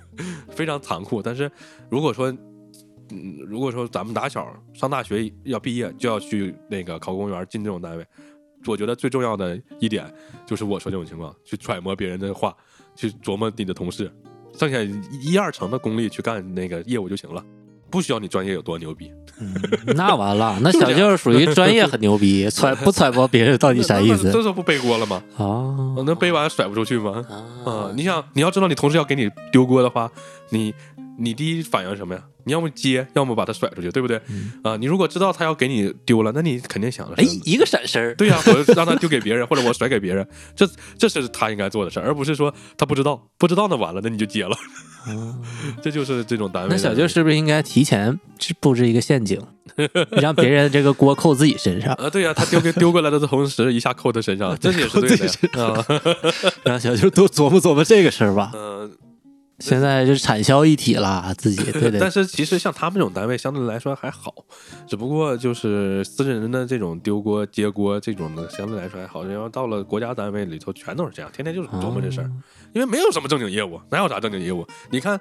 [0.50, 1.22] 非常残酷。
[1.22, 1.50] 但是
[1.88, 2.34] 如果说，
[3.10, 8.06] 嗯，如果说咱们打小上大学要毕业就要去那个考公务员进这种单位，
[8.66, 10.12] 我觉得最重要的一点
[10.44, 12.54] 就是我说这种情况，去揣摩别人的话，
[12.98, 14.10] 去琢磨你的同事，
[14.58, 14.78] 剩下
[15.22, 17.40] 一二成的功力去干那个业务就行了，
[17.88, 19.12] 不需要你专业有多牛逼。
[19.40, 19.54] 嗯
[19.94, 25.22] 那完了，那小舅属于专业很牛逼， 揣不揣摩别人到底啥意思这时候不背锅了吗？
[25.36, 27.24] 哦那背完甩不出去吗？
[27.30, 30.10] 啊啊，你想，你要知道你同事要给你丢锅的话，
[30.50, 30.74] 你
[31.18, 32.22] 你第一反应是什么呀？
[32.44, 34.18] 你要么接，要么把他甩出去，对不对？
[34.62, 40.26] 啊，你如果知道他要给你丢了，那你肯定想着哎，，一个闪身儿，对呀、我让他丢给别人，或者我甩给别人，
[40.56, 40.66] 这
[40.96, 44.56] 这是他应该做的事儿，而不是说他不知道，不知道那完了，那你就接了，
[45.82, 46.68] 这就是这种单位。
[46.70, 48.18] 那小舅是不是应该提前
[48.60, 49.38] 布置一个陷阱，
[50.20, 55.32] 让别人这个锅扣自己身上，啊，对呀、他丢给丢过来的同时，一下扣他身上，这也是对的呀
[55.62, 55.84] 啊。
[56.64, 58.52] 让小舅多琢磨琢磨这个事儿吧。
[58.54, 58.90] 嗯，
[59.58, 64.32] 现在就是产销一体了，自己 对对但是其实像他们这种单位相对来说还好，
[64.86, 72.30] 只不过就是私人的这种丢锅接锅这种的相对来说还好，然后到了国家单位里头全都是这样，天天就是琢磨这事儿，
[72.72, 74.66] 因为没有什么正经业务，哪有啥正经业务？
[74.90, 75.20] 你看，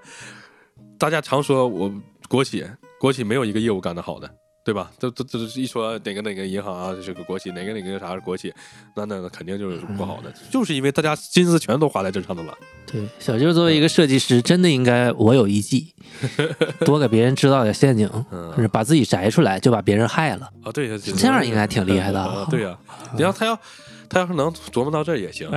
[0.99, 1.91] 大家常说我
[2.29, 2.63] 国企
[2.99, 4.29] 国企没有一个业务干得好的，
[4.67, 4.91] 对吧？
[4.99, 8.53] 这这这一说哪个哪个银行啊是个国企，哪个哪个啥是国企，
[8.95, 12.53] 那那那肯定就是不好的，就是因为大家心思全都花在这上头了。
[12.85, 15.93] 对，小舅作为一个设计师，真的应该我有一计，
[16.85, 20.49] 多给别人制造点陷阱，嗯把自己摘出来，就把别人害了。
[20.63, 22.77] 啊，对，这样应该挺厉害的啊对呀、
[23.15, 23.57] 你要他要
[24.09, 25.49] 他要是能琢磨到这也行，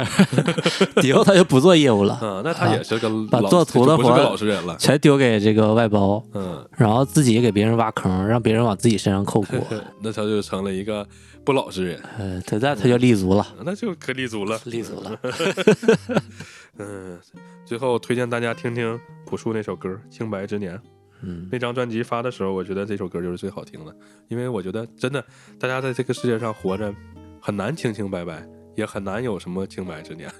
[1.02, 9.58] 以后他就不做业务了，嗯，那他也是个老把做图的活老实人了，全丢给这个外包，嗯，然后自己给别人挖坑，让别人往自己身上扣 锅。
[10.00, 11.06] 那他就成了一个
[11.44, 14.60] 不老实人，呃，他在他就立足了，那就可立足了。
[14.64, 15.18] 立足了。
[16.78, 17.18] 嗯，
[17.64, 20.76] 最后推荐大家听听朴树那首歌《清白之年》。
[21.22, 23.94] 嗯那张专辑发的时候，我觉得这首歌就是最好听的，
[24.28, 25.22] 因为我觉得真的，
[25.58, 26.90] 大家在这个世界上活着
[27.40, 28.46] 很难清清白白，
[28.76, 30.30] 也很难有什么清白之年。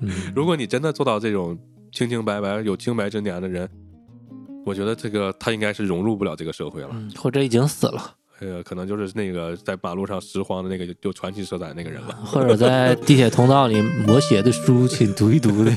[0.00, 1.58] 嗯， 如果你真的做到这种
[1.92, 3.68] 清清白白、有清白之年的人，
[4.64, 6.88] 我觉得这个他应该是融入不了这个社会了。
[6.92, 12.14] 嗯或者已经死了，呃，可能就是那个在马路上拾荒的那个有传奇色彩那个人了。
[12.24, 15.72] 或者在地铁通道里摹写的书，请读一读的。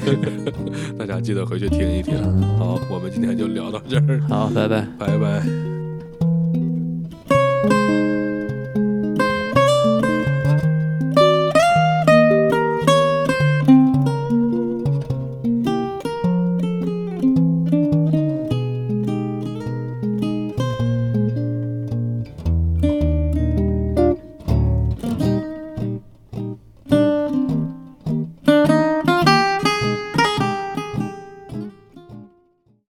[0.98, 2.16] 大家记得回去听一听。
[2.58, 4.88] 好，我们今天就聊到这儿，好，拜拜。
[4.98, 5.44] 拜拜。